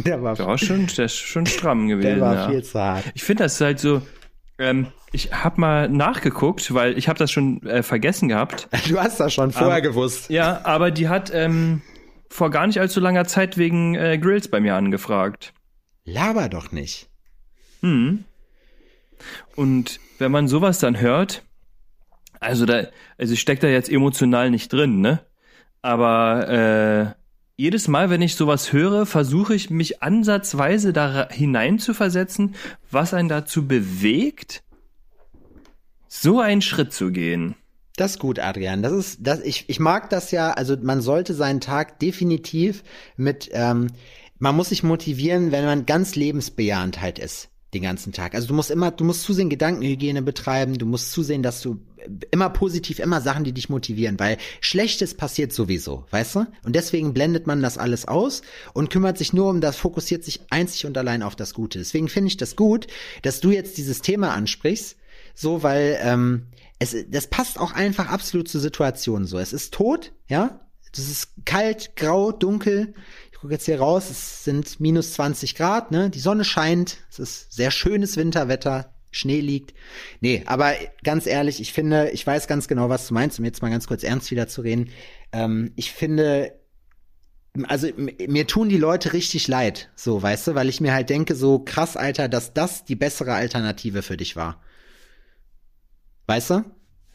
Der 0.04 0.22
war, 0.22 0.34
Der 0.34 0.46
war 0.46 0.58
schon, 0.58 0.86
der 0.86 1.04
ist 1.06 1.16
schon 1.16 1.46
stramm 1.46 1.88
gewesen. 1.88 2.06
der 2.08 2.20
war 2.20 2.34
ja. 2.34 2.48
viel 2.50 2.62
zu 2.62 2.78
hart. 2.80 3.04
Ich 3.14 3.22
finde 3.24 3.44
das 3.44 3.60
halt 3.60 3.78
so. 3.80 4.02
Ähm, 4.58 4.88
ich 5.12 5.32
habe 5.32 5.60
mal 5.60 5.88
nachgeguckt, 5.88 6.72
weil 6.74 6.96
ich 6.98 7.08
habe 7.08 7.18
das 7.18 7.30
schon 7.30 7.62
äh, 7.66 7.82
vergessen 7.82 8.28
gehabt. 8.28 8.68
Du 8.88 8.98
hast 9.00 9.18
das 9.20 9.32
schon 9.34 9.50
vorher 9.52 9.72
Aber- 9.72 9.80
gewusst. 9.80 10.30
Ja, 10.30 10.60
aber 10.64 10.90
die 10.90 11.08
hat 11.08 11.30
ähm, 11.34 11.82
vor 12.28 12.50
gar 12.50 12.66
nicht 12.66 12.78
allzu 12.78 13.00
langer 13.00 13.24
Zeit 13.26 13.56
wegen 13.58 13.94
äh, 13.94 14.18
Grills 14.18 14.48
bei 14.48 14.60
mir 14.60 14.74
angefragt. 14.76 15.52
Laber 16.04 16.48
doch 16.48 16.72
nicht. 16.72 17.08
Hm. 17.80 18.24
Und 19.56 20.00
wenn 20.18 20.30
man 20.32 20.48
sowas 20.48 20.78
dann 20.78 21.00
hört, 21.00 21.42
also 22.38 22.64
da, 22.66 22.84
also 23.18 23.32
ich 23.34 23.40
steck 23.40 23.60
da 23.60 23.68
jetzt 23.68 23.90
emotional 23.90 24.50
nicht 24.50 24.72
drin, 24.72 25.00
ne? 25.00 25.20
Aber 25.82 26.48
äh, 27.16 27.19
jedes 27.60 27.88
Mal, 27.88 28.08
wenn 28.08 28.22
ich 28.22 28.36
sowas 28.36 28.72
höre, 28.72 29.04
versuche 29.04 29.54
ich 29.54 29.68
mich 29.68 30.02
ansatzweise 30.02 30.94
da 30.94 31.28
hineinzuversetzen, 31.30 32.54
was 32.90 33.12
einen 33.12 33.28
dazu 33.28 33.68
bewegt, 33.68 34.62
so 36.08 36.40
einen 36.40 36.62
Schritt 36.62 36.94
zu 36.94 37.10
gehen. 37.10 37.54
Das 37.96 38.12
ist 38.12 38.18
gut, 38.18 38.38
Adrian. 38.38 38.82
Das 38.82 38.92
ist, 38.92 39.18
das, 39.20 39.40
ich, 39.40 39.68
ich 39.68 39.78
mag 39.78 40.08
das 40.08 40.30
ja, 40.30 40.52
also 40.52 40.74
man 40.80 41.02
sollte 41.02 41.34
seinen 41.34 41.60
Tag 41.60 41.98
definitiv 41.98 42.82
mit, 43.18 43.50
ähm, 43.52 43.88
man 44.38 44.56
muss 44.56 44.70
sich 44.70 44.82
motivieren, 44.82 45.52
wenn 45.52 45.66
man 45.66 45.84
ganz 45.84 46.14
lebensbejahend 46.14 47.02
halt 47.02 47.18
ist 47.18 47.49
den 47.74 47.82
ganzen 47.82 48.12
Tag. 48.12 48.34
Also 48.34 48.48
du 48.48 48.54
musst 48.54 48.70
immer, 48.70 48.90
du 48.90 49.04
musst 49.04 49.22
zusehen, 49.22 49.48
Gedankenhygiene 49.48 50.22
betreiben, 50.22 50.78
du 50.78 50.86
musst 50.86 51.12
zusehen, 51.12 51.42
dass 51.42 51.62
du 51.62 51.80
immer 52.30 52.50
positiv, 52.50 52.98
immer 52.98 53.20
Sachen, 53.20 53.44
die 53.44 53.52
dich 53.52 53.68
motivieren, 53.68 54.18
weil 54.18 54.38
Schlechtes 54.60 55.14
passiert 55.14 55.52
sowieso, 55.52 56.04
weißt 56.10 56.36
du? 56.36 56.46
Und 56.64 56.74
deswegen 56.74 57.14
blendet 57.14 57.46
man 57.46 57.62
das 57.62 57.78
alles 57.78 58.08
aus 58.08 58.42
und 58.72 58.90
kümmert 58.90 59.18
sich 59.18 59.32
nur 59.32 59.50
um 59.50 59.60
das, 59.60 59.76
fokussiert 59.76 60.24
sich 60.24 60.40
einzig 60.50 60.86
und 60.86 60.96
allein 60.98 61.22
auf 61.22 61.36
das 61.36 61.54
Gute. 61.54 61.78
Deswegen 61.78 62.08
finde 62.08 62.28
ich 62.28 62.36
das 62.36 62.56
gut, 62.56 62.86
dass 63.22 63.40
du 63.40 63.50
jetzt 63.50 63.76
dieses 63.76 64.00
Thema 64.00 64.32
ansprichst, 64.34 64.96
so, 65.34 65.62
weil 65.62 65.98
ähm, 66.02 66.46
es, 66.78 66.96
das 67.08 67.28
passt 67.28 67.60
auch 67.60 67.72
einfach 67.72 68.08
absolut 68.08 68.48
zur 68.48 68.60
Situation 68.60 69.26
so. 69.26 69.38
Es 69.38 69.52
ist 69.52 69.74
tot, 69.74 70.12
ja, 70.28 70.60
das 70.92 71.08
ist 71.08 71.28
kalt, 71.44 71.94
grau, 71.94 72.32
dunkel 72.32 72.94
gucke 73.40 73.54
jetzt 73.54 73.64
hier 73.64 73.80
raus, 73.80 74.10
es 74.10 74.44
sind 74.44 74.80
minus 74.80 75.14
20 75.14 75.54
Grad, 75.54 75.90
ne? 75.90 76.10
Die 76.10 76.20
Sonne 76.20 76.44
scheint, 76.44 76.98
es 77.10 77.18
ist 77.18 77.52
sehr 77.52 77.70
schönes 77.70 78.16
Winterwetter, 78.16 78.92
Schnee 79.10 79.40
liegt. 79.40 79.74
Nee, 80.20 80.42
aber 80.46 80.74
ganz 81.02 81.26
ehrlich, 81.26 81.60
ich 81.60 81.72
finde, 81.72 82.10
ich 82.10 82.26
weiß 82.26 82.46
ganz 82.46 82.68
genau, 82.68 82.90
was 82.90 83.08
du 83.08 83.14
meinst, 83.14 83.38
um 83.38 83.44
jetzt 83.44 83.62
mal 83.62 83.70
ganz 83.70 83.86
kurz 83.86 84.04
ernst 84.04 84.30
wieder 84.30 84.46
zu 84.46 84.60
reden. 84.60 84.90
Ähm, 85.32 85.72
ich 85.76 85.92
finde, 85.92 86.52
also 87.64 87.88
mir 87.96 88.46
tun 88.46 88.68
die 88.68 88.76
Leute 88.76 89.14
richtig 89.14 89.48
leid, 89.48 89.88
so, 89.96 90.22
weißt 90.22 90.48
du, 90.48 90.54
weil 90.54 90.68
ich 90.68 90.80
mir 90.80 90.92
halt 90.92 91.08
denke, 91.08 91.34
so 91.34 91.60
krass, 91.60 91.96
Alter, 91.96 92.28
dass 92.28 92.52
das 92.52 92.84
die 92.84 92.94
bessere 92.94 93.32
Alternative 93.32 94.02
für 94.02 94.18
dich 94.18 94.36
war. 94.36 94.62
Weißt 96.26 96.50
du? 96.50 96.64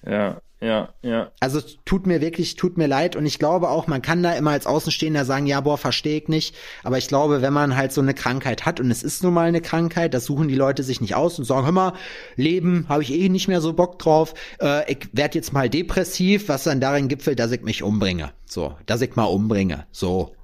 Ja, 0.05 0.41
ja, 0.65 0.89
ja. 1.03 1.31
Also 1.39 1.61
tut 1.85 2.07
mir 2.07 2.21
wirklich, 2.21 2.55
tut 2.55 2.75
mir 2.75 2.87
leid 2.87 3.15
und 3.15 3.27
ich 3.27 3.37
glaube 3.37 3.69
auch, 3.69 3.85
man 3.85 4.01
kann 4.01 4.23
da 4.23 4.33
immer 4.33 4.49
als 4.49 4.65
Außenstehender 4.65 5.23
sagen, 5.23 5.45
ja, 5.45 5.61
boah, 5.61 5.77
verstehe 5.77 6.17
ich 6.17 6.27
nicht. 6.27 6.55
Aber 6.83 6.97
ich 6.97 7.07
glaube, 7.07 7.43
wenn 7.43 7.53
man 7.53 7.75
halt 7.77 7.91
so 7.91 8.01
eine 8.01 8.15
Krankheit 8.15 8.65
hat 8.65 8.79
und 8.79 8.89
es 8.89 9.03
ist 9.03 9.23
nun 9.23 9.35
mal 9.35 9.47
eine 9.47 9.61
Krankheit, 9.61 10.15
das 10.15 10.25
suchen 10.25 10.47
die 10.47 10.55
Leute 10.55 10.81
sich 10.81 11.01
nicht 11.01 11.13
aus 11.13 11.37
und 11.37 11.45
sagen, 11.45 11.65
hör 11.65 11.71
mal, 11.71 11.93
Leben 12.35 12.87
habe 12.89 13.03
ich 13.03 13.13
eh 13.13 13.29
nicht 13.29 13.47
mehr 13.47 13.61
so 13.61 13.73
Bock 13.73 13.99
drauf. 13.99 14.33
Äh, 14.59 14.91
ich 14.91 15.09
werd 15.11 15.35
jetzt 15.35 15.53
mal 15.53 15.69
depressiv, 15.69 16.49
was 16.49 16.63
dann 16.63 16.81
darin 16.81 17.09
gipfelt, 17.09 17.37
dass 17.37 17.51
ich 17.51 17.61
mich 17.61 17.83
umbringe. 17.83 18.31
So, 18.45 18.75
dass 18.87 19.01
ich 19.01 19.15
mal 19.15 19.25
umbringe. 19.25 19.85
So. 19.91 20.35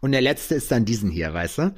Und 0.00 0.12
der 0.12 0.22
letzte 0.22 0.54
ist 0.54 0.70
dann 0.70 0.86
diesen 0.86 1.10
hier, 1.10 1.34
weißt 1.34 1.58
du? 1.58 1.74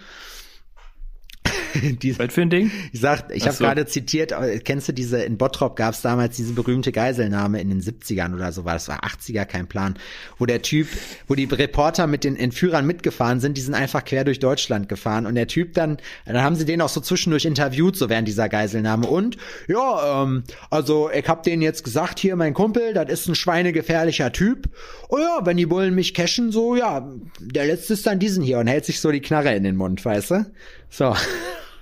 diese, 2.03 2.19
Was 2.19 2.35
für 2.35 2.43
ein 2.43 2.51
Ding? 2.51 2.71
Ich 2.93 3.01
sag, 3.01 3.35
ich 3.35 3.45
habe 3.45 3.57
so. 3.57 3.65
gerade 3.65 3.87
zitiert, 3.87 4.33
kennst 4.65 4.89
du 4.89 4.93
diese, 4.93 5.23
in 5.23 5.39
Bottrop 5.39 5.77
gab 5.77 5.95
es 5.95 6.03
damals 6.03 6.37
diese 6.37 6.53
berühmte 6.53 6.93
Geiselnahme 6.93 7.61
in 7.61 7.71
den 7.71 7.81
70ern 7.81 8.35
oder 8.35 8.53
so 8.53 8.65
war, 8.65 8.75
das 8.75 8.89
war 8.89 9.05
80er, 9.05 9.45
kein 9.45 9.67
Plan, 9.67 9.97
wo 10.39 10.47
der 10.47 10.63
Typ, 10.63 10.89
wo 11.27 11.35
die 11.35 11.45
Reporter 11.45 12.07
mit 12.07 12.25
den 12.25 12.37
Entführern 12.37 12.87
mitgefahren 12.87 13.41
sind, 13.41 13.57
die 13.57 13.61
sind 13.61 13.75
einfach 13.75 14.05
quer 14.05 14.25
durch 14.25 14.39
Deutschland 14.39 14.89
gefahren 14.89 15.27
und 15.27 15.35
der 15.35 15.47
Typ 15.47 15.75
dann, 15.75 15.99
dann 16.27 16.43
haben 16.43 16.57
sie 16.57 16.65
den 16.65 16.81
auch 16.81 16.89
so 16.89 17.01
zwischendurch 17.01 17.45
interviewt, 17.45 17.97
so 17.97 18.09
während 18.09 18.29
dieser 18.29 18.49
Geiselnahme 18.49 19.07
und, 19.07 19.37
ja, 19.67 20.23
ähm, 20.23 20.45
also 20.71 21.11
ich 21.11 21.29
hab 21.29 21.43
denen 21.43 21.63
jetzt 21.63 21.85
gesagt, 21.85 22.19
hier 22.19 22.37
mein 22.37 22.55
Kumpel, 22.55 22.95
das 22.95 23.11
ist 23.11 23.29
ein 23.29 23.35
schweinegefährlicher 23.35 24.33
Typ, 24.33 24.69
oh 25.09 25.19
ja, 25.19 25.41
wenn 25.45 25.57
die 25.57 25.67
Bullen 25.67 25.95
mich 25.95 26.15
cashen, 26.15 26.53
so, 26.53 26.77
ja, 26.77 27.09
der 27.41 27.67
letzte 27.67 27.95
ist 27.95 28.07
dann 28.07 28.19
diesen 28.19 28.43
hier 28.43 28.59
und 28.59 28.67
hält 28.67 28.85
sich 28.85 29.01
so 29.01 29.11
die 29.11 29.21
Knarre 29.21 29.55
in 29.55 29.65
den 29.65 29.77
Mund, 29.77 30.05
weißt 30.05 30.31
du? 30.33 30.47
So. 30.91 31.15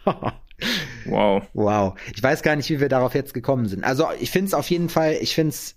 wow. 1.05 1.43
Wow. 1.53 1.99
Ich 2.15 2.23
weiß 2.23 2.43
gar 2.43 2.57
nicht, 2.57 2.71
wie 2.71 2.81
wir 2.81 2.89
darauf 2.89 3.15
jetzt 3.15 3.35
gekommen 3.35 3.67
sind. 3.67 3.85
Also 3.85 4.09
ich 4.21 4.31
finde 4.31 4.49
es 4.49 4.55
auf 4.55 4.71
jeden 4.71 4.89
Fall, 4.89 5.19
ich 5.21 5.35
finde 5.35 5.51
es 5.51 5.77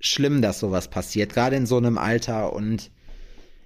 schlimm, 0.00 0.42
dass 0.42 0.60
sowas 0.60 0.88
passiert, 0.88 1.34
gerade 1.34 1.56
in 1.56 1.66
so 1.66 1.76
einem 1.76 1.98
Alter 1.98 2.52
und 2.52 2.90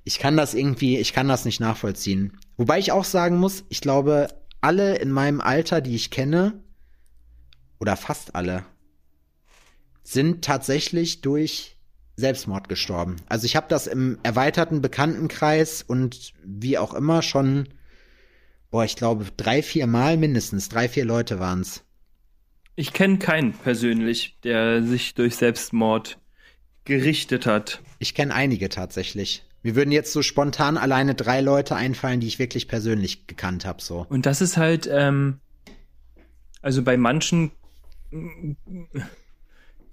ich 0.05 0.19
kann 0.19 0.37
das 0.37 0.55
irgendwie, 0.55 0.99
ich 0.99 1.13
kann 1.13 1.29
das 1.29 1.45
nicht 1.45 1.61
nachvollziehen. 1.61 2.39
Wobei 2.57 2.79
ich 2.79 2.93
auch 2.93 3.05
sagen 3.05 3.39
muss, 3.39 3.65
ich 3.69 3.81
glaube, 3.81 4.29
alle 4.61 4.97
in 4.97 5.11
meinem 5.11 5.41
Alter, 5.41 5.81
die 5.81 5.95
ich 5.95 6.11
kenne, 6.11 6.61
oder 7.81 7.97
fast 7.97 8.35
alle, 8.35 8.65
sind 10.03 10.45
tatsächlich 10.45 11.23
durch 11.23 11.79
Selbstmord 12.17 12.69
gestorben. 12.69 13.17
Also 13.29 13.47
ich 13.47 13.57
habe 13.57 13.67
das 13.69 13.87
im 13.87 14.19
erweiterten 14.23 14.81
Bekanntenkreis 14.83 15.83
und 15.83 16.33
wie 16.45 16.79
auch 16.79 16.95
immer 16.95 17.23
schon 17.23 17.69
boah, 18.75 18.85
ich 18.85 18.97
glaube, 18.97 19.27
drei, 19.37 19.63
vier 19.63 19.87
Mal 19.87 20.17
mindestens, 20.17 20.69
drei, 20.69 20.89
vier 20.89 21.05
Leute 21.05 21.39
waren's. 21.39 21.85
Ich 22.75 22.93
kenne 22.93 23.19
keinen 23.19 23.53
persönlich, 23.53 24.37
der 24.43 24.83
sich 24.83 25.15
durch 25.15 25.37
Selbstmord 25.37 26.19
gerichtet 26.85 27.47
hat. 27.47 27.83
Ich 28.01 28.17
kenne 28.17 28.35
einige 28.35 28.69
tatsächlich. 28.69 29.45
Mir 29.63 29.77
würden 29.77 29.93
jetzt 29.93 30.13
so 30.13 30.23
spontan 30.23 30.77
alleine 30.77 31.15
drei 31.15 31.41
Leute 31.41 31.77
einfallen, 31.77 32.19
die 32.19 32.27
ich 32.27 32.41
wirklich 32.41 32.67
persönlich 32.67 33.29
gekannt 33.29 33.65
habe. 33.65 33.81
So. 33.81 34.07
Und 34.09 34.27
das 34.27 34.41
ist 34.41 34.57
halt, 34.57 34.89
ähm, 34.91 35.39
also 36.61 36.83
bei 36.83 36.97
manchen 36.97 37.53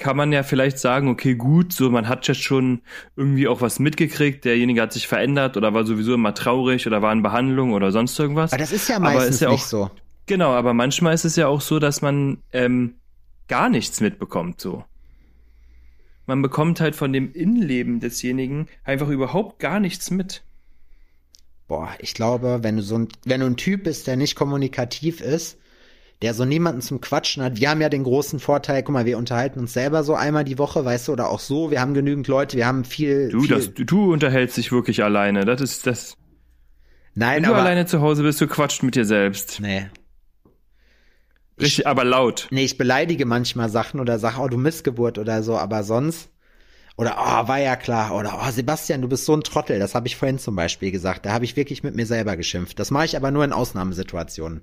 kann 0.02 0.18
man 0.18 0.34
ja 0.34 0.44
vielleicht 0.44 0.80
sagen, 0.80 1.08
okay, 1.08 1.36
gut, 1.36 1.72
so 1.72 1.90
man 1.90 2.10
hat 2.10 2.28
jetzt 2.28 2.42
schon 2.42 2.82
irgendwie 3.16 3.48
auch 3.48 3.62
was 3.62 3.80
mitgekriegt, 3.80 4.44
derjenige 4.44 4.82
hat 4.82 4.92
sich 4.92 5.08
verändert 5.08 5.56
oder 5.56 5.74
war 5.74 5.86
sowieso 5.86 6.16
immer 6.16 6.34
traurig 6.34 6.88
oder 6.88 7.02
war 7.02 7.14
in 7.14 7.22
Behandlung 7.22 7.74
oder 7.74 7.92
sonst 7.92 8.20
irgendwas. 8.20 8.52
Aber 8.52 8.60
das 8.60 8.72
ist 8.72 8.90
ja 8.90 9.00
meistens 9.00 9.36
ist 9.36 9.42
ja 9.42 9.48
auch, 9.50 9.54
nicht 9.54 9.66
so. 9.66 9.92
Genau, 10.26 10.52
aber 10.52 10.74
manchmal 10.74 11.14
ist 11.14 11.24
es 11.24 11.36
ja 11.36 11.48
auch 11.48 11.62
so, 11.62 11.80
dass 11.80 12.02
man 12.02 12.40
ähm, 12.52 12.96
gar 13.48 13.70
nichts 13.70 14.02
mitbekommt, 14.02 14.60
so. 14.60 14.84
Man 16.26 16.42
bekommt 16.42 16.82
halt 16.82 16.96
von 16.96 17.14
dem 17.14 17.32
Innenleben 17.34 18.00
desjenigen 18.00 18.68
einfach 18.84 19.08
überhaupt 19.08 19.60
gar 19.60 19.80
nichts 19.80 20.12
mit. 20.12 20.44
Boah, 21.68 21.90
ich 22.00 22.14
glaube, 22.14 22.60
wenn 22.64 22.78
du 22.78 22.84
so 22.84 22.98
ein, 22.98 23.08
wenn 23.24 23.42
du 23.42 23.48
ein 23.48 23.58
Typ 23.58 23.84
bist, 23.84 24.08
der 24.08 24.16
nicht 24.16 24.36
kommunikativ 24.36 25.22
ist, 25.22 25.58
der 26.22 26.34
so 26.34 26.46
niemanden 26.46 26.82
zum 26.82 27.02
Quatschen 27.02 27.42
hat. 27.42 27.60
Wir 27.60 27.70
haben 27.70 27.82
ja 27.82 27.90
den 27.90 28.04
großen 28.04 28.40
Vorteil, 28.40 28.84
guck 28.84 28.94
mal, 28.94 29.06
wir 29.06 29.18
unterhalten 29.18 29.60
uns 29.60 29.74
selber 29.74 30.04
so 30.04 30.14
einmal 30.14 30.44
die 30.44 30.60
Woche, 30.60 30.86
weißt 30.86 31.08
du, 31.08 31.14
oder 31.14 31.30
auch 31.30 31.40
so. 31.40 31.72
Wir 31.72 31.82
haben 31.82 31.94
genügend 31.94 32.28
Leute, 32.28 32.58
wir 32.58 32.68
haben 32.68 32.84
viel. 32.84 33.30
Du, 33.30 33.42
viel 33.42 33.50
das, 33.50 33.74
du, 33.74 33.84
du 33.84 34.14
unterhältst 34.14 34.58
dich 34.58 34.72
wirklich 34.72 35.04
alleine. 35.04 35.46
Das 35.46 35.62
ist 35.62 35.88
das. 35.88 36.16
Nein, 37.16 37.38
Wenn 37.38 37.44
du 37.44 37.50
aber, 37.50 37.62
alleine 37.62 37.88
zu 37.88 38.02
Hause 38.02 38.24
bist, 38.24 38.40
du 38.40 38.48
quatscht 38.48 38.84
mit 38.84 38.96
dir 38.96 39.06
selbst. 39.06 39.60
Nee. 39.60 39.88
Richtig, 41.60 41.80
ich, 41.80 41.88
aber 41.88 42.04
laut. 42.04 42.48
Nee, 42.52 42.64
ich 42.64 42.78
beleidige 42.78 43.26
manchmal 43.26 43.70
Sachen 43.70 44.00
oder 44.00 44.20
sage, 44.20 44.40
oh, 44.40 44.48
du 44.48 44.58
Missgeburt 44.58 45.18
oder 45.18 45.44
so, 45.44 45.58
aber 45.58 45.84
sonst. 45.84 46.30
Oder, 46.98 47.18
oh, 47.20 47.48
war 47.48 47.60
ja 47.60 47.76
klar. 47.76 48.16
Oder, 48.16 48.40
oh, 48.42 48.52
Sebastian, 48.52 49.02
du 49.02 49.10
bist 49.10 49.26
so 49.26 49.34
ein 49.34 49.42
Trottel. 49.42 49.80
Das 49.80 49.96
habe 49.96 50.08
ich 50.08 50.16
vorhin 50.16 50.38
zum 50.38 50.56
Beispiel 50.56 50.92
gesagt. 50.92 51.26
Da 51.26 51.34
habe 51.34 51.46
ich 51.46 51.56
wirklich 51.56 51.84
mit 51.84 51.96
mir 51.96 52.06
selber 52.06 52.38
geschimpft. 52.38 52.80
Das 52.80 52.92
mache 52.92 53.06
ich 53.06 53.18
aber 53.18 53.32
nur 53.32 53.44
in 53.44 53.54
Ausnahmesituationen. 53.54 54.62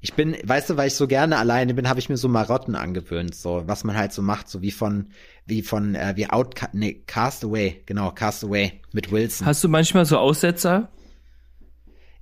Ich 0.00 0.14
bin, 0.14 0.36
weißt 0.44 0.70
du, 0.70 0.76
weil 0.76 0.88
ich 0.88 0.94
so 0.94 1.08
gerne 1.08 1.38
alleine 1.38 1.74
bin, 1.74 1.88
habe 1.88 1.98
ich 1.98 2.08
mir 2.08 2.16
so 2.16 2.28
Marotten 2.28 2.76
angewöhnt, 2.76 3.34
so 3.34 3.64
was 3.66 3.82
man 3.82 3.96
halt 3.96 4.12
so 4.12 4.22
macht, 4.22 4.48
so 4.48 4.62
wie 4.62 4.70
von 4.70 5.08
wie 5.44 5.62
von 5.62 5.94
äh, 5.96 6.12
wie 6.14 6.30
Out 6.30 6.54
nee, 6.72 7.02
Castaway, 7.06 7.82
genau, 7.84 8.12
Castaway 8.12 8.80
mit 8.92 9.10
Wilson. 9.10 9.46
Hast 9.46 9.64
du 9.64 9.68
manchmal 9.68 10.04
so 10.04 10.18
Aussetzer? 10.18 10.88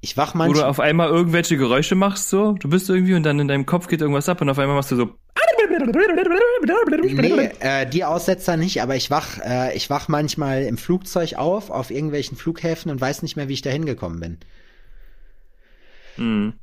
Ich 0.01 0.17
wach 0.17 0.35
manchmal. 0.35 0.57
Wo 0.57 0.63
du 0.63 0.69
auf 0.69 0.81
einmal 0.81 1.09
irgendwelche 1.09 1.57
Geräusche 1.57 1.97
machst, 1.97 2.31
so, 2.31 2.53
du 2.53 2.69
bist 2.69 2.89
irgendwie 2.89 3.15
und 3.15 3.25
dann 3.25 3.41
in 3.41 3.49
deinem 3.49 3.67
Kopf 3.67 3.89
geht 3.89 4.01
irgendwas 4.01 4.29
ab 4.29 4.41
und 4.41 4.49
auf 4.49 4.59
einmal 4.59 4.77
machst 4.77 4.93
du 4.93 4.97
so 4.97 5.15
Nee, 7.37 7.51
äh, 7.61 7.87
die 7.87 8.05
Aussetzer 8.05 8.57
nicht, 8.57 8.83
aber 8.83 8.97
ich 8.97 9.11
wach, 9.11 9.39
äh, 9.45 9.77
ich 9.77 9.91
wach 9.91 10.09
manchmal 10.09 10.63
im 10.63 10.79
Flugzeug 10.79 11.35
auf, 11.35 11.71
auf 11.71 11.91
irgendwelchen 11.91 12.37
Flughäfen 12.37 12.91
und 12.91 13.01
weiß 13.01 13.23
nicht 13.23 13.37
mehr, 13.37 13.49
wie 13.49 13.55
ich 13.55 13.63
da 13.63 13.71
hingekommen 13.71 14.21
bin. 14.21 14.39
Mhm. 16.17 16.55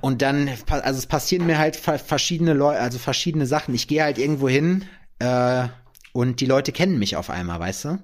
Und 0.00 0.22
dann, 0.22 0.50
also 0.68 0.98
es 0.98 1.06
passieren 1.06 1.46
mir 1.46 1.58
halt 1.58 1.76
verschiedene 1.76 2.52
Leute, 2.52 2.80
also 2.80 2.98
verschiedene 2.98 3.46
Sachen. 3.46 3.74
Ich 3.74 3.88
gehe 3.88 4.02
halt 4.02 4.18
irgendwo 4.18 4.48
hin 4.48 4.84
äh, 5.18 5.68
und 6.12 6.40
die 6.40 6.46
Leute 6.46 6.72
kennen 6.72 6.98
mich 6.98 7.16
auf 7.16 7.30
einmal, 7.30 7.60
weißt 7.60 7.84
du? 7.86 7.98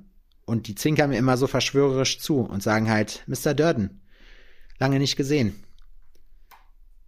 Und 0.46 0.66
die 0.66 0.74
zwinkern 0.74 1.10
mir 1.10 1.18
immer 1.18 1.36
so 1.36 1.46
verschwörerisch 1.46 2.18
zu 2.18 2.40
und 2.40 2.62
sagen 2.62 2.90
halt, 2.90 3.24
Mr. 3.26 3.54
Durden, 3.54 4.02
lange 4.78 4.98
nicht 4.98 5.16
gesehen. 5.16 5.64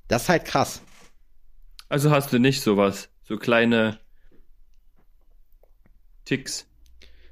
Das 0.09 0.22
ist 0.22 0.28
halt 0.28 0.45
krass. 0.45 0.80
Also 1.89 2.11
hast 2.11 2.32
du 2.32 2.39
nicht 2.39 2.62
sowas, 2.62 3.11
so 3.22 3.37
kleine 3.37 3.99
Ticks 6.24 6.66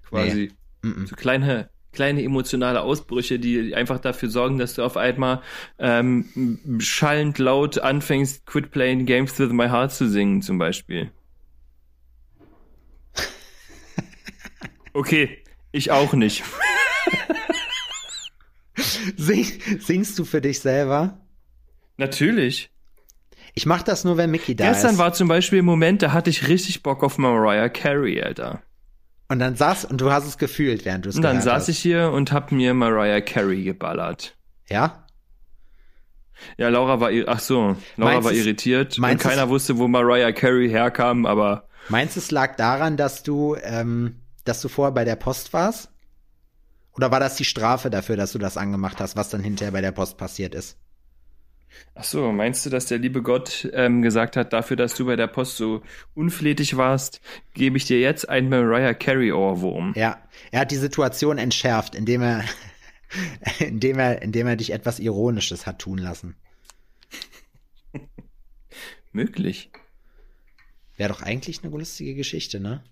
quasi. 0.08 0.52
Nee. 0.82 1.06
So 1.06 1.16
kleine 1.16 1.70
kleine 1.94 2.22
emotionale 2.22 2.82
Ausbrüche, 2.82 3.38
die 3.38 3.74
einfach 3.74 3.98
dafür 3.98 4.28
sorgen, 4.28 4.58
dass 4.58 4.74
du 4.74 4.82
auf 4.82 4.96
einmal 4.96 5.40
ähm, 5.78 6.58
schallend 6.78 7.38
laut 7.38 7.78
anfängst, 7.78 8.44
Quit 8.46 8.70
Playing 8.70 9.06
Games 9.06 9.38
with 9.38 9.50
My 9.50 9.68
Heart 9.68 9.92
zu 9.92 10.08
singen, 10.08 10.42
zum 10.42 10.58
Beispiel. 10.58 11.10
Okay, 14.92 15.42
ich 15.72 15.90
auch 15.90 16.12
nicht. 16.12 16.44
Sing, 19.16 19.46
singst 19.80 20.18
du 20.18 20.24
für 20.24 20.40
dich 20.40 20.60
selber? 20.60 21.18
Natürlich. 21.96 22.70
Ich 23.54 23.66
mach 23.66 23.82
das 23.82 24.04
nur, 24.04 24.16
wenn 24.16 24.30
Mickey 24.30 24.56
da 24.56 24.68
Gestern 24.68 24.92
ist. 24.92 24.98
war 24.98 25.12
zum 25.12 25.28
Beispiel 25.28 25.60
ein 25.60 25.64
Moment, 25.64 26.02
da 26.02 26.12
hatte 26.12 26.30
ich 26.30 26.48
richtig 26.48 26.82
Bock 26.82 27.02
auf 27.02 27.18
Mariah 27.18 27.68
Carey, 27.68 28.22
Alter. 28.22 28.62
Und 29.28 29.38
dann 29.38 29.56
saß 29.56 29.84
und 29.86 30.00
du 30.00 30.10
hast 30.10 30.26
es 30.26 30.38
gefühlt, 30.38 30.84
während 30.84 31.04
du 31.04 31.08
es 31.10 31.16
Und 31.16 31.22
dann 31.22 31.32
gehört 31.38 31.44
saß 31.44 31.62
hast. 31.62 31.68
ich 31.68 31.78
hier 31.78 32.10
und 32.10 32.32
hab 32.32 32.52
mir 32.52 32.74
Mariah 32.74 33.20
Carey 33.20 33.64
geballert. 33.64 34.36
Ja? 34.68 35.04
Ja, 36.58 36.68
Laura 36.68 37.00
war, 37.00 37.10
ach 37.26 37.38
so, 37.40 37.76
Laura 37.96 38.12
Meinst 38.14 38.24
war 38.24 38.32
irritiert 38.32 38.96
und 38.96 39.02
meinst 39.02 39.24
es- 39.24 39.30
keiner 39.30 39.48
wusste, 39.48 39.78
wo 39.78 39.88
Mariah 39.88 40.32
Carey 40.32 40.68
herkam, 40.68 41.26
aber 41.26 41.68
Meinst 41.88 42.16
du, 42.16 42.20
es 42.20 42.30
lag 42.30 42.56
daran, 42.56 42.96
dass 42.96 43.22
du, 43.22 43.56
ähm, 43.62 44.20
dass 44.44 44.60
du 44.62 44.68
vorher 44.68 44.92
bei 44.92 45.04
der 45.04 45.16
Post 45.16 45.52
warst? 45.52 45.90
Oder 46.96 47.10
war 47.10 47.20
das 47.20 47.36
die 47.36 47.44
Strafe 47.44 47.90
dafür, 47.90 48.16
dass 48.16 48.32
du 48.32 48.38
das 48.38 48.56
angemacht 48.56 49.00
hast, 49.00 49.16
was 49.16 49.28
dann 49.28 49.42
hinterher 49.42 49.72
bei 49.72 49.80
der 49.80 49.92
Post 49.92 50.16
passiert 50.16 50.54
ist? 50.54 50.78
Ach 51.94 52.04
so, 52.04 52.32
meinst 52.32 52.64
du, 52.64 52.70
dass 52.70 52.86
der 52.86 52.98
liebe 52.98 53.22
Gott 53.22 53.68
ähm, 53.72 54.02
gesagt 54.02 54.36
hat, 54.36 54.52
dafür, 54.52 54.76
dass 54.76 54.94
du 54.94 55.06
bei 55.06 55.16
der 55.16 55.26
Post 55.26 55.56
so 55.56 55.82
unflätig 56.14 56.76
warst, 56.76 57.20
gebe 57.54 57.76
ich 57.76 57.84
dir 57.84 58.00
jetzt 58.00 58.28
einen 58.28 58.48
Mariah 58.48 58.94
Carey 58.94 59.32
Ohrwurm? 59.32 59.92
Ja, 59.96 60.22
er 60.50 60.60
hat 60.60 60.70
die 60.70 60.76
Situation 60.76 61.38
entschärft, 61.38 61.94
indem 61.94 62.22
er, 62.22 62.44
indem 63.58 63.98
er, 63.98 64.22
indem 64.22 64.46
er 64.46 64.56
dich 64.56 64.72
etwas 64.72 64.98
Ironisches 64.98 65.66
hat 65.66 65.78
tun 65.78 65.98
lassen. 65.98 66.36
Möglich. 69.12 69.70
Wäre 70.96 71.12
doch 71.12 71.22
eigentlich 71.22 71.62
eine 71.62 71.76
lustige 71.76 72.14
Geschichte, 72.14 72.60
ne? 72.60 72.82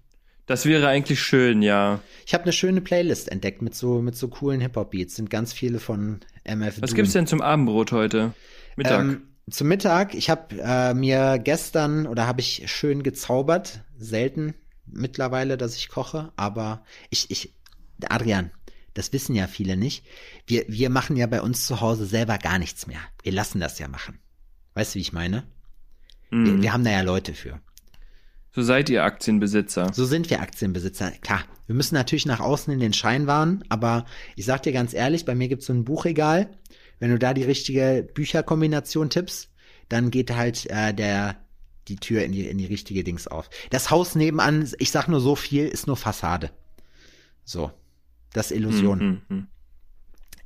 Das 0.46 0.66
wäre 0.66 0.88
eigentlich 0.88 1.20
schön, 1.20 1.62
ja. 1.62 2.00
Ich 2.26 2.34
habe 2.34 2.44
eine 2.44 2.52
schöne 2.52 2.80
Playlist 2.80 3.30
entdeckt 3.30 3.62
mit 3.62 3.74
so 3.74 4.02
mit 4.02 4.16
so 4.16 4.26
coolen 4.26 4.60
Hip-Hop-Beats. 4.60 5.14
Sind 5.14 5.30
ganz 5.30 5.52
viele 5.52 5.78
von 5.78 6.20
MF 6.44 6.82
Was 6.82 6.90
Doom. 6.90 6.96
gibt's 6.96 7.12
denn 7.12 7.28
zum 7.28 7.40
Abendbrot 7.40 7.92
heute? 7.92 8.34
Mittag. 8.76 9.00
Ähm, 9.00 9.22
zum 9.50 9.68
Mittag, 9.68 10.14
ich 10.14 10.30
habe 10.30 10.56
äh, 10.60 10.94
mir 10.94 11.38
gestern 11.38 12.06
oder 12.06 12.26
habe 12.26 12.40
ich 12.40 12.70
schön 12.70 13.02
gezaubert, 13.02 13.82
selten 13.96 14.54
mittlerweile, 14.86 15.56
dass 15.56 15.76
ich 15.76 15.88
koche, 15.88 16.32
aber 16.36 16.84
ich, 17.10 17.30
ich, 17.30 17.54
Adrian, 18.08 18.50
das 18.94 19.12
wissen 19.12 19.34
ja 19.34 19.46
viele 19.46 19.76
nicht. 19.76 20.04
Wir, 20.46 20.64
wir 20.68 20.90
machen 20.90 21.16
ja 21.16 21.26
bei 21.26 21.40
uns 21.40 21.66
zu 21.66 21.80
Hause 21.80 22.06
selber 22.06 22.38
gar 22.38 22.58
nichts 22.58 22.86
mehr. 22.86 23.00
Wir 23.22 23.32
lassen 23.32 23.58
das 23.60 23.78
ja 23.78 23.88
machen. 23.88 24.18
Weißt 24.74 24.94
du, 24.94 24.98
wie 24.98 25.02
ich 25.02 25.12
meine? 25.12 25.44
Wir, 26.30 26.54
Mhm. 26.54 26.62
wir 26.62 26.72
haben 26.72 26.84
da 26.84 26.90
ja 26.90 27.02
Leute 27.02 27.34
für. 27.34 27.60
So 28.54 28.62
seid 28.62 28.90
ihr 28.90 29.02
Aktienbesitzer. 29.02 29.92
So 29.94 30.04
sind 30.04 30.28
wir 30.28 30.40
Aktienbesitzer. 30.40 31.10
Klar, 31.22 31.42
wir 31.66 31.74
müssen 31.74 31.94
natürlich 31.94 32.26
nach 32.26 32.40
außen 32.40 32.72
in 32.72 32.80
den 32.80 32.92
Schein 32.92 33.26
wahren, 33.26 33.64
aber 33.70 34.04
ich 34.36 34.44
sag 34.44 34.62
dir 34.62 34.72
ganz 34.72 34.92
ehrlich, 34.92 35.24
bei 35.24 35.34
mir 35.34 35.48
gibt's 35.48 35.66
so 35.66 35.72
ein 35.72 35.84
Buchregal. 35.84 36.50
Wenn 37.02 37.10
du 37.10 37.18
da 37.18 37.34
die 37.34 37.42
richtige 37.42 38.08
Bücherkombination 38.14 39.10
tippst, 39.10 39.50
dann 39.88 40.12
geht 40.12 40.36
halt 40.36 40.70
äh, 40.70 40.94
der 40.94 41.34
die 41.88 41.96
Tür 41.96 42.22
in 42.22 42.30
die 42.30 42.46
in 42.46 42.58
die 42.58 42.66
richtige 42.66 43.02
Dings 43.02 43.26
auf. 43.26 43.50
Das 43.70 43.90
Haus 43.90 44.14
nebenan, 44.14 44.70
ich 44.78 44.92
sag 44.92 45.08
nur 45.08 45.18
so 45.18 45.34
viel, 45.34 45.66
ist 45.66 45.88
nur 45.88 45.96
Fassade. 45.96 46.52
So, 47.44 47.72
das 48.32 48.52
ist 48.52 48.56
Illusion. 48.56 49.24
Mhm, 49.28 49.36
mhm. 49.36 49.46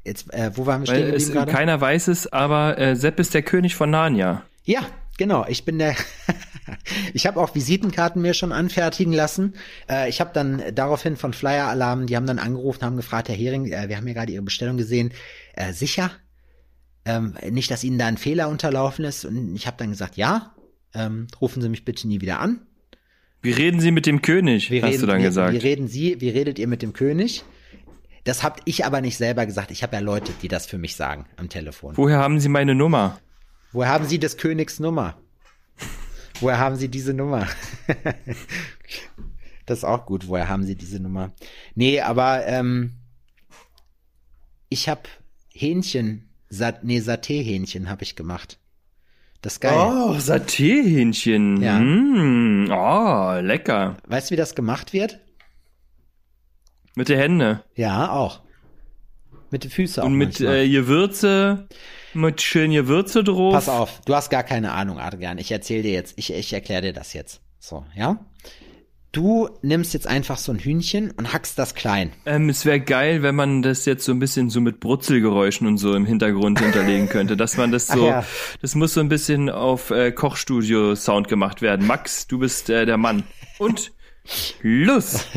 Jetzt, 0.02 0.32
äh, 0.32 0.50
wo 0.54 0.64
waren 0.64 0.80
wir 0.80 0.86
stehen 0.86 1.02
Weil 1.02 1.14
es, 1.14 1.26
geblieben 1.26 1.34
gerade? 1.40 1.52
keiner 1.52 1.78
weiß 1.78 2.08
es, 2.08 2.32
aber 2.32 2.78
äh, 2.78 2.96
Sepp 2.96 3.20
ist 3.20 3.34
der 3.34 3.42
König 3.42 3.74
von 3.74 3.90
Narnia. 3.90 4.42
Ja, 4.64 4.80
genau. 5.18 5.44
Ich 5.48 5.66
bin 5.66 5.78
der. 5.78 5.94
ich 7.12 7.26
habe 7.26 7.38
auch 7.38 7.54
Visitenkarten 7.54 8.22
mir 8.22 8.32
schon 8.32 8.52
anfertigen 8.52 9.12
lassen. 9.12 9.56
Äh, 9.90 10.08
ich 10.08 10.22
habe 10.22 10.30
dann 10.32 10.62
daraufhin 10.74 11.16
von 11.16 11.34
Flyer 11.34 11.68
Alarm, 11.68 12.06
die 12.06 12.16
haben 12.16 12.26
dann 12.26 12.38
angerufen, 12.38 12.82
haben 12.82 12.96
gefragt, 12.96 13.28
Herr 13.28 13.36
Hering, 13.36 13.66
äh, 13.66 13.90
wir 13.90 13.98
haben 13.98 14.08
ja 14.08 14.14
gerade 14.14 14.32
Ihre 14.32 14.42
Bestellung 14.42 14.78
gesehen. 14.78 15.12
Äh, 15.52 15.74
sicher? 15.74 16.12
Ähm, 17.06 17.34
nicht, 17.50 17.70
dass 17.70 17.84
Ihnen 17.84 17.98
da 17.98 18.06
ein 18.06 18.18
Fehler 18.18 18.48
unterlaufen 18.48 19.04
ist. 19.04 19.24
Und 19.24 19.54
ich 19.54 19.66
habe 19.66 19.76
dann 19.78 19.90
gesagt, 19.90 20.16
ja. 20.16 20.52
Ähm, 20.94 21.28
rufen 21.40 21.62
Sie 21.62 21.68
mich 21.68 21.84
bitte 21.84 22.08
nie 22.08 22.20
wieder 22.20 22.40
an. 22.40 22.60
Wie 23.42 23.52
reden 23.52 23.80
Sie 23.80 23.92
mit 23.92 24.06
dem 24.06 24.22
König, 24.22 24.70
Wie 24.70 24.82
hast 24.82 24.90
reden, 24.90 25.00
du 25.02 25.06
dann 25.06 25.18
wie, 25.20 25.24
gesagt. 25.24 25.52
Wie 25.54 25.58
reden 25.58 25.88
Sie, 25.88 26.20
wie 26.20 26.30
redet 26.30 26.58
ihr 26.58 26.66
mit 26.66 26.82
dem 26.82 26.92
König? 26.92 27.44
Das 28.24 28.42
habt 28.42 28.62
ich 28.64 28.84
aber 28.84 29.00
nicht 29.00 29.16
selber 29.16 29.46
gesagt. 29.46 29.70
Ich 29.70 29.84
habe 29.84 29.94
ja 29.94 30.00
Leute, 30.00 30.32
die 30.42 30.48
das 30.48 30.66
für 30.66 30.78
mich 30.78 30.96
sagen 30.96 31.26
am 31.36 31.48
Telefon. 31.48 31.96
Woher 31.96 32.18
haben 32.18 32.40
Sie 32.40 32.48
meine 32.48 32.74
Nummer? 32.74 33.20
Woher 33.72 33.90
haben 33.90 34.06
Sie 34.06 34.18
des 34.18 34.36
Königs 34.36 34.80
Nummer? 34.80 35.16
Woher 36.40 36.58
haben 36.58 36.74
Sie 36.76 36.88
diese 36.88 37.14
Nummer? 37.14 37.46
das 39.66 39.78
ist 39.78 39.84
auch 39.84 40.06
gut. 40.06 40.26
Woher 40.26 40.48
haben 40.48 40.64
Sie 40.64 40.74
diese 40.74 40.98
Nummer? 40.98 41.32
Nee, 41.76 42.00
aber 42.00 42.46
ähm, 42.46 42.94
ich 44.68 44.88
habe 44.88 45.02
Hähnchen, 45.52 46.28
Sat 46.48 46.84
nee, 46.84 46.98
Saté-Hähnchen 47.00 47.88
habe 47.88 48.04
ich 48.04 48.16
gemacht. 48.16 48.58
Das 49.42 49.54
ist 49.54 49.60
geil. 49.60 49.74
Oh, 49.76 50.14
Satéhähnchen. 50.18 51.62
Ja. 51.62 51.78
Mm, 51.78 52.70
oh, 52.70 53.40
lecker. 53.40 53.96
Weißt 54.06 54.30
du, 54.30 54.32
wie 54.32 54.36
das 54.36 54.54
gemacht 54.54 54.92
wird? 54.92 55.20
Mit 56.94 57.08
der 57.08 57.18
Hände. 57.18 57.62
Ja, 57.74 58.10
auch. 58.10 58.40
Mit 59.50 59.64
den 59.64 59.70
Füßen 59.70 60.02
auch 60.02 60.06
Und 60.06 60.14
mit 60.14 60.40
manchmal. 60.40 60.56
äh, 60.56 60.68
Gewürze, 60.68 61.68
mit 62.14 62.42
schön 62.42 62.72
Gewürze 62.72 63.22
drauf. 63.22 63.52
Pass 63.52 63.68
auf, 63.68 64.00
du 64.04 64.14
hast 64.14 64.30
gar 64.30 64.42
keine 64.42 64.72
Ahnung, 64.72 64.98
Adrian. 64.98 65.38
Ich 65.38 65.52
erzähle 65.52 65.82
dir 65.82 65.92
jetzt, 65.92 66.14
ich, 66.18 66.32
ich 66.32 66.52
erkläre 66.52 66.82
dir 66.82 66.92
das 66.92 67.12
jetzt. 67.12 67.40
So, 67.60 67.84
ja? 67.94 68.18
Du 69.16 69.48
nimmst 69.62 69.94
jetzt 69.94 70.06
einfach 70.06 70.36
so 70.36 70.52
ein 70.52 70.58
Hühnchen 70.58 71.10
und 71.10 71.32
hackst 71.32 71.58
das 71.58 71.74
klein. 71.74 72.12
Ähm, 72.26 72.50
es 72.50 72.66
wäre 72.66 72.80
geil, 72.80 73.22
wenn 73.22 73.34
man 73.34 73.62
das 73.62 73.86
jetzt 73.86 74.04
so 74.04 74.12
ein 74.12 74.18
bisschen 74.18 74.50
so 74.50 74.60
mit 74.60 74.78
Brutzelgeräuschen 74.78 75.66
und 75.66 75.78
so 75.78 75.94
im 75.94 76.04
Hintergrund 76.04 76.60
hinterlegen 76.60 77.08
könnte, 77.08 77.34
dass 77.34 77.56
man 77.56 77.72
das 77.72 77.86
so, 77.86 78.08
ja. 78.08 78.26
das 78.60 78.74
muss 78.74 78.92
so 78.92 79.00
ein 79.00 79.08
bisschen 79.08 79.48
auf 79.48 79.90
äh, 79.90 80.12
Kochstudio-Sound 80.12 81.28
gemacht 81.28 81.62
werden. 81.62 81.86
Max, 81.86 82.26
du 82.26 82.40
bist 82.40 82.68
äh, 82.68 82.84
der 82.84 82.98
Mann. 82.98 83.22
Und 83.58 83.92
los! 84.60 85.24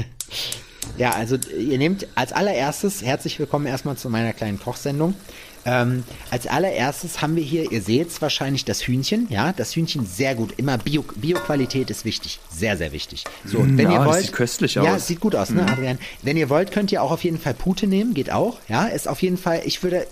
Ja, 0.97 1.11
also 1.11 1.37
ihr 1.57 1.77
nehmt 1.77 2.07
als 2.15 2.33
allererstes, 2.33 3.03
herzlich 3.03 3.37
willkommen 3.37 3.67
erstmal 3.67 3.95
zu 3.95 4.09
meiner 4.09 4.33
kleinen 4.33 4.59
Kochsendung. 4.59 5.13
Ähm, 5.69 6.03
als 6.31 6.47
allererstes 6.47 7.21
haben 7.21 7.35
wir 7.35 7.43
hier, 7.43 7.71
ihr 7.71 7.81
seht 7.81 8.09
es 8.09 8.21
wahrscheinlich, 8.21 8.65
das 8.65 8.81
Hühnchen. 8.87 9.27
Ja, 9.29 9.53
das 9.53 9.75
Hühnchen 9.75 10.05
sehr 10.05 10.33
gut. 10.33 10.53
Immer 10.57 10.77
Bio, 10.77 11.03
Bio-Qualität 11.15 11.89
ist 11.91 12.05
wichtig. 12.05 12.39
Sehr, 12.49 12.75
sehr 12.77 12.91
wichtig. 12.91 13.25
So, 13.45 13.59
und 13.59 13.77
wenn 13.77 13.85
ja, 13.85 13.93
ihr 13.93 13.97
das 13.99 14.07
wollt. 14.07 14.21
sieht 14.23 14.33
köstlich 14.33 14.75
Ja, 14.75 14.81
aus. 14.81 14.87
Mhm. 14.89 14.95
es 14.95 15.07
sieht 15.07 15.19
gut 15.19 15.35
aus, 15.35 15.51
ne, 15.51 15.65
Adrian? 15.69 15.99
Wenn 16.23 16.37
ihr 16.37 16.49
wollt, 16.49 16.71
könnt 16.71 16.91
ihr 16.91 17.03
auch 17.03 17.11
auf 17.11 17.23
jeden 17.23 17.39
Fall 17.39 17.53
Pute 17.53 17.85
nehmen. 17.87 18.13
Geht 18.13 18.31
auch. 18.31 18.57
Ja, 18.67 18.85
ist 18.85 19.07
auf 19.07 19.21
jeden 19.21 19.37
Fall, 19.37 19.61
ich 19.65 19.83
würde, 19.83 20.07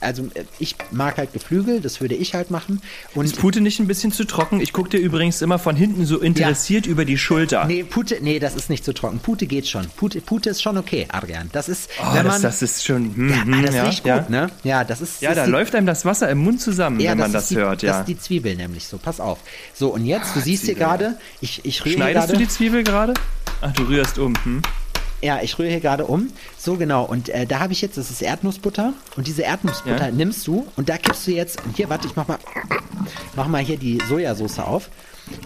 also 0.00 0.24
äh, 0.34 0.44
ich 0.58 0.76
mag 0.90 1.18
halt 1.18 1.32
Geflügel, 1.32 1.80
das 1.80 2.00
würde 2.00 2.14
ich 2.14 2.34
halt 2.34 2.50
machen. 2.50 2.80
Und 3.14 3.24
Ist 3.26 3.38
Pute 3.38 3.60
nicht 3.60 3.78
ein 3.80 3.86
bisschen 3.86 4.12
zu 4.12 4.24
trocken? 4.24 4.60
Ich 4.60 4.72
gucke 4.72 4.88
dir 4.90 4.98
übrigens 4.98 5.42
immer 5.42 5.58
von 5.58 5.76
hinten 5.76 6.06
so 6.06 6.18
interessiert 6.18 6.86
über 6.86 7.04
die 7.04 7.18
Schulter. 7.18 7.64
Nee, 7.66 7.84
Pute, 7.84 8.18
nee, 8.20 8.38
das 8.38 8.54
ist 8.54 8.70
nicht 8.70 8.84
zu 8.84 8.92
trocken. 8.94 9.18
Pute 9.20 9.46
geht 9.46 9.68
schon. 9.68 9.86
Pute, 9.96 10.20
Pute 10.20 10.50
ist 10.50 10.62
schon 10.62 10.78
okay, 10.78 11.06
Adrian. 11.10 11.50
Das 11.52 11.68
ist, 11.68 11.90
Oh, 12.00 12.14
wenn 12.14 12.24
das, 12.24 12.32
man, 12.34 12.42
das 12.42 12.62
ist 12.62 12.84
schon. 12.84 13.14
Hm, 13.14 13.28
ja, 13.30 13.42
hm, 13.44 13.62
das 13.66 13.74
ja, 13.74 13.84
riecht 13.84 14.06
ja. 14.06 14.18
gut, 14.18 14.30
ne? 14.30 14.50
Ja, 14.64 14.84
das 14.84 15.00
ist. 15.00 15.20
Ja, 15.22 15.30
das 15.30 15.36
da 15.36 15.42
ist 15.42 15.46
die- 15.46 15.52
läuft 15.52 15.74
einem 15.74 15.86
das 15.86 16.04
Wasser 16.04 16.28
im 16.30 16.38
Mund 16.38 16.60
zusammen, 16.60 16.98
wenn 16.98 17.18
man 17.18 17.32
das 17.32 17.44
ist 17.44 17.50
die, 17.50 17.56
hört, 17.56 17.82
Das 17.82 17.88
ja. 17.88 18.00
ist 18.00 18.06
die 18.06 18.18
Zwiebel 18.18 18.56
nämlich 18.56 18.86
so. 18.86 18.98
Pass 18.98 19.20
auf. 19.20 19.38
So, 19.74 19.88
und 19.94 20.06
jetzt, 20.06 20.34
du 20.34 20.40
siehst 20.40 20.64
hier 20.64 20.74
Zwiebel. 20.74 20.88
gerade, 20.88 21.18
ich, 21.40 21.64
ich 21.64 21.80
rühre 21.84 21.88
hier 21.90 21.96
Schneidest 21.98 22.26
gerade. 22.28 22.32
du 22.38 22.44
die 22.44 22.48
Zwiebel 22.48 22.84
gerade? 22.84 23.14
Ach, 23.60 23.72
du 23.72 23.82
rührst 23.84 24.18
um. 24.18 24.32
Hm? 24.44 24.62
Ja, 25.22 25.40
ich 25.42 25.58
rühre 25.58 25.68
hier 25.70 25.80
gerade 25.80 26.06
um. 26.06 26.28
So, 26.58 26.76
genau. 26.76 27.04
Und 27.04 27.28
äh, 27.28 27.46
da 27.46 27.60
habe 27.60 27.72
ich 27.72 27.82
jetzt, 27.82 27.98
das 27.98 28.10
ist 28.10 28.22
Erdnussbutter. 28.22 28.94
Und 29.16 29.26
diese 29.26 29.42
Erdnussbutter 29.42 30.06
Ja. 30.06 30.10
nimmst 30.12 30.46
du 30.46 30.66
und 30.76 30.88
da 30.88 30.96
kippst 30.96 31.26
du 31.26 31.32
jetzt, 31.32 31.62
und 31.64 31.76
hier, 31.76 31.88
warte, 31.90 32.06
ich 32.06 32.16
mach 32.16 32.26
mal, 32.26 32.38
mach 33.36 33.46
mal 33.48 33.62
hier 33.62 33.76
die 33.76 33.98
Sojasauce 34.08 34.58
auf. 34.60 34.88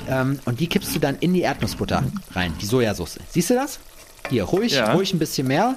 Ähm, 0.09 0.39
und 0.45 0.61
die 0.61 0.67
kippst 0.69 0.95
du 0.95 0.99
dann 1.01 1.17
in 1.19 1.35
die 1.35 1.41
Erdnussbutter 1.43 2.05
rein, 2.33 2.55
die 2.61 2.67
Sojasauce. 2.67 3.19
Siehst 3.31 3.51
du 3.51 3.55
das? 3.55 3.79
Hier, 4.31 4.45
ruhig, 4.45 4.73
Ja. 4.73 4.93
ruhig 4.95 5.13
ein 5.13 5.19
bisschen 5.19 5.47
mehr. 5.49 5.77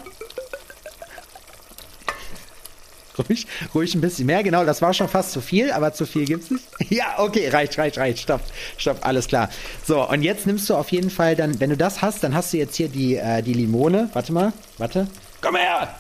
Ruhig, 3.18 3.48
ruhig 3.74 3.96
ein 3.96 4.02
bisschen 4.02 4.26
mehr, 4.26 4.44
genau, 4.44 4.64
das 4.66 4.82
war 4.82 4.94
schon 4.94 5.08
fast 5.08 5.32
zu 5.32 5.42
viel, 5.42 5.72
aber 5.72 5.94
zu 5.94 6.06
viel 6.06 6.26
gibt's 6.26 6.52
nicht. 6.52 6.64
Ja, 6.90 7.16
okay, 7.18 7.50
reicht, 7.50 7.78
reicht, 7.78 7.98
reicht, 7.98 8.20
stopp, 8.20 8.42
stopp, 8.78 9.06
alles 9.06 9.28
klar. 9.28 9.50
So, 9.86 10.08
und 10.08 10.22
jetzt 10.22 10.48
nimmst 10.48 10.70
du 10.70 10.76
auf 10.76 10.92
jeden 10.92 11.10
Fall 11.10 11.36
dann, 11.36 11.60
wenn 11.60 11.70
du 11.70 11.78
das 11.78 12.02
hast, 12.02 12.24
dann 12.24 12.34
hast 12.34 12.54
du 12.54 12.58
jetzt 12.58 12.76
hier 12.76 12.90
die, 12.90 13.16
äh, 13.16 13.42
die 13.42 13.54
Limone. 13.54 14.10
Warte 14.14 14.32
mal, 14.32 14.54
warte. 14.78 15.08
Komm 15.42 15.56
her! 15.56 15.96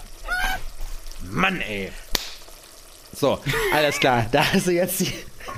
Mann, 1.31 1.61
ey. 1.61 1.91
So, 3.13 3.39
alles 3.73 3.99
klar, 3.99 4.25
da 4.31 4.43
hast 4.53 4.67
du 4.67 4.71
jetzt 4.71 4.99
die. 4.99 5.11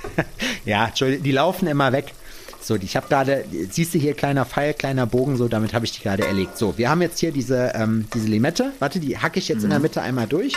ja, 0.66 0.88
Entschuldigung, 0.88 1.24
die 1.24 1.32
laufen 1.32 1.68
immer 1.68 1.92
weg. 1.92 2.14
So, 2.62 2.76
ich 2.76 2.96
habe 2.96 3.08
gerade, 3.08 3.46
siehst 3.70 3.94
du 3.94 4.00
hier 4.00 4.14
kleiner 4.14 4.46
Pfeil, 4.46 4.74
kleiner 4.74 5.06
Bogen, 5.06 5.38
so, 5.38 5.48
damit 5.48 5.74
habe 5.74 5.86
ich 5.86 5.92
die 5.92 6.02
gerade 6.02 6.26
erlegt. 6.26 6.58
So, 6.58 6.78
wir 6.78 6.90
haben 6.90 7.02
jetzt 7.02 7.20
hier 7.20 7.32
diese, 7.32 7.72
ähm, 7.76 8.08
diese 8.14 8.28
Limette. 8.28 8.74
Warte, 8.80 9.00
die 9.00 9.18
hacke 9.18 9.40
ich 9.40 9.48
jetzt 9.48 9.64
in 9.64 9.70
der 9.70 9.80
Mitte 9.80 10.02
einmal 10.02 10.28
durch. 10.28 10.54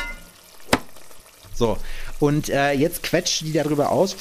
So, 1.55 1.79
und 2.21 2.49
äh, 2.49 2.73
jetzt 2.73 3.03
quetscht 3.03 3.43
die 3.43 3.53
darüber 3.53 3.91
aus. 3.91 4.17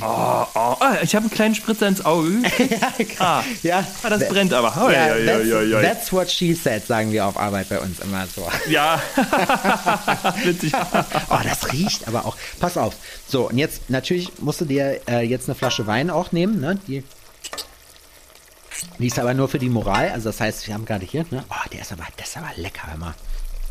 Oh, 0.00 0.46
oh, 0.54 0.76
ah, 0.80 0.96
ich 1.02 1.14
habe 1.14 1.24
einen 1.24 1.30
kleinen 1.30 1.54
Spritzer 1.54 1.86
ins 1.86 2.04
Auge. 2.04 2.42
ah, 3.20 3.44
Ja, 3.62 3.86
ah, 4.02 4.10
das 4.10 4.28
brennt 4.28 4.52
aber. 4.52 4.74
Oh, 4.76 4.90
Ja, 4.90 5.14
ja, 5.14 5.16
ja, 5.16 5.36
that's, 5.36 5.48
ja, 5.48 5.62
ja. 5.62 5.80
that's 5.82 6.12
what 6.12 6.30
she 6.30 6.52
said, 6.52 6.84
sagen 6.84 7.12
wir 7.12 7.24
auf 7.26 7.36
Arbeit 7.38 7.68
bei 7.68 7.78
uns 7.78 8.00
immer 8.00 8.26
so. 8.26 8.46
ja. 8.68 9.00
witzig. 10.44 10.72
Oh, 11.30 11.38
das 11.44 11.72
riecht 11.72 12.08
aber 12.08 12.26
auch. 12.26 12.36
Pass 12.58 12.76
auf. 12.76 12.94
So, 13.28 13.48
und 13.48 13.58
jetzt, 13.58 13.88
natürlich 13.88 14.32
musst 14.40 14.60
du 14.60 14.64
dir 14.64 15.00
äh, 15.08 15.20
jetzt 15.20 15.48
eine 15.48 15.54
Flasche 15.54 15.86
Wein 15.86 16.10
auch 16.10 16.32
nehmen, 16.32 16.60
ne? 16.60 16.78
Die, 16.88 17.04
die 18.98 19.06
ist 19.06 19.18
aber 19.18 19.32
nur 19.32 19.48
für 19.48 19.60
die 19.60 19.68
Moral. 19.68 20.10
Also 20.10 20.28
das 20.30 20.40
heißt, 20.40 20.66
wir 20.66 20.74
haben 20.74 20.86
gerade 20.86 21.06
hier, 21.06 21.24
ne? 21.30 21.44
Oh, 21.48 21.68
der 21.72 21.82
ist 21.82 21.92
aber, 21.92 22.04
das 22.16 22.30
ist 22.30 22.36
aber 22.36 22.50
lecker, 22.56 22.88
hör 22.88 23.14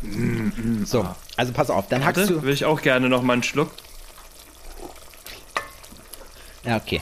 mal. 0.04 0.86
So, 0.86 1.06
also 1.36 1.52
pass 1.52 1.70
auf, 1.70 1.88
dann 1.88 2.04
hackst 2.04 2.22
Warte, 2.22 2.34
du. 2.34 2.42
will 2.42 2.52
ich 2.52 2.64
auch 2.64 2.80
gerne 2.82 3.08
noch 3.08 3.22
mal 3.22 3.34
einen 3.34 3.42
Schluck. 3.42 3.70
Ja, 6.64 6.76
okay. 6.76 7.00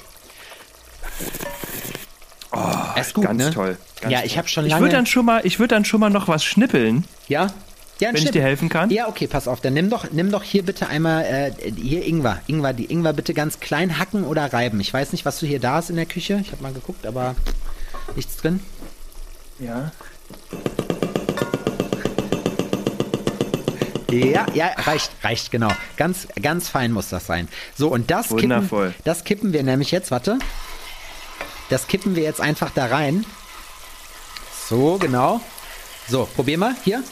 Oh, 2.53 3.01
ist 3.01 3.15
gut, 3.15 3.25
Ganz 3.25 3.43
ne? 3.43 3.51
toll. 3.51 3.77
Ganz 4.01 4.13
ja, 4.13 4.23
ich 4.25 4.37
habe 4.37 4.49
schon 4.49 4.65
Ich 4.67 4.73
lange. 4.73 4.83
würde 4.85 4.97
dann 4.97 5.07
schon 5.07 5.25
mal, 5.25 5.41
ich 5.47 5.59
würde 5.59 5.75
dann 5.75 5.85
schon 5.85 6.01
mal 6.01 6.11
noch 6.11 6.29
was 6.29 6.45
schnippeln, 6.45 7.05
ja, 7.29 7.47
ja, 7.99 8.09
wenn 8.09 8.17
ich 8.17 8.23
Schnipp. 8.23 8.33
dir 8.33 8.43
helfen 8.43 8.69
kann. 8.69 8.91
Ja, 8.91 9.09
okay, 9.09 9.27
pass 9.29 9.47
auf. 9.49 9.61
Dann 9.61 9.75
nimm 9.75 9.89
doch, 9.89 10.11
nimm 10.11 10.31
doch 10.33 10.43
hier 10.43 10.65
bitte 10.65 10.89
einmal 10.89 11.25
äh, 11.25 11.53
hier 11.73 12.05
Ingwer. 12.05 12.41
Ingwer, 12.49 12.73
die 12.73 12.87
Ingwer 12.87 13.13
bitte 13.13 13.33
ganz 13.33 13.61
klein 13.61 13.99
hacken 13.99 14.25
oder 14.25 14.53
reiben. 14.53 14.81
Ich 14.81 14.93
weiß 14.93 15.13
nicht, 15.13 15.25
was 15.25 15.39
du 15.39 15.47
hier 15.47 15.61
da 15.61 15.75
hast 15.77 15.91
in 15.91 15.97
der 15.97 16.07
Küche. 16.07 16.39
Ich 16.43 16.51
habe 16.51 16.63
mal 16.63 16.73
geguckt, 16.73 17.07
aber 17.07 17.37
nichts 18.17 18.37
drin. 18.37 18.61
Ja. 19.61 19.93
Ja, 24.13 24.47
ja, 24.53 24.67
reicht, 24.77 25.11
reicht, 25.23 25.51
genau. 25.51 25.71
Ganz, 25.97 26.29
ganz 26.41 26.69
fein 26.69 26.93
muss 26.93 27.09
das 27.09 27.27
sein. 27.27 27.49
So, 27.77 27.89
und 27.89 28.11
das 28.11 28.31
Wundervoll. 28.31 28.89
kippen, 28.89 29.03
das 29.05 29.25
kippen 29.25 29.53
wir 29.53 29.63
nämlich 29.63 29.91
jetzt, 29.91 30.11
warte. 30.11 30.39
Das 31.71 31.87
kippen 31.87 32.15
wir 32.15 32.23
jetzt 32.23 32.41
einfach 32.41 32.71
da 32.71 32.87
rein. 32.87 33.25
So, 34.69 34.99
genau. 34.99 35.41
So, 36.09 36.29
probier 36.35 36.59
mal, 36.59 36.75
hier. 36.85 37.03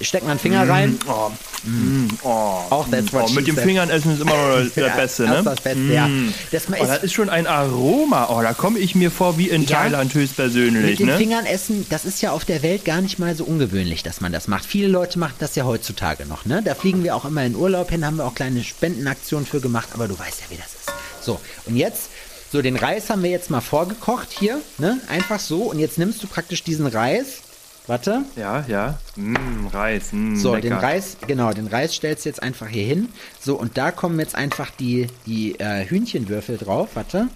Steck 0.00 0.22
einen 0.24 0.38
Finger 0.38 0.68
rein. 0.68 0.98
Oh, 1.08 1.30
mm, 1.64 2.08
oh, 2.22 2.28
Auch 2.70 2.88
that's 2.90 3.12
what 3.12 3.26
oh, 3.28 3.32
mit 3.32 3.46
den 3.46 3.54
said. 3.56 3.64
Fingern 3.64 3.90
essen 3.90 4.14
ist 4.14 4.20
immer 4.20 4.32
noch 4.36 4.70
der 4.74 4.86
Ja, 4.88 4.96
Beste, 4.96 5.22
das 5.24 5.30
ne? 5.32 5.38
ist 5.38 5.44
das 5.46 5.60
Beste, 5.60 5.92
ja. 5.92 6.08
Das 6.52 6.62
Oh, 6.68 6.74
das 6.86 6.96
ist, 6.98 7.04
ist 7.04 7.12
schon 7.12 7.28
ein 7.28 7.46
Aroma. 7.46 8.28
Oh, 8.30 8.42
da 8.42 8.52
komme 8.54 8.78
ich 8.78 8.94
mir 8.94 9.10
vor 9.10 9.38
wie 9.38 9.48
in 9.48 9.62
Ja. 9.64 9.80
Thailand 9.82 10.14
höchstpersönlich, 10.14 10.90
mit 10.90 10.98
den 11.00 11.06
ne? 11.06 11.16
Fingern 11.16 11.46
essen, 11.46 11.86
das 11.90 12.04
ist 12.04 12.20
ja 12.22 12.32
auf 12.32 12.44
der 12.44 12.62
Welt 12.62 12.84
gar 12.84 13.00
nicht 13.00 13.18
mal 13.18 13.34
so 13.34 13.44
ungewöhnlich, 13.44 14.02
dass 14.02 14.20
man 14.20 14.32
das 14.32 14.48
macht. 14.48 14.64
Viele 14.64 14.88
Leute 14.88 15.18
machen 15.18 15.34
das 15.38 15.54
ja 15.56 15.64
heutzutage 15.64 16.26
noch, 16.26 16.44
ne? 16.44 16.62
Da 16.64 16.74
fliegen 16.74 17.04
wir 17.04 17.16
auch 17.16 17.24
immer 17.24 17.44
in 17.44 17.54
Urlaub 17.56 17.90
hin, 17.90 18.04
haben 18.06 18.16
wir 18.16 18.24
auch 18.26 18.34
kleine 18.34 18.62
Spendenaktionen 18.64 19.46
für 19.46 19.60
gemacht, 19.60 19.88
aber 19.94 20.08
du 20.08 20.18
weißt 20.18 20.40
ja, 20.40 20.46
wie 20.50 20.56
das 20.56 20.66
ist. 20.74 20.92
So, 21.22 21.40
und 21.66 21.76
jetzt, 21.76 22.10
so 22.52 22.62
den 22.62 22.76
Reis 22.76 23.10
haben 23.10 23.22
wir 23.22 23.30
jetzt 23.30 23.50
mal 23.50 23.60
vorgekocht 23.60 24.28
hier, 24.30 24.60
ne? 24.78 24.98
Einfach 25.08 25.38
so. 25.38 25.62
Und 25.64 25.78
jetzt 25.78 25.98
nimmst 25.98 26.22
du 26.22 26.26
praktisch 26.26 26.62
diesen 26.64 26.86
Reis. 26.86 27.42
Warte. 27.90 28.22
Ja, 28.36 28.64
ja. 28.68 29.00
Mm, 29.16 29.66
Reis. 29.66 30.12
Mm, 30.12 30.36
So, 30.36 30.54
lecker. 30.54 30.68
den 30.68 30.72
Reis, 30.74 31.16
genau, 31.26 31.52
den 31.52 31.66
Reis 31.66 31.92
stellst 31.92 32.24
du 32.24 32.28
jetzt 32.28 32.40
einfach 32.40 32.68
hier 32.68 32.84
hin. 32.84 33.08
So, 33.40 33.56
und 33.56 33.76
da 33.76 33.90
kommen 33.90 34.20
jetzt 34.20 34.36
einfach 34.36 34.70
die, 34.70 35.08
die 35.26 35.58
äh, 35.58 35.84
Hühnchenwürfel 35.88 36.56
drauf. 36.56 36.90
Warte. 36.94 37.26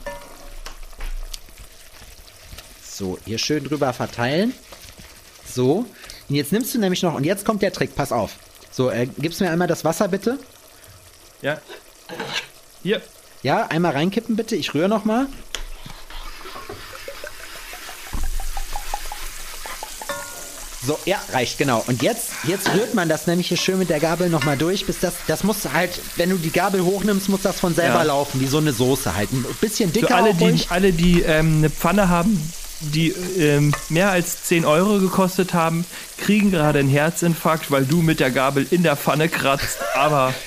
So, 2.88 3.18
hier 3.24 3.38
schön 3.38 3.64
drüber 3.64 3.92
verteilen. 3.92 4.54
So. 5.44 5.86
Und 6.28 6.36
jetzt 6.36 6.52
nimmst 6.52 6.72
du 6.72 6.78
nämlich 6.78 7.02
noch, 7.02 7.14
und 7.14 7.24
jetzt 7.24 7.44
kommt 7.44 7.60
der 7.60 7.72
Trick, 7.72 7.96
pass 7.96 8.12
auf. 8.12 8.36
So, 8.70 8.90
äh, 8.90 9.08
gibst 9.18 9.40
mir 9.40 9.50
einmal 9.50 9.66
das 9.66 9.84
Wasser 9.84 10.06
bitte. 10.06 10.38
Ja. 11.42 11.58
Hier. 12.84 13.02
Ja, 13.42 13.66
einmal 13.66 13.90
reinkippen 13.90 14.36
bitte. 14.36 14.54
Ich 14.54 14.72
rühre 14.72 14.88
noch 14.88 15.04
mal. 15.04 15.26
So, 20.86 20.98
ja, 21.06 21.18
reicht, 21.32 21.56
genau. 21.58 21.82
Und 21.86 22.02
jetzt, 22.02 22.30
jetzt 22.46 22.68
rührt 22.74 22.94
man 22.94 23.08
das 23.08 23.26
nämlich 23.26 23.48
hier 23.48 23.56
schön 23.56 23.78
mit 23.78 23.88
der 23.90 24.00
Gabel 24.00 24.28
noch 24.28 24.44
mal 24.44 24.56
durch, 24.56 24.84
bis 24.86 24.98
das, 25.00 25.14
das 25.26 25.42
muss 25.44 25.58
halt, 25.72 25.98
wenn 26.16 26.30
du 26.30 26.36
die 26.36 26.50
Gabel 26.50 26.82
hochnimmst, 26.84 27.28
muss 27.28 27.42
das 27.42 27.58
von 27.60 27.74
selber 27.74 27.98
Ja. 28.00 28.02
laufen, 28.04 28.40
wie 28.40 28.46
so 28.46 28.58
eine 28.58 28.72
Soße 28.72 29.14
halt. 29.14 29.32
Ein 29.32 29.44
bisschen 29.60 29.90
Für 29.92 30.00
dicker 30.00 30.16
alle, 30.16 30.30
auch 30.30 30.36
die, 30.38 30.64
alle, 30.68 30.92
die 30.92 31.22
ähm, 31.22 31.58
eine 31.58 31.70
Pfanne 31.70 32.08
haben, 32.10 32.38
die 32.80 33.10
ähm, 33.38 33.72
mehr 33.88 34.10
als 34.10 34.44
10 34.44 34.64
Euro 34.66 34.98
gekostet 34.98 35.54
haben, 35.54 35.86
kriegen 36.18 36.50
gerade 36.50 36.80
einen 36.80 36.88
Herzinfarkt, 36.90 37.70
weil 37.70 37.86
du 37.86 38.02
mit 38.02 38.20
der 38.20 38.30
Gabel 38.30 38.66
in 38.70 38.82
der 38.82 38.96
Pfanne 38.96 39.28
kratzt. 39.28 39.78
Aber 39.94 40.34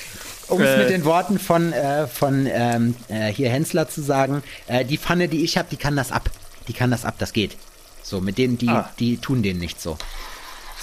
Um 0.48 0.60
es 0.62 0.68
äh, 0.70 0.78
mit 0.78 0.90
den 0.90 1.04
Worten 1.04 1.38
von, 1.38 1.72
äh, 1.72 2.06
von 2.06 2.46
ähm, 2.50 2.94
äh, 3.08 3.30
hier 3.32 3.50
Hensler 3.50 3.88
zu 3.88 4.02
sagen, 4.02 4.42
äh, 4.66 4.84
die 4.84 4.96
Pfanne, 4.98 5.28
die 5.28 5.42
ich 5.44 5.58
habe, 5.58 5.68
die 5.70 5.76
kann 5.76 5.94
das 5.96 6.10
ab. 6.12 6.30
Die 6.68 6.72
kann 6.72 6.90
das 6.90 7.04
ab, 7.04 7.16
das 7.18 7.32
geht. 7.34 7.56
So, 8.02 8.20
mit 8.22 8.38
denen, 8.38 8.56
die, 8.56 8.68
Ah. 8.68 8.88
die 8.98 9.18
tun 9.18 9.42
denen 9.42 9.60
nicht 9.60 9.82
so. 9.82 9.98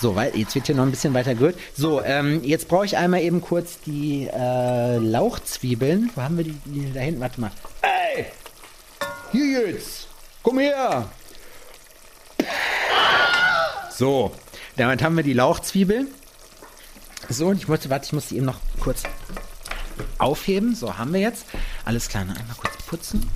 So, 0.06 0.16
weil 0.16 0.38
jetzt 0.38 0.54
wird 0.54 0.68
hier 0.68 0.76
noch 0.76 0.84
ein 0.84 0.92
bisschen 0.92 1.16
weiter 1.16 1.34
gerührt. 1.34 1.58
So, 1.76 2.00
ähm, 2.04 2.44
jetzt 2.44 2.68
brauche 2.68 2.86
ich 2.86 2.96
einmal 2.96 3.24
eben 3.24 3.42
kurz 3.42 3.80
die 3.88 4.30
äh, 4.32 4.98
Lauchzwiebeln. 4.98 6.12
Wo 6.14 6.22
haben 6.22 6.38
wir 6.38 6.44
die, 6.44 6.56
die 6.66 6.94
da 6.94 7.00
hinten? 7.00 7.22
Warte 7.22 7.42
mal. 7.42 7.50
Ey! 7.82 8.28
Hier 9.32 9.68
jetzt! 9.68 10.06
Komm 10.44 10.60
her! 10.60 11.10
So, 13.90 14.32
damit 14.78 15.02
haben 15.02 15.18
wir 15.18 15.24
die 15.24 15.34
Lauchzwiebeln. 15.34 16.10
So, 17.28 17.48
und 17.48 17.58
ich 17.58 17.68
wollte, 17.68 17.90
warte, 17.90 18.06
ich 18.06 18.14
muss 18.14 18.28
die 18.28 18.38
eben 18.38 18.46
noch 18.46 18.60
kurz 18.80 19.02
aufheben. 20.20 20.76
So, 20.76 21.00
haben 21.00 21.14
wir 21.14 21.22
jetzt. 21.22 21.48
Alles 21.84 22.10
klar, 22.10 22.22
einmal 22.22 22.56
kurz 22.56 22.78
putzen. 22.86 23.28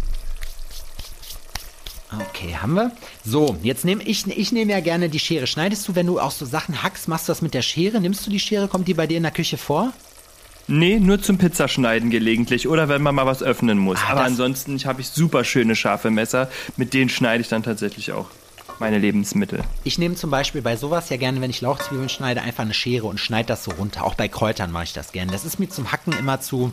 Okay, 2.11 2.55
haben 2.59 2.73
wir. 2.73 2.91
So, 3.23 3.55
jetzt 3.61 3.85
nehme 3.85 4.01
ich, 4.03 4.25
ich 4.25 4.51
nehme 4.51 4.71
ja 4.71 4.79
gerne 4.79 5.09
die 5.09 5.19
Schere. 5.19 5.45
Schneidest 5.45 5.87
du, 5.87 5.95
wenn 5.95 6.07
du 6.07 6.19
auch 6.19 6.31
so 6.31 6.45
Sachen 6.45 6.81
hackst, 6.81 7.07
machst 7.07 7.27
du 7.27 7.31
das 7.31 7.41
mit 7.41 7.53
der 7.53 7.61
Schere? 7.61 8.01
Nimmst 8.01 8.25
du 8.25 8.31
die 8.31 8.39
Schere? 8.39 8.67
Kommt 8.67 8.87
die 8.87 8.95
bei 8.95 9.05
dir 9.05 9.17
in 9.17 9.23
der 9.23 9.31
Küche 9.31 9.57
vor? 9.57 9.93
nee, 10.69 10.99
nur 10.99 11.21
zum 11.21 11.37
Pizzaschneiden 11.37 12.09
gelegentlich 12.09 12.67
oder 12.67 12.87
wenn 12.89 13.01
man 13.01 13.15
mal 13.15 13.25
was 13.25 13.41
öffnen 13.41 13.77
muss. 13.79 13.99
Ah, 14.05 14.11
Aber 14.11 14.21
ansonsten 14.21 14.77
habe 14.85 15.01
ich 15.01 15.07
super 15.09 15.43
schöne 15.43 15.75
scharfe 15.75 16.11
Messer. 16.11 16.49
Mit 16.77 16.93
denen 16.93 17.09
schneide 17.09 17.41
ich 17.41 17.47
dann 17.49 17.63
tatsächlich 17.63 18.11
auch 18.11 18.27
meine 18.79 18.97
Lebensmittel. 18.99 19.63
Ich 19.83 19.97
nehme 19.97 20.15
zum 20.15 20.29
Beispiel 20.29 20.61
bei 20.61 20.77
sowas 20.77 21.09
ja 21.09 21.17
gerne, 21.17 21.41
wenn 21.41 21.49
ich 21.49 21.61
Lauchzwiebeln 21.61 22.07
schneide, 22.07 22.41
einfach 22.41 22.63
eine 22.63 22.73
Schere 22.73 23.07
und 23.07 23.19
schneide 23.19 23.47
das 23.47 23.63
so 23.63 23.71
runter. 23.71 24.03
Auch 24.05 24.13
bei 24.15 24.27
Kräutern 24.27 24.71
mache 24.71 24.85
ich 24.85 24.93
das 24.93 25.11
gerne. 25.11 25.31
Das 25.31 25.43
ist 25.43 25.59
mir 25.59 25.69
zum 25.69 25.91
Hacken 25.91 26.13
immer 26.13 26.39
zu. 26.39 26.71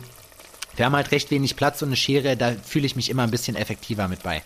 Wir 0.75 0.85
haben 0.85 0.95
halt 0.95 1.11
recht 1.11 1.31
wenig 1.31 1.55
Platz 1.55 1.81
und 1.81 1.89
eine 1.89 1.95
Schere, 1.95 2.37
da 2.37 2.53
fühle 2.63 2.85
ich 2.85 2.95
mich 2.95 3.09
immer 3.09 3.23
ein 3.23 3.31
bisschen 3.31 3.55
effektiver 3.55 4.07
mit 4.07 4.21
bei. 4.23 4.43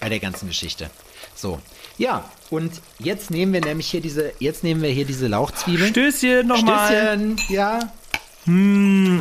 Bei 0.00 0.08
der 0.08 0.20
ganzen 0.20 0.48
Geschichte. 0.48 0.90
So. 1.34 1.60
Ja, 1.96 2.24
und 2.50 2.72
jetzt 2.98 3.30
nehmen 3.30 3.52
wir 3.52 3.60
nämlich 3.60 3.90
hier 3.90 4.00
diese, 4.00 4.32
jetzt 4.38 4.62
nehmen 4.62 4.82
wir 4.82 4.90
hier 4.90 5.04
diese 5.04 5.26
Lauchzwiebeln. 5.26 5.90
Stößchen 5.90 6.46
nochmal. 6.46 6.86
Stößchen, 6.86 7.40
ja. 7.48 7.80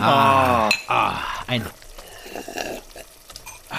Ah. 0.01 0.69
Ein. 1.47 1.65
Ah, 3.69 3.75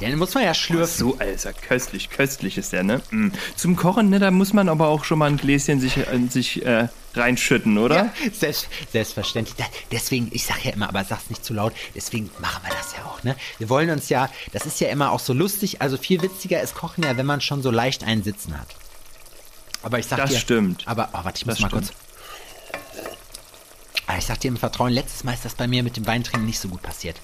den 0.00 0.18
muss 0.18 0.34
man 0.34 0.44
ja 0.44 0.54
schlürfen. 0.54 0.96
So, 0.98 1.16
Alter, 1.18 1.52
köstlich, 1.52 2.10
köstlich 2.10 2.58
ist 2.58 2.72
der, 2.72 2.82
ne? 2.82 3.00
Mm. 3.10 3.28
Zum 3.56 3.76
Kochen, 3.76 4.10
ne, 4.10 4.18
da 4.18 4.30
muss 4.30 4.52
man 4.52 4.68
aber 4.68 4.88
auch 4.88 5.04
schon 5.04 5.18
mal 5.18 5.30
ein 5.30 5.38
Gläschen 5.38 5.80
sich, 5.80 5.96
äh, 5.96 6.04
sich 6.28 6.64
äh, 6.66 6.88
reinschütten, 7.18 7.76
oder? 7.78 7.96
Ja, 7.96 8.12
selbst, 8.32 8.68
selbstverständlich. 8.92 9.56
Deswegen, 9.92 10.28
ich 10.32 10.46
sage 10.46 10.60
ja 10.64 10.70
immer, 10.72 10.88
aber 10.88 11.04
sag's 11.04 11.28
nicht 11.28 11.44
zu 11.44 11.52
laut, 11.54 11.72
deswegen 11.94 12.30
machen 12.38 12.62
wir 12.64 12.74
das 12.74 12.92
ja 12.96 13.04
auch, 13.04 13.22
ne? 13.24 13.36
Wir 13.58 13.68
wollen 13.68 13.90
uns 13.90 14.08
ja, 14.08 14.30
das 14.52 14.64
ist 14.66 14.80
ja 14.80 14.88
immer 14.88 15.12
auch 15.12 15.20
so 15.20 15.32
lustig, 15.32 15.82
also 15.82 15.96
viel 15.98 16.22
witziger 16.22 16.60
ist 16.62 16.74
Kochen 16.74 17.04
ja, 17.04 17.16
wenn 17.16 17.26
man 17.26 17.40
schon 17.40 17.62
so 17.62 17.70
leicht 17.70 18.04
einen 18.04 18.22
Sitzen 18.22 18.58
hat. 18.58 18.68
Aber 19.82 19.98
ich 19.98 20.06
sag 20.06 20.16
Das 20.18 20.30
dir, 20.30 20.38
stimmt. 20.38 20.82
Aber, 20.86 21.10
oh, 21.12 21.18
warte, 21.22 21.38
ich 21.38 21.46
muss 21.46 21.56
Das 21.56 21.60
mal 21.62 21.68
stimmt. 21.68 21.92
kurz. 21.92 23.08
Ah, 24.06 24.16
Ich 24.18 24.24
sag 24.26 24.40
dir 24.40 24.48
im 24.48 24.56
Vertrauen, 24.56 24.92
letztes 24.92 25.24
Mal 25.24 25.34
ist 25.34 25.44
das 25.44 25.54
bei 25.54 25.66
mir 25.66 25.82
mit 25.82 25.96
dem 25.96 26.06
Weintrinken 26.06 26.46
nicht 26.46 26.58
so 26.58 26.68
gut 26.68 26.82
passiert. 26.82 27.16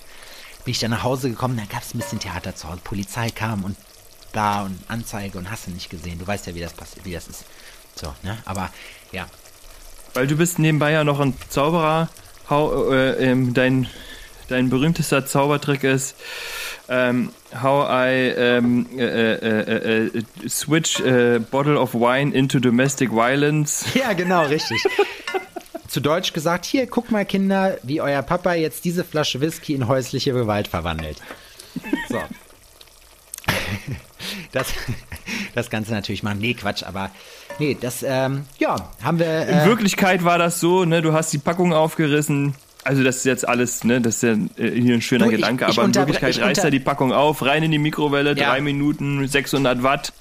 Bin 0.64 0.72
ich 0.72 0.78
dann 0.78 0.90
nach 0.90 1.03
Hause 1.03 1.30
gekommen, 1.30 1.57
dann 1.57 1.68
gab 1.68 1.82
es 1.82 1.95
ein 1.95 1.99
bisschen 1.99 2.20
Theater 2.20 2.55
zu 2.55 2.68
Hause. 2.68 2.80
Polizei 2.84 3.30
kam 3.30 3.64
und 3.64 3.76
da 4.32 4.62
und 4.62 4.78
Anzeige 4.88 5.38
und 5.38 5.51
hast 5.51 5.66
du 5.66 5.70
nicht 5.70 5.90
gesehen. 5.90 6.18
Du 6.18 6.26
weißt 6.26 6.47
ja, 6.47 6.55
wie 6.55 6.61
das 6.61 6.72
passiert, 6.72 7.05
wie 7.05 7.12
das 7.12 7.28
ist. 7.28 7.45
So, 7.95 8.14
ne? 8.22 8.38
Aber 8.45 8.70
ja, 9.12 9.26
Weil 10.15 10.29
du 10.29 10.37
bist 10.37 10.61
nebenbei 10.61 10.93
ja 10.93 11.03
noch 11.03 11.19
ein 11.19 11.35
Zauberer. 11.49 12.09
How, 12.49 12.93
äh, 12.93 13.31
ähm, 13.31 13.53
dein, 13.53 13.89
dein 14.49 14.71
berühmtester 14.71 15.27
Zaubertrick 15.27 15.83
ist, 15.83 16.15
ähm, 16.89 17.31
how 17.62 17.89
I 17.89 18.33
ähm, 18.37 18.87
äh, 18.97 19.03
äh, 19.03 19.61
äh, 19.61 20.07
äh, 20.07 20.23
switch 20.49 21.01
a 21.01 21.39
bottle 21.39 21.79
of 21.79 21.95
wine 21.95 22.33
into 22.35 22.61
domestic 22.61 23.11
violence. 23.11 23.87
Ja, 23.95 24.12
genau, 24.12 24.45
richtig. 24.45 24.85
Zu 25.89 26.01
Deutsch 26.01 26.33
gesagt, 26.33 26.65
hier, 26.65 26.87
guck 26.87 27.11
mal, 27.11 27.25
Kinder, 27.25 27.79
wie 27.83 28.01
euer 28.01 28.23
Papa 28.23 28.55
jetzt 28.55 28.85
diese 28.85 29.05
Flasche 29.05 29.41
Whisky 29.41 29.75
in 29.75 29.89
häusliche 29.89 30.33
Gewalt 30.33 30.69
verwandelt. 30.69 31.19
So. 32.09 32.21
Das, 34.53 34.69
das 35.55 35.69
Ganze 35.69 35.93
natürlich 35.93 36.23
machen. 36.23 36.39
Nee, 36.39 36.55
Quatsch, 36.55 36.83
aber 36.85 37.11
nee, 37.59 37.77
das, 37.81 38.03
ähm, 38.07 38.45
ja, 38.59 38.77
haben 39.03 39.19
wir. 39.19 39.47
In 39.49 39.59
Äh, 39.59 39.67
Wirklichkeit 39.67 40.25
war 40.25 40.39
das 40.39 40.61
so, 40.61 40.85
ne, 40.85 41.03
du 41.03 41.13
hast 41.13 41.33
die 41.33 41.39
Packung 41.39 41.73
aufgerissen, 41.73 42.55
Also 42.87 43.03
das 43.03 43.17
ist 43.19 43.25
jetzt 43.25 43.49
alles, 43.49 43.83
ne, 43.85 44.01
das 44.03 44.17
ist 44.17 44.23
ja 44.23 44.33
äh, 44.63 44.71
hier 44.81 44.95
ein 44.95 45.01
schöner 45.01 45.25
Du, 45.27 45.31
ich- 45.31 45.37
Gedanke, 45.39 45.65
ich 45.71 45.79
aber 45.79 45.87
in 45.87 45.95
Wirklichkeit 45.95 46.37
ich 46.37 46.43
reißt 46.43 46.65
er 46.65 46.71
die 46.71 46.81
Packung 46.81 47.13
auf, 47.15 47.41
rein 47.43 47.63
in 47.63 47.71
die 47.71 47.79
Mikrowelle, 47.79 48.37
Ja. 48.37 48.51
drei 48.51 48.61
Minuten, 48.61 49.27
600 49.27 49.83
Watt. 49.83 50.13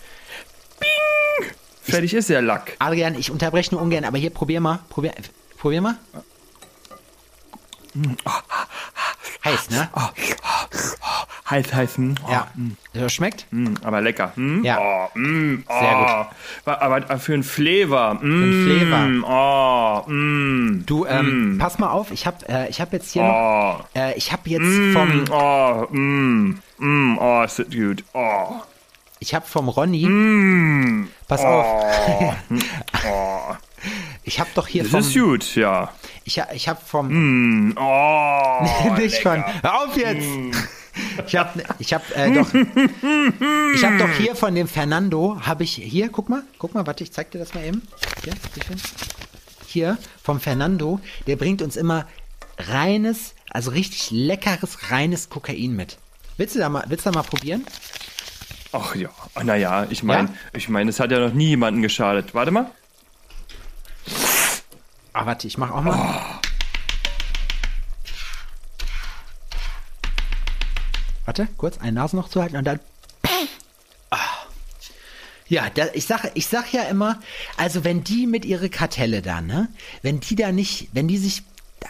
Bing! 0.79 1.49
Fertig 1.81 2.13
ist 2.13 2.29
der 2.29 2.41
Lack. 2.41 2.77
Adrian, 2.79 3.15
ich 3.15 3.29
unterbreche 3.31 3.71
nur 3.75 3.81
ungern, 3.81 4.05
aber 4.05 4.17
hier 4.17 4.29
probier 4.29 4.61
mal. 4.61 4.79
Probier, 4.87 5.11
probier 5.57 5.81
mal. 5.81 5.97
Heiß, 9.43 9.69
ne? 9.69 9.89
Heiß, 11.49 11.73
heiß, 11.73 11.97
hm? 11.97 12.15
Oh, 12.25 12.31
Ja. 12.31 12.47
Das 12.93 13.11
schmeckt? 13.13 13.47
hm, 13.49 13.73
aber 13.83 13.99
lecker. 14.01 14.31
Hm? 14.35 14.63
Ja. 14.63 14.79
Oh, 14.79 15.09
hm, 15.13 15.63
Sehr 15.67 15.97
oh. 15.99 16.23
gut. 16.23 16.77
Aber 16.79 17.19
für 17.19 17.33
einen 17.33 17.43
Flavor. 17.43 18.17
Hm, 18.21 18.65
Flavor. 18.65 20.03
Oh, 20.03 20.07
hm, 20.07 20.83
Du, 20.85 21.05
ähm, 21.05 21.57
pass 21.59 21.79
mal 21.79 21.89
auf, 21.89 22.11
ich 22.11 22.25
hab, 22.25 22.47
äh, 22.47 22.67
ich 22.69 22.79
hab 22.79 22.93
jetzt 22.93 23.11
hier 23.11 23.23
oh, 23.23 23.25
noch, 23.25 23.85
äh, 23.93 24.13
ich 24.15 24.31
hab 24.31 24.47
jetzt 24.47 24.65
vom, 24.93 25.25
oh, 25.31 25.87
hm, 25.89 26.59
hm, 26.79 27.17
oh, 27.19 27.43
ist 27.43 27.59
das 27.59 27.69
gut. 27.69 28.03
Oh, 28.13 28.61
ich 29.19 29.33
hab 29.35 29.47
vom 29.47 29.67
Ronny, 29.67 30.03
hm, 30.03 31.09
pass 31.27 31.41
auf, 31.43 31.65
oh. 32.15 32.33
ich 34.23 34.39
hab 34.39 34.53
doch 34.53 34.67
hier 34.67 34.83
Das 34.83 34.91
vom, 34.91 34.99
ist 35.01 35.13
gut, 35.13 35.55
ja. 35.55 35.89
ich, 36.23 36.41
ich 36.53 36.69
hab 36.69 36.87
vom, 36.87 37.09
Hm, 37.09 37.75
oh, 37.77 38.93
nicht 38.97 39.21
von, 39.21 39.43
hör 39.61 39.83
auf 39.83 39.97
jetzt! 39.97 40.25
Ich 41.25 41.35
hab, 41.35 41.55
ich 41.79 41.93
hab 41.93 42.03
äh, 42.15 42.31
doch, 42.33 42.53
ich 42.53 43.83
hab 43.83 43.97
doch 43.97 44.09
hier 44.17 44.35
von 44.35 44.53
dem 44.53 44.67
Fernando, 44.67 45.39
habe 45.41 45.63
ich 45.63 45.73
hier, 45.73 46.09
guck 46.09 46.29
mal, 46.29 46.43
guck 46.59 46.73
mal, 46.75 46.85
warte, 46.85 47.03
ich 47.03 47.11
zeig 47.11 47.31
dir 47.31 47.39
das 47.39 47.53
mal 47.53 47.63
eben. 47.65 47.81
Hier, 48.23 48.33
hier 49.65 49.97
vom 50.23 50.39
Fernando, 50.39 50.99
der 51.25 51.35
bringt 51.35 51.61
uns 51.63 51.75
immer 51.77 52.05
reines, 52.59 53.33
also 53.49 53.71
richtig 53.71 54.11
leckeres, 54.11 54.91
reines 54.91 55.29
Kokain 55.29 55.75
mit. 55.75 55.97
Willst 56.37 56.55
du 56.55 56.59
da 56.59 56.69
mal, 56.69 56.83
willst 56.87 57.05
du 57.05 57.11
da 57.11 57.17
mal 57.19 57.23
probieren? 57.23 57.65
Ach 58.71 58.95
ja, 58.95 59.09
naja, 59.43 59.87
ich 59.89 60.03
meine, 60.03 60.29
Ja? 60.29 60.33
ich 60.53 60.69
meine, 60.69 60.89
es 60.89 60.99
hat 60.99 61.11
ja 61.11 61.19
noch 61.19 61.33
nie 61.33 61.49
jemanden 61.49 61.81
geschadet. 61.81 62.33
Warte 62.33 62.51
mal. 62.51 62.69
Ah, 65.13 65.25
warte, 65.25 65.47
ich 65.47 65.57
mach 65.57 65.71
auch 65.71 65.81
mal. 65.83 66.19
Warte, 71.25 71.47
kurz, 71.57 71.77
eine 71.79 71.93
Nase 71.93 72.15
noch 72.15 72.29
zuhalten 72.29 72.57
und 72.57 72.65
dann. 72.65 72.79
Ja, 75.47 75.69
da, 75.69 75.87
ich 75.93 76.05
sag, 76.05 76.31
ich 76.35 76.47
sag 76.47 76.73
ja 76.73 76.83
immer, 76.83 77.19
also 77.57 77.83
wenn 77.83 78.03
die 78.03 78.27
mit 78.27 78.45
ihre 78.45 78.69
Kartelle 78.69 79.21
da, 79.21 79.41
ne, 79.41 79.69
wenn 80.01 80.19
die 80.19 80.35
da 80.35 80.51
nicht, 80.51 80.87
wenn 80.93 81.07
die 81.07 81.17
sich, 81.17 81.43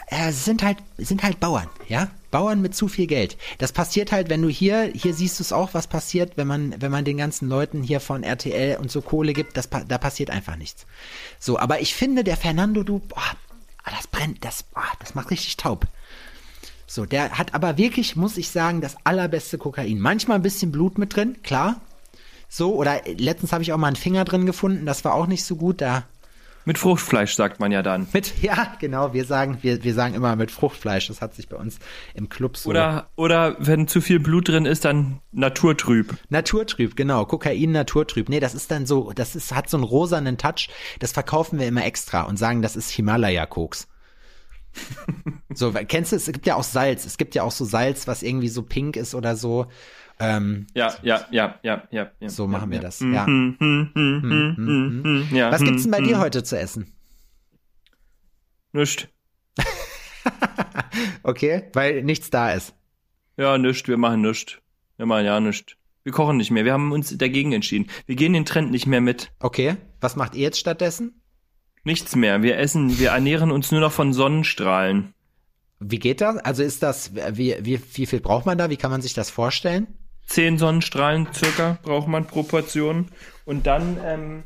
äh, 0.08 0.32
sind 0.32 0.62
halt, 0.62 0.78
sind 0.98 1.22
halt 1.22 1.40
Bauern, 1.40 1.70
ja, 1.88 2.10
Bauern 2.30 2.60
mit 2.60 2.74
zu 2.74 2.88
viel 2.88 3.06
Geld. 3.06 3.38
Das 3.58 3.72
passiert 3.72 4.10
halt, 4.10 4.28
wenn 4.28 4.42
du 4.42 4.48
hier, 4.48 4.90
hier 4.94 5.14
siehst 5.14 5.38
du 5.38 5.42
es 5.42 5.52
auch, 5.52 5.72
was 5.72 5.86
passiert, 5.86 6.36
wenn 6.36 6.48
man, 6.48 6.74
wenn 6.80 6.90
man 6.90 7.04
den 7.04 7.16
ganzen 7.16 7.48
Leuten 7.48 7.82
hier 7.82 8.00
von 8.00 8.24
RTL 8.24 8.76
und 8.76 8.90
so 8.90 9.00
Kohle 9.00 9.32
gibt, 9.32 9.56
das, 9.56 9.70
da 9.70 9.98
passiert 9.98 10.30
einfach 10.30 10.56
nichts. 10.56 10.84
So, 11.38 11.58
aber 11.58 11.80
ich 11.80 11.94
finde, 11.94 12.24
der 12.24 12.36
Fernando, 12.36 12.82
du, 12.82 12.98
boah, 12.98 13.22
ah, 13.84 13.90
das 13.96 14.08
brennt, 14.08 14.44
das, 14.44 14.64
boah, 14.64 14.82
das 14.98 15.14
macht 15.14 15.30
richtig 15.30 15.56
taub. 15.56 15.86
So, 16.94 17.06
der 17.06 17.38
hat 17.38 17.54
aber 17.54 17.76
wirklich, 17.76 18.14
muss 18.14 18.36
ich 18.36 18.50
sagen, 18.50 18.80
das 18.80 18.96
allerbeste 19.02 19.58
Kokain. 19.58 19.98
Manchmal 19.98 20.36
ein 20.36 20.42
bisschen 20.42 20.70
Blut 20.70 20.96
mit 20.96 21.16
drin, 21.16 21.38
klar. 21.42 21.80
So, 22.48 22.76
oder 22.76 23.00
letztens 23.16 23.52
habe 23.52 23.64
ich 23.64 23.72
auch 23.72 23.78
mal 23.78 23.88
einen 23.88 23.96
Finger 23.96 24.24
drin 24.24 24.46
gefunden, 24.46 24.86
das 24.86 25.04
war 25.04 25.12
auch 25.14 25.26
nicht 25.26 25.42
so 25.42 25.56
gut. 25.56 25.80
Da 25.80 26.04
Mit 26.64 26.78
Fruchtfleisch 26.78 27.34
sagt 27.34 27.58
man 27.58 27.72
ja 27.72 27.82
dann. 27.82 28.06
mit, 28.12 28.40
ja, 28.42 28.76
genau, 28.78 29.12
wir 29.12 29.24
sagen, 29.24 29.58
wir, 29.62 29.82
wir 29.82 29.92
sagen 29.92 30.14
immer 30.14 30.36
mit 30.36 30.52
Fruchtfleisch. 30.52 31.08
Das 31.08 31.20
hat 31.20 31.34
sich 31.34 31.48
bei 31.48 31.56
uns 31.56 31.80
im 32.14 32.28
Club 32.28 32.56
so. 32.56 32.70
Oder, 32.70 33.08
oder 33.16 33.56
wenn 33.58 33.88
zu 33.88 34.00
viel 34.00 34.20
Blut 34.20 34.46
drin 34.46 34.64
ist, 34.64 34.84
dann 34.84 35.18
naturtrüb. 35.32 36.16
Naturtrüb, 36.28 36.94
genau. 36.94 37.24
Kokain 37.24 37.72
naturtrüb. 37.72 38.28
Nee, 38.28 38.38
das 38.38 38.54
ist 38.54 38.70
dann 38.70 38.86
so, 38.86 39.10
das 39.12 39.34
ist, 39.34 39.52
hat 39.52 39.68
so 39.68 39.78
einen 39.78 39.84
rosanen 39.84 40.38
Touch. 40.38 40.68
Das 41.00 41.10
verkaufen 41.10 41.58
wir 41.58 41.66
immer 41.66 41.84
extra 41.84 42.22
und 42.22 42.38
sagen, 42.38 42.62
das 42.62 42.76
ist 42.76 42.90
Himalaya-Koks. 42.90 43.88
so, 45.54 45.72
kennst 45.72 46.12
du, 46.12 46.16
es 46.16 46.26
gibt 46.26 46.46
ja 46.46 46.56
auch 46.56 46.64
Salz. 46.64 47.04
Es 47.04 47.16
gibt 47.16 47.34
ja 47.34 47.42
auch 47.42 47.52
so 47.52 47.64
Salz, 47.64 48.06
was 48.06 48.22
irgendwie 48.22 48.48
so 48.48 48.62
pink 48.62 48.96
ist 48.96 49.14
oder 49.14 49.36
so. 49.36 49.66
Ähm, 50.20 50.66
Ja, 50.74 50.94
ja, 51.02 51.26
ja, 51.30 51.58
ja, 51.62 51.82
ja. 51.90 52.10
ja 52.20 52.28
so 52.28 52.46
machen 52.46 52.70
wir 52.70 52.80
das, 52.80 53.00
ja. 53.00 53.26
hm, 53.26 53.56
hm, 53.58 53.90
hm, 53.94 55.28
ja. 55.32 55.50
Was 55.50 55.62
gibt's 55.62 55.82
denn 55.82 55.90
bei 55.90 55.98
hm, 55.98 56.04
dir 56.04 56.16
hm. 56.16 56.22
heute 56.22 56.42
zu 56.44 56.58
essen? 56.58 56.92
Nischt. 58.72 59.08
Okay, 61.22 61.70
weil 61.72 62.02
nichts 62.02 62.28
da 62.28 62.52
ist. 62.52 62.74
Ja, 63.36 63.56
nischt, 63.56 63.88
wir 63.88 63.96
machen 63.96 64.20
nischt. 64.20 64.60
Wir 64.98 65.06
machen 65.06 65.24
ja 65.24 65.40
nischt. 65.40 65.78
Wir 66.02 66.12
kochen 66.12 66.36
nicht 66.36 66.50
mehr. 66.50 66.66
Wir 66.66 66.74
haben 66.74 66.92
uns 66.92 67.16
dagegen 67.16 67.52
entschieden. 67.52 67.90
Wir 68.06 68.14
gehen 68.14 68.34
den 68.34 68.44
Trend 68.44 68.70
nicht 68.70 68.86
mehr 68.86 69.00
mit. 69.00 69.32
Okay, 69.40 69.76
was 70.00 70.16
macht 70.16 70.34
ihr 70.34 70.42
jetzt 70.42 70.58
stattdessen? 70.58 71.22
Nichts 71.84 72.16
mehr. 72.16 72.42
Wir 72.42 72.58
essen, 72.58 72.98
wir 72.98 73.10
ernähren 73.10 73.50
uns 73.50 73.70
nur 73.70 73.80
noch 73.80 73.92
von 73.92 74.12
Sonnenstrahlen. 74.12 75.12
Wie 75.80 75.98
geht 75.98 76.20
das? 76.22 76.38
Also 76.38 76.62
ist 76.62 76.82
das, 76.82 77.14
wie, 77.14 77.56
wie, 77.60 77.80
wie 77.92 78.06
viel 78.06 78.20
braucht 78.20 78.46
man 78.46 78.56
da? 78.56 78.70
Wie 78.70 78.76
kann 78.76 78.90
man 78.90 79.02
sich 79.02 79.12
das 79.12 79.30
vorstellen? 79.30 79.86
Zehn 80.26 80.56
Sonnenstrahlen 80.56 81.28
circa 81.34 81.78
braucht 81.82 82.08
man 82.08 82.26
pro 82.26 82.42
Portion. 82.42 83.08
Und 83.44 83.66
dann, 83.66 83.98
ähm, 84.02 84.42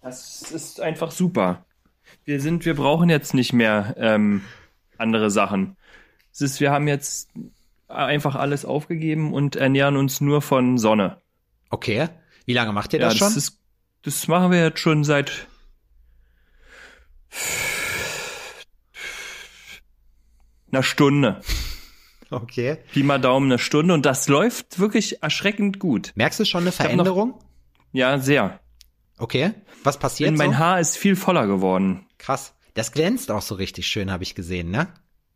das 0.00 0.50
ist 0.50 0.80
einfach 0.80 1.10
super. 1.10 1.66
Wir 2.24 2.40
sind, 2.40 2.64
wir 2.64 2.74
brauchen 2.74 3.10
jetzt 3.10 3.34
nicht 3.34 3.52
mehr 3.52 3.94
ähm, 3.98 4.42
andere 4.96 5.30
Sachen. 5.30 5.76
Es 6.32 6.40
ist, 6.40 6.60
wir 6.60 6.70
haben 6.70 6.88
jetzt 6.88 7.28
einfach 7.88 8.36
alles 8.36 8.64
aufgegeben 8.64 9.34
und 9.34 9.56
ernähren 9.56 9.96
uns 9.98 10.22
nur 10.22 10.40
von 10.40 10.78
Sonne. 10.78 11.18
Okay, 11.68 12.08
wie 12.46 12.54
lange 12.54 12.72
macht 12.72 12.94
ihr 12.94 13.00
Ja, 13.00 13.08
das 13.08 13.18
schon? 13.18 13.36
ist, 13.36 13.58
das 14.02 14.28
machen 14.28 14.50
wir 14.50 14.62
jetzt 14.62 14.78
schon 14.80 15.04
seit 15.04 15.46
einer 20.70 20.82
Stunde. 20.82 21.40
okay. 22.30 22.78
Pi 22.92 23.02
mal 23.02 23.20
Daumen 23.20 23.46
eine 23.52 23.58
Stunde 23.58 23.92
und 23.94 24.06
das 24.06 24.28
läuft 24.28 24.78
wirklich 24.78 25.22
erschreckend 25.22 25.78
gut. 25.78 26.12
Merkst 26.14 26.40
du 26.40 26.44
schon 26.44 26.62
eine 26.62 26.70
hab 26.70 26.78
noch- 26.78 26.84
Veränderung? 26.84 27.38
Ja, 27.92 28.18
sehr. 28.18 28.60
Okay. 29.18 29.52
Was 29.84 29.98
passiert 29.98 30.28
Denn 30.28 30.36
mein 30.38 30.52
so? 30.52 30.58
Haar 30.58 30.80
ist 30.80 30.96
viel 30.96 31.16
voller 31.16 31.46
geworden. 31.46 32.06
Krass. 32.18 32.54
Das 32.74 32.92
glänzt 32.92 33.30
auch 33.30 33.42
so 33.42 33.54
richtig 33.56 33.86
schön, 33.86 34.10
habe 34.10 34.22
ich 34.22 34.34
gesehen, 34.34 34.70
ne? 34.70 34.88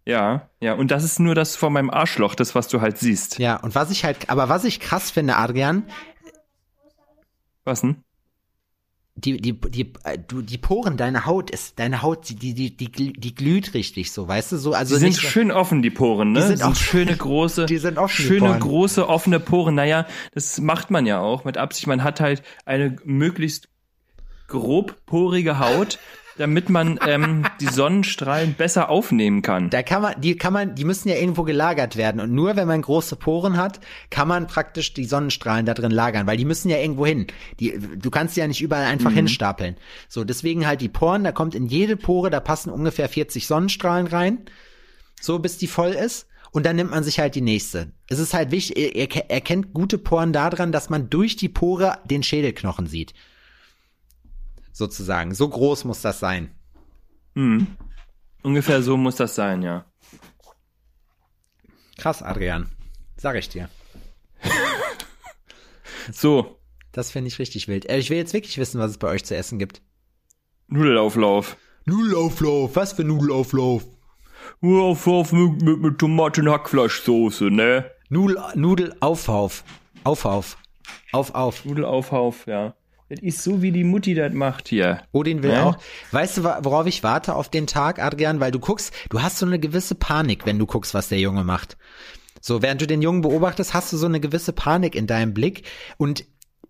Ja, 0.06 0.48
ja. 0.60 0.72
Und 0.74 0.90
das 0.90 1.04
ist 1.04 1.18
nur 1.20 1.34
das 1.34 1.56
von 1.56 1.72
meinem 1.72 1.90
Arschloch, 1.90 2.34
das, 2.34 2.54
was 2.54 2.68
du 2.68 2.80
halt 2.80 2.96
siehst. 2.98 3.38
Ja, 3.38 3.56
und 3.56 3.74
was 3.74 3.90
ich 3.90 4.04
halt, 4.04 4.30
aber 4.30 4.48
was 4.48 4.64
ich 4.64 4.80
krass 4.80 5.10
finde, 5.10 5.36
Adrian, 5.36 5.84
Was 7.64 7.80
denn? 7.82 8.04
Die, 9.18 9.40
die, 9.40 9.52
die, 9.58 9.92
äh, 10.04 10.18
du, 10.18 10.42
die 10.42 10.58
Poren, 10.58 10.96
deine 10.98 11.24
Haut 11.24 11.50
ist, 11.50 11.78
deine 11.78 12.02
Haut, 12.02 12.28
die, 12.28 12.34
die, 12.36 12.52
die, 12.54 12.76
die, 12.76 12.88
glü- 12.90 13.18
die 13.18 13.34
glüht 13.34 13.72
richtig 13.72 14.12
so, 14.12 14.28
weißt 14.28 14.52
du, 14.52 14.58
so, 14.58 14.72
also 14.74 14.94
Die 14.94 15.00
sind 15.00 15.08
nicht, 15.08 15.22
schön 15.22 15.50
offen, 15.50 15.80
die 15.80 15.90
Poren, 15.90 16.32
ne? 16.32 16.40
Die 16.40 16.46
sind 16.48 16.62
auch- 16.62 16.74
schöne 16.76 17.16
große, 17.16 17.64
die 17.66 17.78
sind 17.78 17.96
offen, 17.96 18.24
schöne 18.26 18.40
Poren. 18.48 18.60
große 18.60 19.08
offene 19.08 19.40
Poren. 19.40 19.74
Naja, 19.74 20.06
das 20.34 20.60
macht 20.60 20.90
man 20.90 21.06
ja 21.06 21.18
auch 21.20 21.44
mit 21.44 21.56
Absicht. 21.56 21.86
Man 21.86 22.04
hat 22.04 22.20
halt 22.20 22.42
eine 22.66 22.96
möglichst 23.04 23.68
grobporige 24.48 25.58
Haut, 25.58 25.98
damit 26.38 26.68
man 26.68 26.98
ähm, 27.06 27.44
die 27.60 27.66
Sonnenstrahlen 27.66 28.54
besser 28.54 28.90
aufnehmen 28.90 29.42
kann. 29.42 29.70
Da 29.70 29.82
kann 29.82 30.02
man, 30.02 30.20
die 30.20 30.36
kann 30.36 30.52
man, 30.52 30.74
die 30.74 30.84
müssen 30.84 31.08
ja 31.08 31.16
irgendwo 31.16 31.42
gelagert 31.42 31.96
werden. 31.96 32.20
Und 32.20 32.32
nur 32.32 32.56
wenn 32.56 32.68
man 32.68 32.82
große 32.82 33.16
Poren 33.16 33.56
hat, 33.56 33.80
kann 34.10 34.28
man 34.28 34.46
praktisch 34.46 34.94
die 34.94 35.04
Sonnenstrahlen 35.04 35.66
da 35.66 35.74
drin 35.74 35.90
lagern, 35.90 36.26
weil 36.26 36.36
die 36.36 36.44
müssen 36.44 36.68
ja 36.68 36.78
irgendwo 36.78 37.06
hin. 37.06 37.26
Die, 37.60 37.78
du 37.78 38.10
kannst 38.10 38.36
die 38.36 38.40
ja 38.40 38.46
nicht 38.46 38.62
überall 38.62 38.86
einfach 38.86 39.12
hinstapeln. 39.12 39.76
So, 40.08 40.24
deswegen 40.24 40.66
halt 40.66 40.80
die 40.80 40.88
Poren, 40.88 41.24
da 41.24 41.32
kommt 41.32 41.54
in 41.54 41.66
jede 41.66 41.96
Pore, 41.96 42.30
da 42.30 42.40
passen 42.40 42.70
ungefähr 42.70 43.08
40 43.08 43.46
Sonnenstrahlen 43.46 44.06
rein. 44.06 44.46
So, 45.20 45.38
bis 45.38 45.58
die 45.58 45.66
voll 45.68 45.90
ist. 45.90 46.26
Und 46.52 46.64
dann 46.64 46.76
nimmt 46.76 46.90
man 46.90 47.04
sich 47.04 47.18
halt 47.18 47.34
die 47.34 47.42
nächste. 47.42 47.92
Es 48.08 48.18
ist 48.18 48.32
halt 48.32 48.50
wichtig, 48.50 48.96
ihr 48.96 49.30
erkennt 49.30 49.74
gute 49.74 49.98
Poren 49.98 50.32
daran, 50.32 50.72
dass 50.72 50.88
man 50.88 51.10
durch 51.10 51.36
die 51.36 51.50
Pore 51.50 51.98
den 52.04 52.22
Schädelknochen 52.22 52.86
sieht. 52.86 53.12
Sozusagen. 54.76 55.32
So 55.32 55.48
groß 55.48 55.84
muss 55.86 56.02
das 56.02 56.18
sein. 56.20 56.50
Ungefähr 58.42 58.82
so 58.82 58.98
muss 58.98 59.16
das 59.16 59.34
sein, 59.34 59.62
ja. 59.62 59.86
Krass, 61.96 62.22
Adrian. 62.22 62.68
Sag 63.16 63.36
ich 63.36 63.48
dir. 63.48 63.70
So, 66.12 66.60
Das 66.92 67.10
finde 67.10 67.28
ich 67.28 67.38
richtig 67.38 67.66
wild. 67.68 67.88
Äh, 67.88 67.98
Ich 67.98 68.10
will 68.10 68.16
jetzt 68.18 68.32
wirklich 68.34 68.58
wissen, 68.58 68.78
was 68.78 68.90
es 68.92 68.98
bei 68.98 69.08
euch 69.08 69.24
zu 69.24 69.34
essen 69.34 69.58
gibt. 69.58 69.80
Nudelauflauf. 70.68 71.56
Nudelauflauf. 71.86 72.76
Was 72.76 72.92
für 72.92 73.02
Nudelauflauf? 73.04 73.84
Nudelauflauf 74.60 75.32
mit, 75.32 75.62
mit, 75.62 75.80
mit 75.80 75.98
Tomaten-Hackfleischsoße, 75.98 77.44
ne? 77.50 77.90
Nudel, 78.08 78.38
Nudelaufhauf. 78.54 79.64
Aufhauf. 80.04 80.58
Auf, 81.12 81.34
auf. 81.34 81.64
Nudelauflauf, 81.64 82.46
ja. 82.46 82.76
Das 83.08 83.20
ist 83.20 83.42
so, 83.44 83.62
wie 83.62 83.70
die 83.70 83.84
Mutti 83.84 84.14
das 84.14 84.32
macht 84.32 84.68
hier. 84.68 85.02
Odin 85.12 85.42
will 85.42 85.52
Ne? 85.52 85.64
auch. 85.64 85.78
Weißt 86.10 86.38
du, 86.38 86.44
worauf 86.44 86.86
ich 86.86 87.02
warte 87.04 87.34
auf 87.36 87.48
den 87.48 87.66
Tag, 87.68 88.00
Adrian? 88.00 88.40
Weil 88.40 88.50
du 88.50 88.58
guckst, 88.58 88.92
du 89.10 89.22
hast 89.22 89.38
so 89.38 89.46
eine 89.46 89.60
gewisse 89.60 89.94
Panik, 89.94 90.44
wenn 90.44 90.58
du 90.58 90.66
guckst, 90.66 90.92
was 90.92 91.08
der 91.08 91.20
Junge 91.20 91.44
macht. 91.44 91.76
So, 92.40 92.62
während 92.62 92.80
du 92.80 92.86
den 92.86 93.02
Jungen 93.02 93.22
beobachtest, 93.22 93.74
hast 93.74 93.92
du 93.92 93.96
so 93.96 94.06
eine 94.06 94.20
gewisse 94.20 94.52
Panik 94.52 94.94
in 94.94 95.06
deinem 95.06 95.34
Blick. 95.34 95.62
Und 95.98 96.24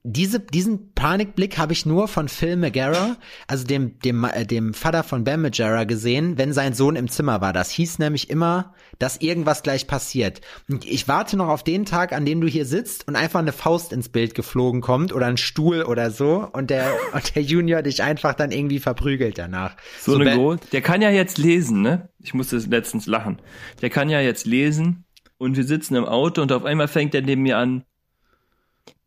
diese, 0.08 0.38
diesen 0.38 0.92
Panikblick 0.94 1.58
habe 1.58 1.72
ich 1.72 1.84
nur 1.84 2.06
von 2.06 2.28
Phil 2.28 2.54
Megara, 2.56 3.16
also 3.48 3.64
dem, 3.66 3.98
dem, 3.98 4.22
äh, 4.22 4.46
dem 4.46 4.72
Vater 4.72 5.02
von 5.02 5.24
Bam 5.24 5.42
Majera 5.42 5.82
gesehen, 5.82 6.38
wenn 6.38 6.52
sein 6.52 6.74
Sohn 6.74 6.94
im 6.94 7.08
Zimmer 7.08 7.40
war. 7.40 7.52
Das 7.52 7.70
hieß 7.70 7.98
nämlich 7.98 8.30
immer, 8.30 8.72
dass 9.00 9.16
irgendwas 9.20 9.64
gleich 9.64 9.88
passiert. 9.88 10.40
Und 10.70 10.84
ich 10.84 11.08
warte 11.08 11.36
noch 11.36 11.48
auf 11.48 11.64
den 11.64 11.84
Tag, 11.86 12.12
an 12.12 12.24
dem 12.24 12.40
du 12.40 12.46
hier 12.46 12.66
sitzt 12.66 13.08
und 13.08 13.16
einfach 13.16 13.40
eine 13.40 13.52
Faust 13.52 13.92
ins 13.92 14.08
Bild 14.08 14.36
geflogen 14.36 14.80
kommt 14.80 15.12
oder 15.12 15.26
ein 15.26 15.36
Stuhl 15.36 15.82
oder 15.82 16.12
so 16.12 16.48
und 16.52 16.70
der, 16.70 16.92
und 17.12 17.34
der 17.34 17.42
Junior 17.42 17.82
dich 17.82 18.02
einfach 18.04 18.34
dann 18.34 18.52
irgendwie 18.52 18.78
verprügelt 18.78 19.38
danach. 19.38 19.76
So, 20.00 20.14
eine 20.14 20.24
Bam- 20.26 20.36
Go 20.38 20.56
Der 20.70 20.82
kann 20.82 21.02
ja 21.02 21.10
jetzt 21.10 21.36
lesen, 21.36 21.82
ne? 21.82 22.10
Ich 22.20 22.32
musste 22.32 22.58
letztens 22.58 23.06
lachen. 23.06 23.42
Der 23.82 23.90
kann 23.90 24.08
ja 24.08 24.20
jetzt 24.20 24.46
lesen 24.46 25.04
und 25.36 25.56
wir 25.56 25.64
sitzen 25.64 25.96
im 25.96 26.04
Auto 26.04 26.42
und 26.42 26.52
auf 26.52 26.64
einmal 26.64 26.86
fängt 26.88 27.12
er 27.14 27.22
neben 27.22 27.42
mir 27.42 27.58
an. 27.58 27.82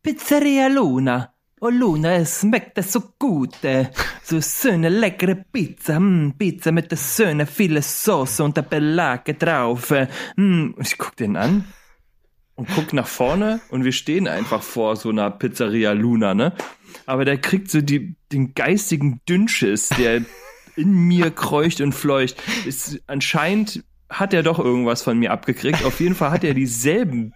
Pizzeria 0.02 0.68
Luna. 0.68 1.34
Oh 1.60 1.68
Luna, 1.68 2.14
es 2.14 2.40
schmeckt 2.40 2.82
so 2.82 3.02
gut. 3.18 3.62
äh. 3.64 3.90
So 4.22 4.40
schöne 4.40 4.88
leckere 4.88 5.34
Pizza. 5.34 6.00
Mm, 6.00 6.32
Pizza 6.38 6.72
mit 6.72 6.90
der 6.90 6.96
schöne 6.96 7.44
viele 7.44 7.82
Sauce 7.82 8.40
und 8.40 8.56
der 8.56 8.62
Belage 8.62 9.34
drauf. 9.34 9.90
äh. 9.90 10.08
Mm. 10.36 10.74
Ich 10.80 10.96
guck 10.96 11.16
den 11.16 11.36
an 11.36 11.66
und 12.54 12.68
guck 12.74 12.94
nach 12.94 13.06
vorne 13.06 13.60
und 13.68 13.84
wir 13.84 13.92
stehen 13.92 14.26
einfach 14.26 14.62
vor 14.62 14.96
so 14.96 15.10
einer 15.10 15.30
Pizzeria 15.30 15.92
Luna, 15.92 16.34
ne? 16.34 16.54
Aber 17.04 17.26
der 17.26 17.36
kriegt 17.36 17.70
so 17.70 17.82
die, 17.82 18.14
den 18.32 18.54
geistigen 18.54 19.20
Dünnschiss, 19.28 19.90
der 19.90 20.22
in 20.76 20.92
mir 20.92 21.30
kreucht 21.30 21.82
und 21.82 21.92
fleucht. 21.92 22.36
Ist, 22.64 23.02
anscheinend 23.06 23.84
hat 24.08 24.32
er 24.32 24.42
doch 24.42 24.58
irgendwas 24.58 25.02
von 25.02 25.18
mir 25.18 25.30
abgekriegt. 25.30 25.84
Auf 25.84 26.00
jeden 26.00 26.14
Fall 26.14 26.30
hat 26.30 26.42
er 26.44 26.54
dieselben 26.54 27.34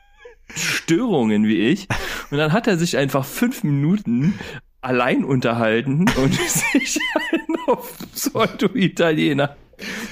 Störungen 0.55 1.47
wie 1.47 1.69
ich. 1.69 1.89
Und 2.31 2.39
dann 2.39 2.53
hat 2.53 2.67
er 2.67 2.77
sich 2.77 2.97
einfach 2.97 3.25
fünf 3.25 3.65
Minuten 3.65 4.39
allein 4.81 5.25
unterhalten 5.25 6.05
und 6.17 6.35
sich 6.73 6.99
auf 7.67 7.97
Pseudo-Italiener 8.15 9.57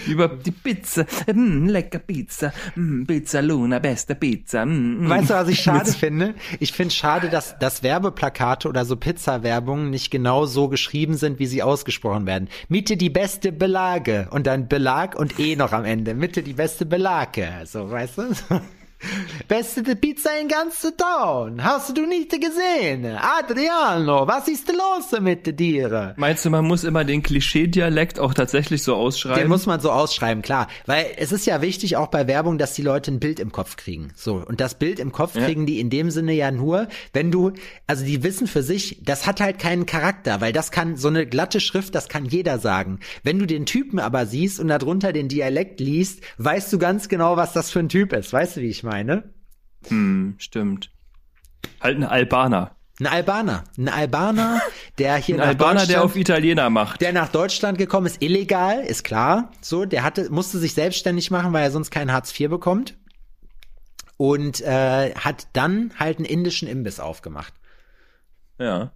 über 0.07 0.28
die 0.28 0.51
Pizza. 0.51 1.07
Mm, 1.33 1.68
lecker 1.68 1.99
Pizza. 2.01 2.53
Mm, 2.74 3.05
Pizza 3.05 3.41
Luna, 3.43 3.78
beste 3.78 4.14
Pizza. 4.14 4.66
Mm, 4.66 5.05
mm. 5.05 5.09
Weißt 5.09 5.30
du, 5.30 5.35
was 5.35 5.49
ich 5.49 5.61
schade 5.61 5.93
finde? 5.93 6.35
Ich 6.59 6.72
finde 6.72 6.93
schade, 6.93 7.28
dass, 7.28 7.59
dass 7.59 7.83
Werbeplakate 7.83 8.68
oder 8.68 8.85
so 8.85 8.97
Pizza-Werbungen 8.97 9.91
nicht 9.91 10.11
genau 10.11 10.47
so 10.47 10.68
geschrieben 10.68 11.16
sind, 11.16 11.39
wie 11.39 11.47
sie 11.47 11.62
ausgesprochen 11.62 12.26
werden. 12.26 12.49
Mitte 12.68 12.97
die 12.97 13.11
beste 13.11 13.53
Belage 13.53 14.28
und 14.30 14.47
dann 14.47 14.68
Belag 14.68 15.18
und 15.18 15.39
E 15.39 15.57
noch 15.57 15.72
am 15.72 15.85
Ende. 15.85 16.14
Mitte 16.14 16.43
die 16.43 16.55
beste 16.55 16.87
Belage. 16.87 17.49
So, 17.64 17.91
weißt 17.91 18.18
du? 18.18 18.22
Beste 19.48 19.82
Pizza 19.96 20.30
in 20.40 20.48
ganze 20.48 20.96
Town. 20.96 21.62
Hast 21.62 21.96
du 21.96 22.07
nicht 22.07 22.30
gesehen? 22.30 23.07
Adriano, 23.07 24.26
was 24.26 24.48
ist 24.48 24.68
los 24.72 25.20
mit 25.20 25.59
dir? 25.59 26.14
Meinst 26.16 26.44
du, 26.44 26.50
man 26.50 26.64
muss 26.64 26.84
immer 26.84 27.05
den 27.05 27.22
Klischee-Dialekt 27.22 28.18
auch 28.20 28.34
tatsächlich 28.34 28.82
so 28.82 28.94
ausschreiben? 28.94 29.38
Den 29.40 29.48
muss 29.48 29.66
man 29.66 29.80
so 29.80 29.90
ausschreiben, 29.90 30.42
klar. 30.42 30.68
Weil 30.86 31.07
es 31.16 31.32
ist 31.32 31.46
ja 31.46 31.61
wichtig 31.62 31.96
auch 31.96 32.09
bei 32.09 32.26
Werbung, 32.26 32.59
dass 32.59 32.74
die 32.74 32.82
Leute 32.82 33.11
ein 33.11 33.20
Bild 33.20 33.40
im 33.40 33.53
Kopf 33.53 33.76
kriegen. 33.76 34.12
So. 34.14 34.36
Und 34.36 34.61
das 34.61 34.74
Bild 34.78 34.98
im 35.00 35.12
Kopf 35.12 35.34
Ja. 35.34 35.44
kriegen 35.44 35.66
die 35.66 35.80
in 35.80 35.90
dem 35.90 36.11
Sinne 36.11 36.32
ja 36.32 36.50
nur, 36.50 36.88
wenn 37.12 37.30
du, 37.30 37.53
also 37.86 38.05
die 38.05 38.22
wissen 38.22 38.46
für 38.46 38.62
sich, 38.62 38.98
das 39.03 39.26
hat 39.26 39.40
halt 39.40 39.59
keinen 39.59 39.86
Charakter, 39.86 40.40
weil 40.40 40.53
das 40.53 40.70
kann, 40.70 40.96
so 40.96 41.09
eine 41.09 41.26
glatte 41.26 41.61
Schrift, 41.61 41.94
das 41.94 42.09
kann 42.09 42.24
jeder 42.24 42.59
sagen. 42.59 43.00
Wenn 43.22 43.38
du 43.38 43.46
den 43.46 43.66
Typen 43.66 43.98
aber 43.98 44.26
siehst 44.26 44.61
und 44.61 44.68
darunter 44.68 45.12
den 45.12 45.28
Dialekt 45.28 45.80
liest, 45.80 46.20
weißt 46.38 46.72
du 46.72 46.78
ganz 46.78 47.09
genau, 47.09 47.36
was 47.36 47.53
das 47.53 47.70
für 47.70 47.80
ein 47.80 47.88
Typ 47.88 48.12
ist. 48.12 48.32
Weißt 48.32 48.57
du, 48.57 48.61
wie 48.61 48.68
ich 48.68 48.82
meine? 48.82 48.91
Hm, 49.88 50.36
stimmt. 50.38 50.90
Halt 51.80 51.97
ein 51.97 52.05
Albaner. 52.05 52.76
Ein 53.01 53.07
Albaner. 53.07 53.64
Ein 53.76 53.88
Albaner, 53.88 54.61
der 54.99 55.16
hier 55.16 55.36
Ein 55.36 55.40
nach 55.40 55.47
Albaner, 55.49 55.86
der 55.86 56.05
auf 56.05 56.14
Italiener 56.14 56.70
macht. 56.70 57.01
Der 57.01 57.12
nach 57.12 57.28
Deutschland 57.28 57.78
gekommen 57.78 58.07
ist, 58.07 58.22
illegal, 58.22 58.80
ist 58.80 59.03
klar. 59.03 59.51
So, 59.61 59.84
der 59.84 60.05
hatte, 60.05 60.30
musste 60.30 60.59
sich 60.59 60.74
selbstständig 60.74 61.30
machen, 61.30 61.53
weil 61.53 61.64
er 61.64 61.70
sonst 61.70 61.90
kein 61.90 62.12
Hartz 62.12 62.38
IV 62.38 62.51
bekommt. 62.51 62.97
Und 64.18 64.61
äh, 64.61 65.14
hat 65.14 65.49
dann 65.55 65.93
halt 65.99 66.18
einen 66.18 66.26
indischen 66.26 66.68
Imbiss 66.68 67.01
aufgemacht. 67.01 67.55
ja. 68.59 68.93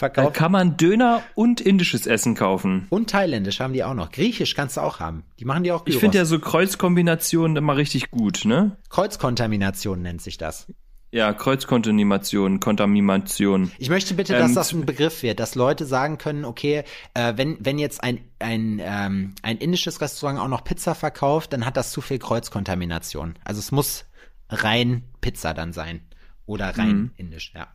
Da 0.00 0.12
Verkauft. 0.12 0.34
kann 0.36 0.52
man 0.52 0.76
Döner 0.76 1.22
und 1.34 1.60
indisches 1.60 2.06
Essen 2.06 2.34
kaufen. 2.34 2.86
Und 2.90 3.10
thailändisch 3.10 3.60
haben 3.60 3.72
die 3.72 3.82
auch 3.84 3.94
noch. 3.94 4.12
Griechisch 4.12 4.54
kannst 4.54 4.76
du 4.76 4.80
auch 4.80 5.00
haben. 5.00 5.24
Die 5.40 5.44
machen 5.44 5.64
die 5.64 5.72
auch 5.72 5.80
Ich 5.80 5.86
Gyros. 5.86 6.00
finde 6.00 6.18
ja 6.18 6.24
so 6.24 6.38
Kreuzkombinationen 6.38 7.56
immer 7.56 7.76
richtig 7.76 8.10
gut, 8.10 8.44
ne? 8.44 8.76
Kreuzkontamination 8.90 10.00
nennt 10.02 10.22
sich 10.22 10.38
das. 10.38 10.66
Ja, 11.10 11.32
Kreuzkontamination, 11.32 12.60
Kontamination. 12.60 13.72
Ich 13.78 13.88
möchte 13.88 14.12
bitte, 14.14 14.34
dass 14.34 14.50
Ähm, 14.50 14.54
das 14.54 14.72
ein 14.72 14.84
Begriff 14.86 15.22
wird, 15.22 15.40
dass 15.40 15.54
Leute 15.54 15.86
sagen 15.86 16.18
können, 16.18 16.44
okay, 16.44 16.84
äh, 17.14 17.32
wenn, 17.36 17.56
wenn 17.60 17.78
jetzt 17.78 18.04
ein, 18.04 18.20
ein, 18.38 18.78
ähm, 18.82 19.34
ein 19.42 19.56
indisches 19.58 20.00
Restaurant 20.02 20.38
auch 20.38 20.48
noch 20.48 20.64
Pizza 20.64 20.94
verkauft, 20.94 21.52
dann 21.54 21.64
hat 21.64 21.76
das 21.78 21.90
zu 21.92 22.02
viel 22.02 22.18
Kreuzkontamination. 22.18 23.34
Also 23.42 23.58
es 23.58 23.72
muss 23.72 24.04
rein 24.50 25.04
Pizza 25.22 25.54
dann 25.54 25.72
sein. 25.72 26.00
Oder 26.44 26.76
rein 26.78 26.96
Mhm. 26.96 27.10
indisch, 27.16 27.52
ja. 27.54 27.68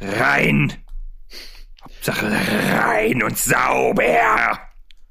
Rein! 0.00 0.72
Hauptsache 1.82 2.30
rein 2.30 3.22
und 3.22 3.38
sauber! 3.38 4.58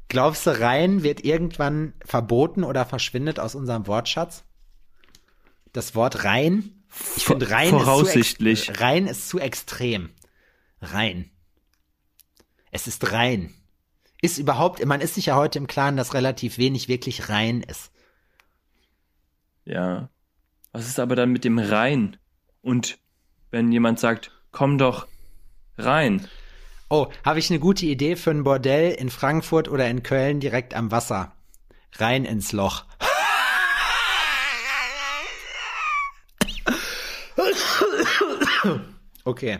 Glaubst 0.07 0.45
du, 0.45 0.59
rein 0.59 1.03
wird 1.03 1.25
irgendwann 1.25 1.93
verboten 2.05 2.63
oder 2.63 2.85
verschwindet 2.85 3.39
aus 3.39 3.55
unserem 3.55 3.87
Wortschatz? 3.87 4.45
Das 5.73 5.95
Wort 5.95 6.23
rein? 6.23 6.85
Ich 7.17 7.25
finde 7.25 7.49
rein 7.49 7.69
voraussichtlich. 7.69 8.69
Ist 8.69 8.75
zu 8.75 8.81
rein 8.81 9.07
ist 9.07 9.27
zu 9.27 9.39
extrem. 9.39 10.11
Rein. 10.81 11.31
Es 12.71 12.87
ist 12.87 13.11
rein. 13.11 13.53
Ist 14.21 14.37
überhaupt, 14.37 14.83
man 14.85 15.01
ist 15.01 15.15
sich 15.15 15.27
ja 15.27 15.35
heute 15.35 15.59
im 15.59 15.67
Klaren, 15.67 15.97
dass 15.97 16.13
relativ 16.13 16.57
wenig 16.57 16.87
wirklich 16.87 17.29
rein 17.29 17.61
ist. 17.61 17.91
Ja. 19.65 20.09
Was 20.71 20.87
ist 20.87 20.99
aber 20.99 21.15
dann 21.15 21.31
mit 21.31 21.43
dem 21.43 21.59
rein? 21.59 22.17
Und 22.61 22.99
wenn 23.51 23.71
jemand 23.71 23.99
sagt, 23.99 24.31
komm 24.55 24.77
doch 24.77 25.05
rein. 25.77 26.25
Oh, 26.89 27.07
habe 27.25 27.39
ich 27.39 27.49
eine 27.49 27.59
gute 27.59 27.85
Idee 27.85 28.15
für 28.15 28.31
ein 28.31 28.43
Bordell 28.45 28.91
in 28.93 29.09
Frankfurt 29.09 29.67
oder 29.67 29.89
in 29.89 30.01
Köln 30.01 30.39
direkt 30.39 30.73
am 30.73 30.91
Wasser. 30.91 31.33
Rein 31.97 32.23
ins 32.23 32.53
Loch. 32.53 32.85
Okay. 39.23 39.59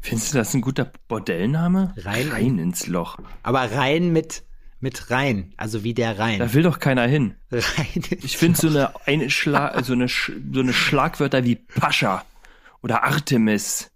Findest 0.00 0.32
du 0.32 0.38
das 0.38 0.54
ein 0.54 0.60
guter 0.60 0.90
Bordellname? 1.08 1.92
Rein- 1.98 2.28
rein 2.30 2.58
ins 2.58 2.86
Loch. 2.86 3.16
Aber 3.42 3.70
rein 3.72 4.12
mit, 4.12 4.44
mit 4.80 5.10
rein. 5.10 5.52
Also 5.56 5.82
wie 5.82 5.92
der 5.94 6.18
Rhein. 6.18 6.38
Da 6.38 6.52
will 6.54 6.62
doch 6.62 6.78
keiner 6.78 7.06
hin. 7.06 7.34
Rein. 7.50 8.02
Ich 8.22 8.36
finde 8.38 8.58
so 8.58 8.68
eine, 8.68 8.92
eine 9.06 9.28
Schla 9.30 9.82
so 9.82 9.92
eine, 9.92 10.08
so 10.08 10.60
eine 10.60 10.72
Schlagwörter 10.72 11.44
wie 11.44 11.56
Pascha 11.56 12.24
oder 12.82 13.02
Artemis. 13.04 13.90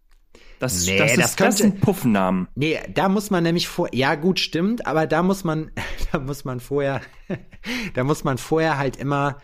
Das, 0.63 0.87
Nee, 0.87 0.97
das, 0.97 1.11
ist, 1.11 1.17
das 1.19 1.27
das, 1.31 1.37
könnte- 1.37 1.57
sind 1.57 1.81
Puffennamen. 1.81 2.47
Nee, 2.55 2.79
da 2.95 3.09
muss 3.09 3.31
man 3.31 3.43
nämlich 3.43 3.67
vor, 3.67 3.89
ja 3.93 4.15
gut, 4.15 4.39
stimmt, 4.39 4.87
aber 4.87 5.09
da 5.09 5.23
muss 5.25 5.43
man, 5.43 5.73
da 6.13 6.21
muss 6.21 6.45
man 6.45 6.61
vorher, 6.61 7.01
da 7.95 8.05
muss 8.05 8.23
man 8.23 8.39
vorher 8.39 8.79
halt 8.79 8.97
immer 8.97 9.39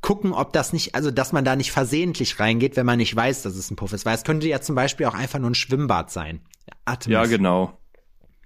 gucken, 0.00 0.32
ob 0.32 0.54
das 0.54 0.72
nicht, 0.72 0.94
also 0.94 1.10
dass 1.10 1.32
man 1.32 1.44
da 1.44 1.56
nicht 1.56 1.72
versehentlich 1.72 2.40
reingeht, 2.40 2.76
wenn 2.76 2.86
man 2.86 2.96
nicht 2.96 3.14
weiß, 3.14 3.42
dass 3.42 3.54
es 3.54 3.70
ein 3.70 3.76
Puff 3.76 3.92
ist. 3.92 4.06
Weil 4.06 4.14
es 4.14 4.24
könnte 4.24 4.48
ja 4.48 4.60
zum 4.62 4.74
Beispiel 4.74 5.04
auch 5.06 5.14
einfach 5.14 5.38
nur 5.38 5.50
ein 5.50 5.54
Schwimmbad 5.54 6.10
sein. 6.10 6.40
Artemis. 6.86 7.12
Ja, 7.14 7.26
genau. 7.26 7.78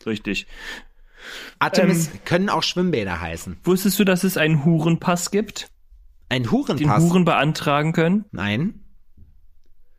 Richtig. 0.05 0.47
Artemis 1.59 2.09
Ähm, 2.09 2.21
können 2.25 2.49
auch 2.49 2.63
Schwimmbäder 2.65 3.21
heißen. 3.21 3.59
Wusstest 3.63 3.99
du, 4.01 4.05
dass 4.05 4.25
es 4.25 4.37
einen 4.37 4.65
Hurenpass 4.65 5.31
gibt? 5.31 5.71
Ein 6.29 6.43
Den 6.45 6.51
Hurenpass. 6.51 7.03
Huren 7.05 7.25
beantragen 7.25 7.93
können? 7.93 8.25
Nein, 8.33 8.81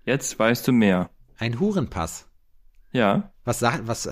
Jetzt 0.04 0.38
weißt 0.40 0.68
du 0.68 0.72
mehr. 0.74 1.10
Ein 1.42 1.60
Hurenpass. 1.60 2.28
Ja. 2.94 3.32
Was 3.44 3.60
sagt, 3.60 3.88
was, 3.88 4.08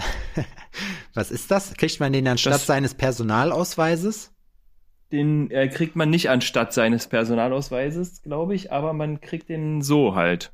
was 1.13 1.31
ist 1.31 1.51
das? 1.51 1.73
Kriegt 1.75 1.99
man 1.99 2.11
den 2.11 2.27
anstatt 2.27 2.53
Das- 2.53 2.65
seines 2.65 2.95
Personalausweises? 2.95 4.33
Den 5.11 5.49
äh, 5.49 5.67
kriegt 5.69 5.95
man 5.95 6.09
nicht 6.11 6.29
anstatt 6.29 6.71
seines 6.73 7.07
Personalausweises, 7.07 8.21
glaube 8.21 8.53
ich, 8.53 8.71
aber 8.71 8.93
man 8.93 9.21
kriegt 9.21 9.49
den 9.49 9.81
so 9.81 10.13
halt. 10.15 10.51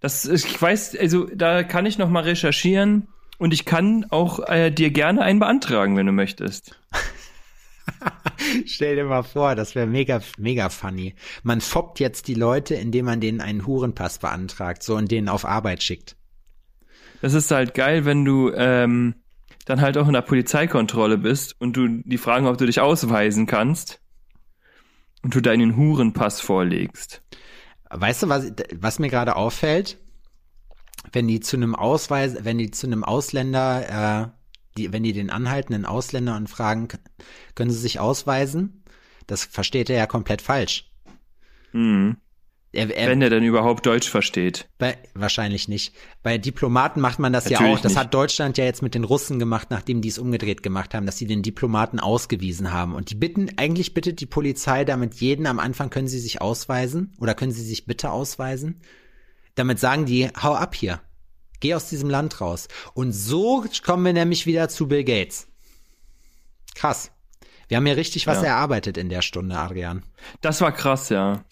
Das, 0.00 0.24
ich 0.24 0.60
weiß, 0.60 0.96
also 0.98 1.26
da 1.26 1.62
kann 1.62 1.84
ich 1.84 1.98
noch 1.98 2.08
mal 2.08 2.22
recherchieren 2.22 3.08
und 3.38 3.52
ich 3.52 3.66
kann 3.66 4.06
auch 4.08 4.40
äh, 4.48 4.70
dir 4.70 4.90
gerne 4.90 5.20
einen 5.22 5.40
beantragen, 5.40 5.94
wenn 5.96 6.06
du 6.06 6.12
möchtest. 6.12 6.78
Stell 8.66 8.96
dir 8.96 9.04
mal 9.04 9.22
vor, 9.22 9.54
das 9.54 9.74
wäre 9.74 9.86
mega, 9.86 10.20
mega 10.38 10.68
funny. 10.68 11.14
Man 11.42 11.60
foppt 11.60 12.00
jetzt 12.00 12.28
die 12.28 12.34
Leute, 12.34 12.74
indem 12.74 13.06
man 13.06 13.20
denen 13.20 13.40
einen 13.40 13.66
Hurenpass 13.66 14.18
beantragt, 14.18 14.82
so 14.82 14.96
und 14.96 15.10
denen 15.10 15.28
auf 15.28 15.44
Arbeit 15.44 15.82
schickt. 15.82 16.16
das 17.20 17.34
ist 17.34 17.50
halt 17.50 17.74
geil, 17.74 18.04
wenn 18.04 18.24
du 18.24 18.50
ähm, 18.52 19.14
dann 19.66 19.80
halt 19.80 19.98
auch 19.98 20.06
in 20.06 20.14
der 20.14 20.22
Polizeikontrolle 20.22 21.18
bist 21.18 21.60
und 21.60 21.76
du 21.76 21.88
die 22.04 22.18
fragen, 22.18 22.46
ob 22.46 22.58
du 22.58 22.66
dich 22.66 22.80
ausweisen 22.80 23.46
kannst 23.46 24.00
und 25.22 25.34
du 25.34 25.40
deinen 25.40 25.76
Hurenpass 25.76 26.40
vorlegst. 26.40 27.22
Weißt 27.90 28.22
du, 28.22 28.28
was, 28.28 28.52
was 28.74 28.98
mir 28.98 29.10
gerade 29.10 29.36
auffällt? 29.36 29.98
Wenn 31.12 31.28
die 31.28 31.40
zu 31.40 31.56
einem 31.56 31.74
Ausweis, 31.74 32.36
wenn 32.44 32.58
die 32.58 32.70
zu 32.70 32.86
einem 32.86 33.04
Ausländer, 33.04 34.32
äh, 34.32 34.39
die, 34.76 34.92
wenn 34.92 35.02
die 35.02 35.12
den 35.12 35.30
anhaltenden 35.30 35.84
Ausländer 35.84 36.36
und 36.36 36.48
fragen, 36.48 36.88
können 37.54 37.70
sie 37.70 37.78
sich 37.78 38.00
ausweisen? 38.00 38.84
Das 39.26 39.44
versteht 39.44 39.90
er 39.90 39.96
ja 39.96 40.06
komplett 40.06 40.42
falsch. 40.42 40.90
Mhm. 41.72 42.16
Er, 42.72 42.88
er, 42.96 43.08
Wenn 43.08 43.20
er 43.20 43.30
denn 43.30 43.42
überhaupt 43.42 43.84
Deutsch 43.84 44.08
versteht. 44.08 44.68
Bei, 44.78 44.96
wahrscheinlich 45.14 45.66
nicht. 45.66 45.92
Bei 46.22 46.38
Diplomaten 46.38 47.00
macht 47.00 47.18
man 47.18 47.32
das 47.32 47.46
ja 47.46 47.52
Natürlich 47.52 47.78
auch. 47.78 47.80
Das 47.80 47.92
nicht. 47.92 48.00
hat 48.00 48.14
Deutschland 48.14 48.58
ja 48.58 48.64
jetzt 48.64 48.80
mit 48.80 48.94
den 48.94 49.02
Russen 49.02 49.40
gemacht, 49.40 49.68
nachdem 49.70 50.02
die 50.02 50.08
es 50.08 50.20
umgedreht 50.20 50.62
gemacht 50.62 50.94
haben, 50.94 51.04
dass 51.04 51.18
sie 51.18 51.26
den 51.26 51.42
Diplomaten 51.42 51.98
ausgewiesen 51.98 52.72
haben. 52.72 52.94
Und 52.94 53.10
die 53.10 53.16
bitten, 53.16 53.50
eigentlich 53.56 53.92
bittet 53.92 54.20
die 54.20 54.26
Polizei 54.26 54.84
damit 54.84 55.14
jeden 55.14 55.46
am 55.46 55.58
Anfang, 55.58 55.90
können 55.90 56.06
sie 56.06 56.20
sich 56.20 56.40
ausweisen 56.40 57.12
oder 57.18 57.34
können 57.34 57.52
sie 57.52 57.64
sich 57.64 57.86
bitte 57.86 58.12
ausweisen? 58.12 58.80
Damit 59.56 59.80
sagen 59.80 60.06
die, 60.06 60.28
hau 60.40 60.54
ab 60.54 60.76
hier. 60.76 61.00
Geh 61.60 61.74
aus 61.74 61.88
diesem 61.88 62.10
Land 62.10 62.40
raus. 62.40 62.68
Und 62.94 63.12
so 63.12 63.64
kommen 63.84 64.04
wir 64.04 64.12
nämlich 64.12 64.46
wieder 64.46 64.68
zu 64.68 64.88
Bill 64.88 65.04
Gates. 65.04 65.46
Krass. 66.74 67.10
Wir 67.68 67.76
haben 67.76 67.86
hier 67.86 67.96
richtig 67.96 68.26
was 68.26 68.38
Ja. 68.38 68.48
erarbeitet 68.48 68.96
in 68.96 69.08
der 69.08 69.22
Stunde, 69.22 69.56
Adrian. 69.56 70.02
Das 70.40 70.60
war 70.60 70.72
krass, 70.72 71.08
ja. 71.08 71.44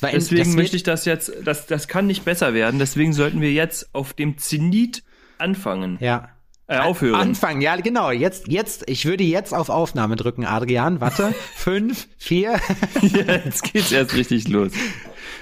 War 0.00 0.10
Deswegen 0.10 0.54
möchte 0.54 0.76
ich 0.76 0.82
das 0.82 1.04
jetzt, 1.04 1.32
das, 1.44 1.66
das 1.66 1.88
kann 1.88 2.06
nicht 2.06 2.24
besser 2.24 2.54
werden. 2.54 2.78
Deswegen 2.78 3.12
sollten 3.12 3.40
wir 3.40 3.52
jetzt 3.52 3.94
auf 3.94 4.12
dem 4.12 4.38
Zenit 4.38 5.02
anfangen. 5.38 5.98
Ja. 6.00 6.30
Äh, 6.68 6.78
aufhören. 6.78 7.14
Anfangen, 7.18 7.62
ja, 7.62 7.76
genau. 7.76 8.10
Jetzt, 8.10 8.48
jetzt, 8.48 8.84
ich 8.88 9.06
würde 9.06 9.24
jetzt 9.24 9.54
auf 9.54 9.70
Aufnahme 9.70 10.16
drücken, 10.16 10.44
Adrian. 10.44 11.00
Warte. 11.00 11.34
Fünf, 11.54 12.08
vier. 12.18 12.60
jetzt 13.00 13.72
geht's 13.72 13.90
erst 13.90 14.14
richtig 14.14 14.48
los. 14.48 14.72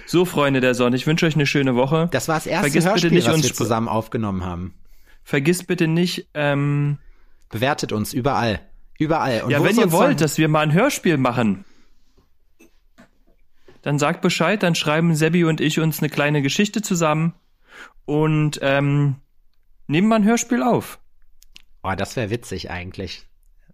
So, 0.06 0.24
Freunde 0.24 0.60
der 0.60 0.74
Sonne, 0.74 0.96
ich 0.96 1.06
wünsche 1.06 1.26
euch 1.26 1.34
eine 1.34 1.46
schöne 1.46 1.74
Woche. 1.74 2.08
Das 2.12 2.28
war 2.28 2.36
das 2.36 2.46
erste 2.46 2.70
Vergiss 2.70 2.84
bitte 2.84 2.90
Hörspiel, 2.90 3.10
nicht, 3.10 3.26
was 3.26 3.34
uns 3.34 3.44
wir 3.44 3.54
zusammen 3.54 3.88
aufgenommen 3.88 4.44
haben. 4.44 4.74
Vergiss 5.24 5.64
bitte 5.64 5.88
nicht, 5.88 6.28
ähm, 6.34 6.98
Bewertet 7.48 7.92
uns 7.92 8.12
überall. 8.12 8.60
Überall. 8.98 9.42
Und 9.42 9.50
ja, 9.50 9.62
wenn 9.62 9.76
ihr 9.76 9.92
wollt, 9.92 10.20
dass 10.20 10.38
wir 10.38 10.48
mal 10.48 10.60
ein 10.60 10.72
Hörspiel 10.72 11.16
machen, 11.16 11.64
dann 13.82 13.98
sagt 13.98 14.20
Bescheid, 14.20 14.62
dann 14.62 14.74
schreiben 14.74 15.14
Sebi 15.14 15.44
und 15.44 15.60
ich 15.60 15.78
uns 15.78 16.00
eine 16.00 16.08
kleine 16.08 16.42
Geschichte 16.42 16.82
zusammen 16.82 17.34
und 18.04 18.58
ähm, 18.62 19.16
nehmen 19.86 20.08
mal 20.08 20.16
ein 20.16 20.24
Hörspiel 20.24 20.62
auf. 20.62 20.98
Oh, 21.82 21.94
das 21.96 22.16
wäre 22.16 22.30
witzig 22.30 22.70
eigentlich. 22.70 23.26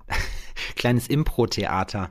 Kleines 0.77 1.07
Impro-Theater. 1.07 2.11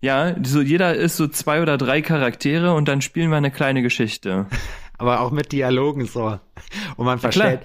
Ja, 0.00 0.34
so 0.44 0.60
jeder 0.60 0.94
ist 0.94 1.16
so 1.16 1.26
zwei 1.26 1.62
oder 1.62 1.78
drei 1.78 2.02
Charaktere 2.02 2.74
und 2.74 2.86
dann 2.86 3.00
spielen 3.00 3.30
wir 3.30 3.36
eine 3.36 3.50
kleine 3.50 3.82
Geschichte. 3.82 4.46
Aber 4.98 5.20
auch 5.20 5.30
mit 5.30 5.52
Dialogen 5.52 6.06
so. 6.06 6.38
Und 6.96 7.04
man 7.04 7.18
versteht. 7.18 7.60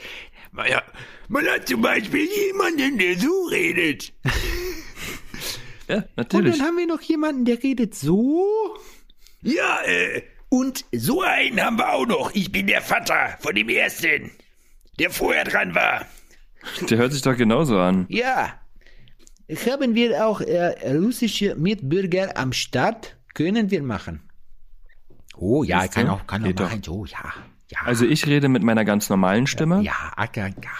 Ja, 0.69 0.83
man 1.29 1.45
hat 1.47 1.67
zum 1.67 1.81
Beispiel 1.81 2.27
jemanden, 2.47 2.97
der 2.97 3.17
so 3.17 3.45
redet. 3.49 4.13
Ja, 5.87 5.97
Und 5.97 6.07
natürlich. 6.15 6.57
dann 6.57 6.67
haben 6.67 6.77
wir 6.77 6.87
noch 6.87 7.01
jemanden, 7.01 7.43
der 7.43 7.61
redet 7.61 7.95
so. 7.95 8.47
Ja, 9.41 9.81
äh, 9.83 10.21
und 10.47 10.85
so 10.93 11.21
einen 11.21 11.61
haben 11.61 11.77
wir 11.77 11.91
auch 11.91 12.05
noch. 12.05 12.31
Ich 12.33 12.49
bin 12.49 12.67
der 12.67 12.81
Vater 12.81 13.37
von 13.41 13.53
dem 13.55 13.67
Ersten, 13.67 14.31
der 14.99 15.09
vorher 15.09 15.43
dran 15.43 15.75
war. 15.75 16.05
Der 16.89 16.97
hört 16.97 17.11
sich 17.11 17.23
doch 17.23 17.35
genauso 17.35 17.77
an. 17.77 18.05
Ja. 18.07 18.53
Haben 19.65 19.95
wir 19.95 20.25
auch 20.25 20.41
äh, 20.41 20.95
russische 20.95 21.55
Mitbürger 21.55 22.37
am 22.37 22.53
Start? 22.53 23.17
Können 23.33 23.71
wir 23.71 23.83
machen. 23.83 24.21
Oh 25.35 25.63
ja, 25.63 25.81
Siehste? 25.81 25.95
kann 25.95 26.09
auch, 26.09 26.27
kann 26.27 26.45
auch 26.45 26.51
doch. 26.51 26.65
machen. 26.65 26.83
So, 26.83 27.05
ja. 27.05 27.33
Ja. 27.71 27.79
Also 27.85 28.05
ich 28.05 28.27
rede 28.27 28.49
mit 28.49 28.63
meiner 28.63 28.83
ganz 28.83 29.09
normalen 29.09 29.47
Stimme. 29.47 29.81
Ja, 29.81 30.11
Acker, 30.15 30.47
ja. 30.47 30.71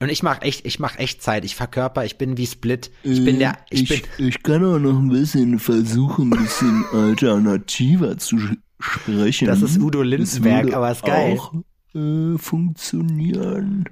Und 0.00 0.08
ich 0.10 0.22
mach 0.22 0.42
echt, 0.42 0.66
ich 0.66 0.78
mach 0.78 0.98
echt 0.98 1.22
Zeit. 1.22 1.44
Ich 1.44 1.54
verkörper, 1.54 2.04
ich 2.04 2.18
bin 2.18 2.36
wie 2.36 2.46
Split. 2.46 2.90
Ich 3.02 3.24
bin 3.24 3.38
der, 3.38 3.56
ich, 3.70 3.88
bin, 3.88 4.00
ich 4.18 4.42
kann 4.42 4.64
auch 4.64 4.78
noch 4.78 4.98
ein 4.98 5.08
bisschen 5.08 5.58
versuchen, 5.58 6.32
ein 6.32 6.42
bisschen 6.42 6.84
alternativer 6.92 8.18
zu 8.18 8.38
sprechen. 8.78 9.46
Das 9.46 9.62
ist 9.62 9.78
Udo 9.78 10.02
Lindenberg, 10.02 10.64
würde 10.64 10.76
aber 10.76 10.90
ist 10.90 11.04
geil. 11.04 11.38
Auch, 11.38 11.54
äh, 11.94 12.38
funktionieren. 12.38 13.88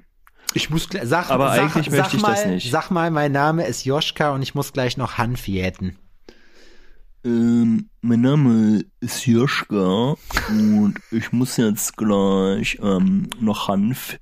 Ich 0.53 0.69
muss 0.69 0.89
gleich, 0.89 1.03
sag, 1.05 1.29
Aber 1.29 1.49
sag, 1.49 1.61
eigentlich 1.61 1.85
sag 1.89 1.99
möchte 1.99 2.17
ich 2.17 2.21
mal, 2.21 2.33
das 2.33 2.45
nicht. 2.45 2.71
Sag 2.71 2.89
mal, 2.91 3.11
mein 3.11 3.31
Name 3.31 3.65
ist 3.65 3.85
Joschka 3.85 4.31
und 4.31 4.41
ich 4.41 4.55
muss 4.55 4.73
gleich 4.73 4.97
noch 4.97 5.17
Hanf 5.17 5.47
jäten. 5.47 5.97
Ähm, 7.25 7.89
mein 8.05 8.19
Name 8.19 8.83
ist 8.99 9.25
Joschka 9.25 10.15
und 10.49 10.95
ich 11.11 11.31
muss 11.31 11.55
jetzt 11.55 11.95
gleich 11.95 12.77
ähm, 12.83 13.29
noch 13.39 13.69
Hanf 13.69 14.19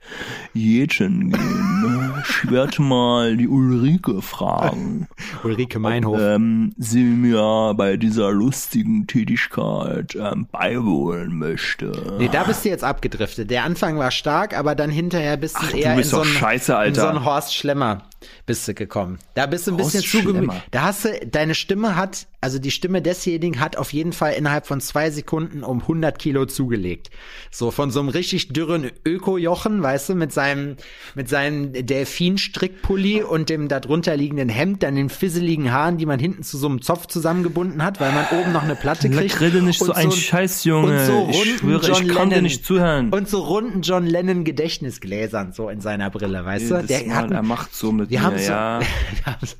jäten 0.54 1.32
gehen. 1.32 2.14
Ich 2.30 2.52
werde 2.52 2.80
mal 2.82 3.36
die 3.38 3.48
Ulrike 3.48 4.22
fragen. 4.22 5.08
Ulrike 5.44 5.80
Meinhof. 5.80 6.20
ähm, 6.20 6.74
sie 6.78 7.04
mir 7.04 7.74
bei 7.76 7.98
dieser 7.98 8.32
lustigen 8.32 9.08
Tätigkeit 9.08 10.16
ähm, 10.16 10.48
beiwohnen 10.52 11.40
möchte. 11.40 12.16
Nee, 12.20 12.30
da 12.32 12.44
bist 12.44 12.64
du 12.64 12.70
jetzt 12.70 12.84
abgedriftet. 12.84 13.50
Der 13.50 13.64
Anfang 13.64 13.98
war 13.98 14.12
stark, 14.12 14.56
aber 14.56 14.76
dann 14.76 14.92
hinterher 14.92 15.38
bist 15.38 15.56
du 15.56 15.64
Ach, 15.64 15.72
du 15.72 15.78
eher 15.78 15.96
bist 15.96 16.12
in, 16.12 16.18
so 16.18 16.22
einen, 16.22 16.32
scheiße, 16.32 16.74
in 16.86 16.94
so 16.94 17.08
einen 17.08 17.26
Horst 17.26 17.56
Schlemmer 17.56 18.04
bist 18.46 18.68
du 18.68 18.76
gekommen. 18.76 19.18
Da 19.34 19.48
bist 19.48 19.66
du 19.66 19.72
ein 19.72 19.78
bisschen 19.78 20.02
Horst 20.02 20.12
zu 20.12 20.18
gemütlich. 20.20 20.44
Schlemmer. 20.44 20.64
Da 20.70 20.82
hast 20.84 21.06
du, 21.06 21.28
deine 21.28 21.56
Stimme 21.56 21.96
hat, 21.96 22.28
also 22.40 22.60
die 22.60 22.72
Stimme 22.72 23.02
desjenigen 23.02 23.60
hat 23.60 23.71
auf 23.78 23.94
jeden 23.94 24.14
Fall 24.14 24.34
innerhalb 24.34 24.68
von 24.68 24.82
zwei 24.82 25.10
Sekunden 25.12 25.64
um 25.64 25.82
100 25.82 26.18
Kilo 26.20 26.46
zugelegt. 26.46 27.10
So 27.50 27.72
von 27.72 27.92
so 27.92 28.00
einem 28.00 28.10
richtig 28.10 28.50
dürren 28.50 28.92
Öko-Jochen, 29.06 29.82
weißt 29.82 30.10
du, 30.10 30.16
mit 30.16 30.32
seinem, 30.32 30.76
mit 31.16 31.30
seinem 31.30 31.74
Delfin-Strickpulli 31.74 33.24
und 33.24 33.50
dem 33.50 33.68
darunter 33.68 34.16
liegenden 34.18 34.50
Hemd, 34.50 34.84
dann 34.84 34.96
den 34.96 35.10
fisseligen 35.10 35.72
Haaren, 35.72 35.98
die 35.98 36.06
man 36.06 36.20
hinten 36.20 36.44
zu 36.44 36.58
so 36.58 36.68
einem 36.68 36.82
Zopf 36.82 37.08
zusammengebunden 37.08 37.84
hat, 37.84 38.00
weil 38.00 38.12
man 38.12 38.26
oben 38.40 38.52
noch 38.52 38.64
eine 38.64 38.76
Platte 38.76 39.10
kriegt. 39.10 39.40
rede 39.42 39.62
nicht 39.62 39.80
so 39.80 39.92
ein 39.94 40.12
Scheiß, 40.12 40.64
Junge. 40.64 41.00
Und 41.00 41.06
so 41.06 41.28
Ich 41.32 41.58
schwöre, 41.60 41.82
ich 41.82 41.88
John 41.88 42.08
kann 42.08 42.30
dir 42.30 42.36
Lennon. 42.36 42.44
nicht 42.44 42.66
zuhören. 42.66 43.10
Und 43.10 43.28
so 43.30 43.40
runden 43.40 43.82
John 43.82 44.06
Lennon 44.06 44.44
Gedächtnisgläsern 44.44 45.54
so 45.54 45.70
in 45.70 45.82
seiner 45.82 46.10
Brille, 46.10 46.44
weißt 46.46 46.72
du? 46.72 46.76
Jedes 46.76 46.88
Der 46.88 47.06
Mal, 47.08 47.16
hat, 47.16 47.32
er 47.32 47.44
macht 47.44 47.74
so 47.76 47.92
mit 47.92 48.10
wir 48.10 48.20
mir, 48.20 48.26
haben 48.26 48.38
so, 48.38 48.52
ja. 48.52 48.80
so 49.42 49.56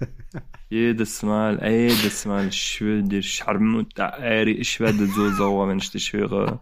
Jedes 0.70 1.22
Mal, 1.22 1.60
ey, 1.62 1.90
jedes 1.90 2.26
Mal, 2.26 2.48
ich 2.48 2.56
schwöre 2.56 3.04
dir, 3.04 3.22
Charme 3.22 3.76
und 3.76 3.98
da, 4.02 4.10
ey, 4.18 4.50
ich 4.50 4.80
werde 4.80 5.08
so 5.08 5.30
sauer, 5.36 5.68
wenn 5.68 5.78
ich 5.78 5.92
dich 5.92 6.12
höre. 6.14 6.60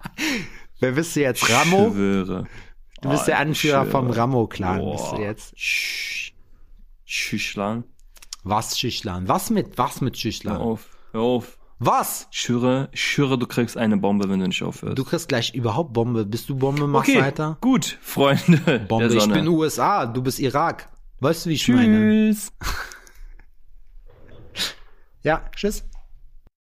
wer 0.79 0.91
bist 0.91 1.15
du 1.15 1.21
jetzt? 1.21 1.43
Ich 1.43 1.49
Ramo? 1.53 1.91
schwöre. 1.91 2.47
Du 3.01 3.09
bist 3.09 3.27
der 3.27 3.37
Ah, 3.37 3.41
Anführer 3.41 3.85
ich 3.85 3.91
vom. 3.91 4.09
Ramo-Clan, 4.11 4.91
bist 4.91 5.11
du 5.13 5.21
jetzt. 5.21 5.55
Sch- 5.55 6.31
Schüchlan. 7.05 7.83
Was, 8.43 8.77
Schüchlan? 8.79 9.27
Was 9.27 9.49
mit, 9.49 9.77
was 9.77 10.01
mit 10.01 10.15
Hör 10.15 10.19
Schüchlan? 10.21 10.57
auf, 10.57 10.87
hör 11.13 11.21
auf. 11.21 11.57
Was? 11.81 12.27
Ich 12.31 12.39
schwöre, 12.41 12.89
ich 12.91 13.01
schwöre, 13.01 13.37
du 13.37 13.47
kriegst 13.47 13.77
eine 13.77 13.95
Bombe, 13.95 14.29
wenn 14.29 14.41
du 14.41 14.47
nicht 14.49 14.61
aufhörst. 14.63 14.97
Du 14.97 15.05
kriegst 15.05 15.29
gleich 15.29 15.53
überhaupt 15.53 15.93
Bombe. 15.93 16.25
Bist 16.25 16.49
du 16.49 16.57
Bombe? 16.57 16.87
Machst 16.87 17.09
okay, 17.09 17.21
weiter? 17.21 17.57
gut, 17.61 17.97
Freunde 18.01 18.79
Bombe. 18.87 19.13
Ich 19.15 19.29
bin 19.31 19.47
USA, 19.47 20.05
du 20.05 20.21
bist 20.21 20.39
Irak. 20.39 20.89
Weißt 21.21 21.45
du, 21.45 21.49
wie 21.51 21.53
ich 21.53 21.67
meine? 21.69 21.97
Tschüss. 22.33 22.51
Ja, 25.21 25.41
tschüss. 25.53 25.83